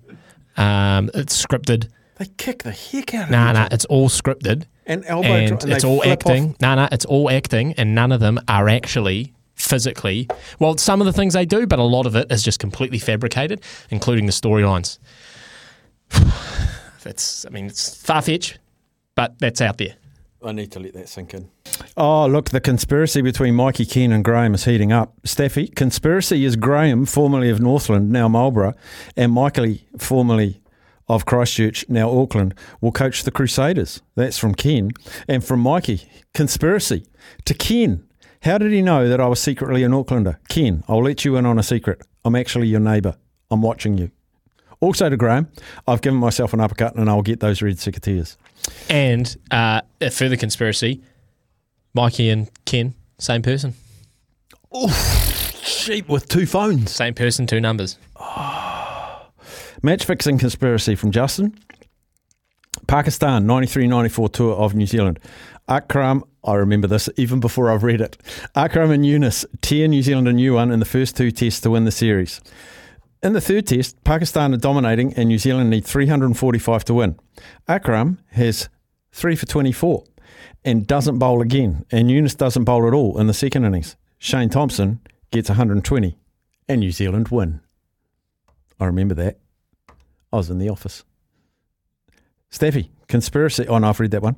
Um, 0.58 1.10
it's 1.14 1.44
scripted. 1.46 1.90
They 2.18 2.26
kick 2.38 2.64
the 2.64 2.72
heck 2.72 3.14
out 3.14 3.26
of 3.26 3.32
Nah, 3.32 3.50
each 3.50 3.54
nah, 3.56 3.62
other. 3.66 3.76
it's 3.76 3.86
all 3.86 4.10
scripted. 4.10 4.66
And 4.86 5.06
elbow 5.06 5.28
and 5.28 5.48
dro- 5.48 5.58
and 5.62 5.72
it's 5.72 5.84
all 5.84 6.04
acting. 6.04 6.50
off. 6.52 6.62
Nah, 6.62 6.76
nah, 6.76 6.90
it's 6.92 7.06
all 7.06 7.30
acting, 7.30 7.74
and 7.74 7.96
none 7.96 8.12
of 8.12 8.20
them 8.20 8.40
are 8.48 8.68
actually 8.68 9.34
physically. 9.56 10.28
Well, 10.60 10.78
some 10.78 11.02
of 11.02 11.06
the 11.06 11.14
things 11.14 11.34
they 11.34 11.46
do, 11.46 11.66
but 11.66 11.80
a 11.80 11.84
lot 11.84 12.06
of 12.06 12.16
it 12.16 12.32
is 12.32 12.44
just 12.44 12.60
completely 12.60 13.00
fabricated, 13.00 13.62
including 13.90 14.26
the 14.26 14.32
storylines. 14.32 14.98
That's, 17.04 17.46
I 17.46 17.50
mean, 17.50 17.66
it's 17.66 17.96
far 17.96 18.22
fetched, 18.22 18.60
but 19.16 19.40
that's 19.40 19.62
out 19.62 19.78
there. 19.78 19.96
I 20.44 20.52
need 20.54 20.72
to 20.72 20.80
let 20.80 20.94
that 20.94 21.08
sink 21.08 21.36
in. 21.36 21.50
Oh, 21.98 22.26
look, 22.26 22.50
the 22.50 22.60
conspiracy 22.60 23.22
between 23.22 23.54
Mikey 23.54 23.86
Keane 23.86 24.12
and 24.12 24.24
Graham 24.24 24.56
is 24.56 24.66
heating 24.66 24.92
up. 24.92 25.14
Staffy, 25.24 25.68
conspiracy 25.68 26.46
is 26.46 26.56
Graham, 26.56 27.06
formerly 27.06 27.50
of 27.50 27.60
Northland, 27.60 28.12
now 28.12 28.28
Marlborough, 28.28 28.74
and 29.16 29.32
Michael, 29.32 29.76
formerly 30.00 30.62
of 31.08 31.26
Christchurch, 31.26 31.86
now 31.90 32.10
Auckland, 32.10 32.56
will 32.80 32.92
coach 32.92 33.24
the 33.24 33.32
Crusaders. 33.32 34.02
That's 34.16 34.38
from 34.38 34.56
Ken. 34.56 34.92
And 35.28 35.44
from 35.44 35.60
Mikey, 35.60 36.10
conspiracy 36.34 37.06
to 37.46 37.54
Ken. 37.54 38.04
How 38.44 38.58
did 38.58 38.72
he 38.72 38.82
know 38.82 39.08
that 39.08 39.20
I 39.22 39.28
was 39.28 39.40
secretly 39.40 39.84
an 39.84 39.92
Aucklander? 39.92 40.38
Ken, 40.50 40.84
I'll 40.88 41.04
let 41.04 41.24
you 41.24 41.36
in 41.36 41.46
on 41.46 41.60
a 41.60 41.64
secret. 41.64 42.02
I'm 42.26 42.36
actually 42.36 42.68
your 42.68 42.80
neighbour. 42.80 43.16
I'm 43.52 43.62
watching 43.62 43.98
you. 43.98 44.10
Also 44.82 45.10
to 45.10 45.16
Graham, 45.16 45.48
I've 45.88 46.02
given 46.02 46.20
myself 46.20 46.54
an 46.54 46.60
uppercut 46.60 46.96
and 46.96 47.10
I'll 47.10 47.22
get 47.22 47.40
those 47.40 47.62
red 47.62 47.76
secateurs. 47.76 48.36
And 48.90 49.36
uh, 49.52 49.82
a 50.02 50.10
further 50.10 50.36
conspiracy 50.36 51.02
Mikey 51.94 52.30
and 52.30 52.50
Ken, 52.66 52.96
same 53.20 53.42
person. 53.42 53.76
Sheep 55.62 56.08
with 56.10 56.28
two 56.28 56.46
phones. 56.46 56.92
Same 56.92 57.14
person, 57.14 57.46
two 57.46 57.60
numbers. 57.60 57.98
Match 59.84 60.06
fixing 60.06 60.38
conspiracy 60.38 60.96
from 60.96 61.12
Justin. 61.12 61.58
Pakistan 62.88 63.46
93 63.46 63.88
94 63.88 64.30
tour 64.30 64.56
of 64.56 64.74
New 64.74 64.88
Zealand. 64.88 65.20
Akram, 65.68 66.24
I 66.44 66.56
remember 66.56 66.88
this 66.88 67.10
even 67.18 67.40
before 67.40 67.72
I've 67.72 67.84
read 67.84 68.02
it. 68.02 68.18
Akram 68.56 68.92
and 68.92 69.04
Younis 69.04 69.46
tear 69.62 69.88
New 69.88 70.02
Zealand 70.02 70.28
a 70.28 70.34
new 70.34 70.54
one 70.56 70.72
in 70.72 70.80
the 70.80 70.86
first 70.86 71.16
two 71.16 71.32
tests 71.32 71.62
to 71.62 71.70
win 71.70 71.86
the 71.86 71.92
series. 71.92 72.42
In 73.24 73.34
the 73.34 73.42
third 73.42 73.68
test, 73.68 74.04
Pakistan 74.04 74.52
are 74.52 74.58
dominating 74.58 75.14
and 75.14 75.30
New 75.30 75.38
Zealand 75.38 75.70
need 75.70 75.86
345 75.86 76.86
to 76.86 76.94
win. 76.96 77.20
Akram 77.68 78.18
has 78.32 78.68
3 79.12 79.36
for 79.36 79.46
24 79.46 80.04
and 80.66 80.88
doesn't 80.88 81.20
bowl 81.20 81.42
again, 81.42 81.86
and 81.92 82.10
Younis 82.10 82.36
doesn't 82.36 82.64
bowl 82.64 82.88
at 82.88 82.94
all 82.94 83.20
in 83.20 83.28
the 83.28 83.34
second 83.34 83.64
innings. 83.66 83.96
Shane 84.18 84.50
Thomson 84.50 85.02
gets 85.30 85.50
120 85.50 86.18
and 86.68 86.80
New 86.80 86.92
Zealand 86.92 87.28
win. 87.28 87.62
I 88.80 88.86
remember 88.86 89.14
that. 89.16 89.38
I 90.34 90.38
was 90.38 90.50
in 90.50 90.58
the 90.58 90.70
office. 90.70 91.04
Steffi, 92.52 92.90
conspiracy. 93.08 93.68
Oh, 93.68 93.78
no, 93.78 93.90
I've 93.90 94.00
read 94.00 94.12
that 94.12 94.24
one. 94.24 94.38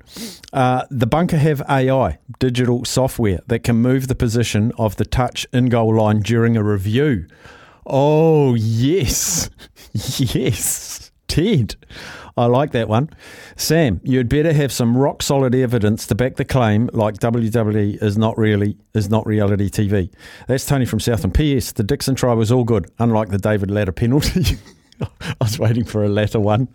Uh, 0.51 0.85
the 0.89 1.07
bunker 1.07 1.37
have 1.37 1.61
AI, 1.69 2.19
digital 2.39 2.83
software 2.83 3.39
that 3.47 3.63
can 3.63 3.77
move 3.77 4.07
the 4.07 4.15
position 4.15 4.73
of 4.77 4.97
the 4.97 5.05
touch 5.05 5.47
in 5.53 5.67
goal 5.67 5.95
line 5.95 6.19
during 6.19 6.57
a 6.57 6.63
review. 6.63 7.27
Oh, 7.85 8.55
yes. 8.55 9.49
yes. 9.93 11.11
Ted. 11.27 11.75
I 12.35 12.45
like 12.45 12.71
that 12.71 12.89
one. 12.89 13.09
Sam, 13.55 14.01
you'd 14.03 14.29
better 14.29 14.53
have 14.53 14.71
some 14.71 14.97
rock 14.97 15.21
solid 15.21 15.53
evidence 15.53 16.07
to 16.07 16.15
back 16.15 16.35
the 16.35 16.45
claim 16.45 16.89
like 16.93 17.15
WWE 17.15 18.01
is 18.01 18.17
not 18.17 18.37
really 18.37 18.77
is 18.95 19.09
not 19.09 19.27
reality 19.27 19.69
TV. 19.69 20.11
That's 20.47 20.65
Tony 20.65 20.85
from 20.85 20.99
Southland. 20.99 21.35
P.S. 21.35 21.71
The 21.73 21.83
Dixon 21.83 22.15
try 22.15 22.33
was 22.33 22.51
all 22.51 22.63
good, 22.63 22.89
unlike 22.97 23.29
the 23.29 23.37
David 23.37 23.69
Latter 23.69 23.91
penalty. 23.91 24.57
I 25.01 25.35
was 25.41 25.59
waiting 25.59 25.85
for 25.85 26.03
a 26.03 26.09
latter 26.09 26.39
one. 26.39 26.67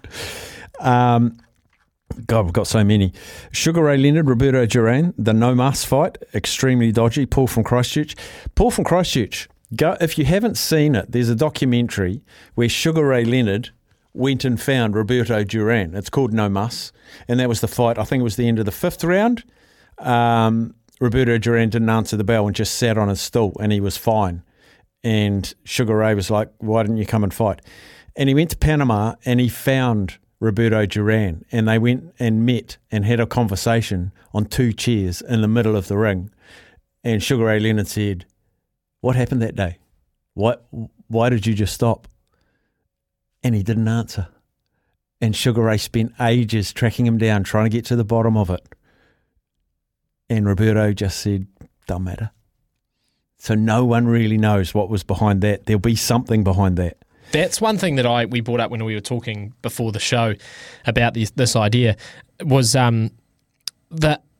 Um, 0.80 1.38
God, 2.26 2.44
we've 2.44 2.52
got 2.52 2.66
so 2.66 2.84
many. 2.84 3.12
Sugar 3.50 3.82
Ray 3.82 3.96
Leonard, 3.96 4.28
Roberto 4.28 4.64
Duran, 4.66 5.12
the 5.18 5.32
No 5.32 5.54
Más 5.54 5.84
fight, 5.84 6.18
extremely 6.34 6.92
dodgy. 6.92 7.26
Paul 7.26 7.46
from 7.46 7.64
Christchurch. 7.64 8.14
Paul 8.54 8.70
from 8.70 8.84
Christchurch. 8.84 9.48
Go 9.74 9.96
if 10.00 10.18
you 10.18 10.24
haven't 10.24 10.56
seen 10.56 10.94
it. 10.94 11.12
There's 11.12 11.28
a 11.28 11.34
documentary 11.34 12.22
where 12.54 12.68
Sugar 12.68 13.06
Ray 13.06 13.24
Leonard 13.24 13.70
went 14.14 14.44
and 14.44 14.60
found 14.60 14.94
Roberto 14.94 15.44
Duran. 15.44 15.94
It's 15.94 16.10
called 16.10 16.32
No 16.32 16.48
Más, 16.48 16.90
and 17.28 17.38
that 17.38 17.48
was 17.48 17.60
the 17.60 17.68
fight. 17.68 17.98
I 17.98 18.04
think 18.04 18.20
it 18.20 18.24
was 18.24 18.36
the 18.36 18.48
end 18.48 18.58
of 18.58 18.64
the 18.64 18.72
fifth 18.72 19.04
round. 19.04 19.44
Um, 19.98 20.74
Roberto 21.00 21.38
Duran 21.38 21.68
didn't 21.68 21.90
answer 21.90 22.16
the 22.16 22.24
bell 22.24 22.46
and 22.46 22.56
just 22.56 22.74
sat 22.74 22.98
on 22.98 23.08
his 23.08 23.20
stool, 23.20 23.52
and 23.60 23.70
he 23.70 23.80
was 23.80 23.96
fine. 23.96 24.42
And 25.04 25.52
Sugar 25.64 25.96
Ray 25.96 26.14
was 26.14 26.30
like, 26.30 26.50
"Why 26.58 26.82
didn't 26.82 26.96
you 26.96 27.06
come 27.06 27.22
and 27.22 27.32
fight?" 27.32 27.60
And 28.16 28.28
he 28.28 28.34
went 28.34 28.50
to 28.50 28.56
Panama 28.56 29.14
and 29.24 29.38
he 29.38 29.48
found 29.48 30.18
Roberto 30.40 30.86
Duran, 30.86 31.44
and 31.52 31.68
they 31.68 31.78
went 31.78 32.14
and 32.18 32.46
met 32.46 32.78
and 32.90 33.04
had 33.04 33.20
a 33.20 33.26
conversation 33.26 34.12
on 34.32 34.46
two 34.46 34.72
chairs 34.72 35.20
in 35.20 35.40
the 35.40 35.48
middle 35.48 35.76
of 35.76 35.88
the 35.88 35.96
ring. 35.96 36.30
And 37.04 37.22
Sugar 37.22 37.44
Ray 37.44 37.60
Leonard 37.60 37.86
said, 37.88 38.24
"What 39.00 39.16
happened 39.16 39.42
that 39.42 39.56
day? 39.56 39.78
Why 40.34 40.56
why 41.08 41.28
did 41.28 41.46
you 41.46 41.54
just 41.54 41.74
stop?" 41.74 42.08
And 43.42 43.54
he 43.54 43.62
didn't 43.62 43.88
answer. 43.88 44.28
And 45.20 45.34
Sugar 45.34 45.62
Ray 45.62 45.78
spent 45.78 46.12
ages 46.20 46.72
tracking 46.72 47.06
him 47.06 47.18
down, 47.18 47.42
trying 47.42 47.64
to 47.64 47.70
get 47.70 47.84
to 47.86 47.96
the 47.96 48.04
bottom 48.04 48.36
of 48.36 48.50
it. 48.50 48.66
And 50.28 50.46
Roberto 50.46 50.92
just 50.92 51.18
said, 51.18 51.46
"Don't 51.86 52.04
matter." 52.04 52.30
So 53.38 53.54
no 53.54 53.84
one 53.84 54.06
really 54.06 54.36
knows 54.36 54.74
what 54.74 54.90
was 54.90 55.04
behind 55.04 55.40
that. 55.42 55.66
There'll 55.66 55.80
be 55.80 55.96
something 55.96 56.42
behind 56.42 56.76
that. 56.76 56.98
That's 57.30 57.60
one 57.60 57.78
thing 57.78 57.96
that 57.96 58.06
I 58.06 58.24
we 58.24 58.40
brought 58.40 58.60
up 58.60 58.70
when 58.70 58.84
we 58.84 58.94
were 58.94 59.00
talking 59.00 59.52
before 59.62 59.92
the 59.92 60.00
show 60.00 60.34
about 60.86 61.14
this 61.14 61.30
this 61.30 61.54
idea 61.56 61.96
was 62.42 62.74
um, 62.74 63.10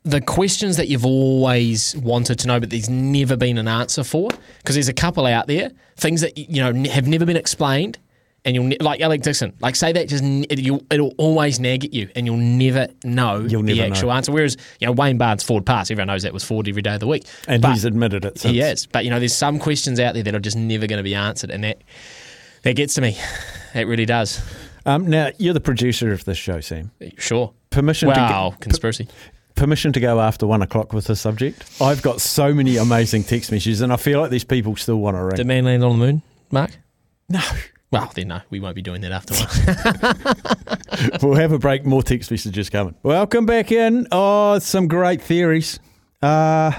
the 0.08 0.20
questions 0.20 0.76
that 0.76 0.88
you've 0.88 1.04
always 1.06 1.96
wanted 1.96 2.38
to 2.40 2.46
know, 2.48 2.60
but 2.60 2.70
there's 2.70 2.88
never 2.88 3.36
been 3.36 3.58
an 3.58 3.68
answer 3.68 4.02
for. 4.04 4.30
Because 4.58 4.74
there's 4.76 4.88
a 4.88 4.92
couple 4.94 5.26
out 5.26 5.46
there, 5.46 5.70
things 5.96 6.20
that 6.22 6.36
you 6.38 6.62
know 6.62 6.88
have 6.90 7.06
never 7.06 7.26
been 7.26 7.36
explained, 7.36 7.98
and 8.44 8.54
you'll 8.54 8.64
ne- 8.64 8.78
like 8.80 9.00
Alec 9.00 9.22
Dixon, 9.22 9.52
like 9.60 9.76
say 9.76 9.92
that 9.92 10.08
just 10.08 10.22
it, 10.24 10.82
it'll 10.90 11.14
always 11.18 11.60
nag 11.60 11.84
at 11.84 11.92
you, 11.92 12.08
and 12.16 12.26
you'll 12.26 12.36
never 12.36 12.88
know 13.04 13.40
You'll 13.40 13.62
the 13.62 13.74
never 13.76 13.92
actual 13.92 14.08
know. 14.08 14.14
answer. 14.16 14.32
Whereas 14.32 14.56
you 14.80 14.86
know 14.86 14.92
Wayne 14.92 15.18
Barnes 15.18 15.42
forward 15.42 15.66
pass, 15.66 15.90
everyone 15.90 16.06
knows 16.08 16.22
that 16.22 16.32
was 16.32 16.44
forward 16.44 16.68
every 16.68 16.82
day 16.82 16.94
of 16.94 17.00
the 17.00 17.06
week, 17.06 17.24
And 17.46 17.60
But- 17.62 17.72
he's 17.74 17.84
admitted 17.84 18.24
it. 18.24 18.38
Since. 18.38 18.52
he 18.54 18.60
is, 18.60 18.86
but 18.86 19.04
you 19.04 19.10
know, 19.10 19.18
there's 19.18 19.34
some 19.34 19.58
questions 19.58 20.00
out 20.00 20.14
there 20.14 20.22
that 20.22 20.34
are 20.34 20.40
just 20.40 20.56
never 20.56 20.86
going 20.86 20.98
to 20.98 21.02
be 21.04 21.14
answered, 21.14 21.50
and 21.50 21.62
that 21.64 21.82
that 22.62 22.74
gets 22.76 22.94
to 22.94 23.00
me. 23.00 23.16
It 23.74 23.86
really 23.86 24.06
does. 24.06 24.40
Um, 24.86 25.06
now 25.06 25.30
you're 25.36 25.52
the 25.54 25.60
producer 25.60 26.12
of 26.12 26.24
this 26.24 26.38
show, 26.38 26.60
Sam. 26.60 26.90
Sure. 27.18 27.52
Permission 27.68 28.08
Wow, 28.08 28.50
to 28.52 28.56
conspiracy. 28.58 29.06
Get, 29.58 29.60
permission 29.62 29.92
to 29.92 30.00
go 30.00 30.20
after 30.20 30.46
one 30.46 30.62
o'clock 30.62 30.92
with 30.92 31.06
this 31.06 31.20
subject? 31.20 31.64
I've 31.80 32.02
got 32.02 32.20
so 32.20 32.54
many 32.54 32.76
amazing 32.76 33.24
text 33.24 33.52
messages, 33.52 33.80
and 33.80 33.92
I 33.92 33.96
feel 33.96 34.20
like 34.20 34.30
these 34.30 34.44
people 34.44 34.76
still 34.76 34.96
want 34.96 35.16
to 35.16 35.22
ring. 35.22 35.36
Did 35.36 35.46
man 35.46 35.64
land 35.64 35.84
on 35.84 35.98
the 35.98 36.06
moon, 36.06 36.22
Mark? 36.50 36.70
No. 37.28 37.40
Well, 37.90 38.12
then 38.14 38.28
no, 38.28 38.40
we 38.50 38.60
won't 38.60 38.74
be 38.74 38.82
doing 38.82 39.00
that 39.00 39.12
after 39.12 39.34
one. 39.34 41.18
we'll 41.22 41.40
have 41.40 41.52
a 41.52 41.58
break. 41.58 41.86
More 41.86 42.02
text 42.02 42.30
messages 42.30 42.68
coming. 42.68 42.94
Welcome 43.02 43.46
back 43.46 43.72
in. 43.72 44.06
Oh, 44.12 44.58
some 44.58 44.88
great 44.88 45.22
theories. 45.22 45.80
Uh, 46.20 46.72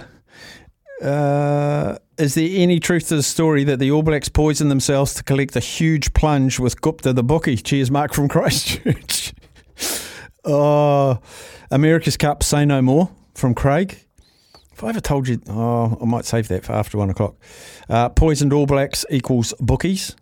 uh, 1.01 1.97
is 2.19 2.36
there 2.36 2.47
any 2.51 2.80
truth 2.80 3.07
to 3.07 3.15
the 3.15 3.23
story 3.23 3.63
that 3.63 3.80
the 3.80 3.89
All 3.89 4.03
Blacks 4.03 4.30
poisoned 4.30 4.69
themselves 4.69 5.15
to 5.15 5.23
collect 5.23 5.55
a 5.55 5.59
huge 5.59 6.13
plunge 6.13 6.59
with 6.59 6.80
Gupta 6.80 7.11
the 7.13 7.23
bookie? 7.23 7.55
Cheers, 7.55 7.89
Mark 7.89 8.13
from 8.13 8.27
Christchurch. 8.27 9.34
oh, 10.45 11.19
America's 11.72 12.17
Cup, 12.17 12.43
say 12.43 12.65
no 12.65 12.82
more 12.82 13.09
from 13.34 13.53
Craig. 13.53 14.03
If 14.74 14.84
I 14.84 14.89
ever 14.89 15.01
told 15.01 15.28
you, 15.28 15.41
oh, 15.49 15.97
I 16.01 16.05
might 16.05 16.26
save 16.26 16.47
that 16.47 16.63
for 16.63 16.74
after 16.74 16.97
one 16.97 17.09
o'clock. 17.09 17.36
Uh, 17.89 18.09
poisoned 18.09 18.53
All 18.53 18.65
Blacks 18.65 19.05
equals 19.09 19.53
bookies. 19.59 20.15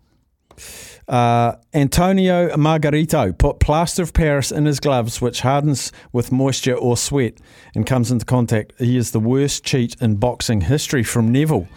Uh, 1.06 1.54
Antonio 1.72 2.48
Margarito 2.56 3.36
put 3.38 3.60
plaster 3.60 4.02
of 4.02 4.12
Paris 4.12 4.52
in 4.52 4.66
his 4.66 4.78
gloves, 4.78 5.22
which 5.22 5.40
hardens 5.40 5.90
with 6.12 6.30
moisture 6.30 6.74
or 6.74 6.96
sweat 6.96 7.38
and 7.74 7.86
comes 7.86 8.10
into 8.10 8.26
contact. 8.26 8.72
He 8.78 8.96
is 8.96 9.12
the 9.12 9.20
worst 9.20 9.64
cheat 9.64 9.96
in 10.02 10.16
boxing 10.16 10.62
history 10.62 11.02
from 11.02 11.32
Neville. 11.32 11.68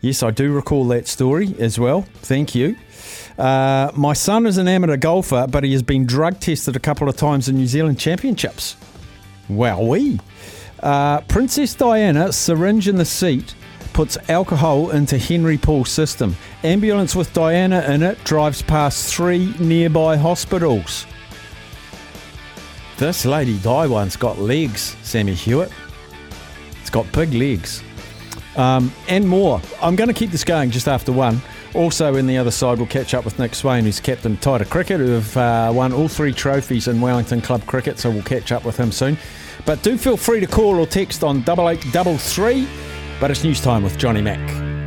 Yes, 0.00 0.22
I 0.22 0.30
do 0.30 0.50
recall 0.52 0.88
that 0.88 1.06
story 1.06 1.54
as 1.58 1.78
well. 1.78 2.02
Thank 2.22 2.54
you. 2.54 2.74
Uh, 3.38 3.92
my 3.94 4.14
son 4.14 4.46
is 4.46 4.56
an 4.56 4.66
amateur 4.66 4.96
golfer, 4.96 5.46
but 5.46 5.62
he 5.62 5.72
has 5.72 5.82
been 5.82 6.06
drug 6.06 6.40
tested 6.40 6.74
a 6.74 6.80
couple 6.80 7.08
of 7.08 7.16
times 7.16 7.48
in 7.48 7.56
New 7.56 7.66
Zealand 7.66 8.00
Championships. 8.00 8.76
Wowee. 9.50 10.20
Uh, 10.82 11.20
Princess 11.22 11.74
Diana, 11.74 12.32
syringe 12.32 12.88
in 12.88 12.96
the 12.96 13.04
seat, 13.04 13.54
puts 13.92 14.16
alcohol 14.28 14.90
into 14.90 15.18
Henri 15.18 15.58
Paul's 15.58 15.90
system. 15.90 16.36
Ambulance 16.62 17.14
with 17.14 17.32
Diana 17.32 17.82
in 17.82 18.02
it 18.02 18.22
drives 18.24 18.62
past 18.62 19.14
three 19.14 19.54
nearby 19.58 20.16
hospitals. 20.16 21.06
This 22.96 23.24
Lady 23.24 23.58
Di 23.58 23.86
one's 23.86 24.16
got 24.16 24.38
legs, 24.38 24.96
Sammy 25.02 25.34
Hewitt. 25.34 25.72
It's 26.80 26.90
got 26.90 27.10
big 27.12 27.32
legs. 27.32 27.82
Um, 28.56 28.92
and 29.08 29.26
more. 29.28 29.60
I'm 29.80 29.96
going 29.96 30.08
to 30.08 30.14
keep 30.14 30.30
this 30.30 30.44
going 30.44 30.70
just 30.70 30.88
after 30.88 31.12
one. 31.12 31.40
Also, 31.74 32.16
in 32.16 32.26
the 32.26 32.36
other 32.36 32.50
side, 32.50 32.78
we'll 32.78 32.86
catch 32.88 33.14
up 33.14 33.24
with 33.24 33.38
Nick 33.38 33.54
Swain, 33.54 33.84
who's 33.84 34.00
captain 34.00 34.36
Taita 34.36 34.68
Cricket, 34.68 34.98
who 34.98 35.10
have 35.12 35.36
uh, 35.36 35.72
won 35.72 35.92
all 35.92 36.08
three 36.08 36.32
trophies 36.32 36.88
in 36.88 37.00
Wellington 37.00 37.40
Club 37.40 37.64
Cricket, 37.66 37.98
so 37.98 38.10
we'll 38.10 38.22
catch 38.22 38.50
up 38.50 38.64
with 38.64 38.76
him 38.76 38.90
soon. 38.90 39.16
But 39.64 39.82
do 39.82 39.96
feel 39.96 40.16
free 40.16 40.40
to 40.40 40.46
call 40.46 40.78
or 40.78 40.86
text 40.86 41.22
on 41.24 41.38
8833. 41.38 42.66
But 43.20 43.30
it's 43.30 43.44
news 43.44 43.60
time 43.60 43.82
with 43.82 43.98
Johnny 43.98 44.22
Mack. 44.22 44.79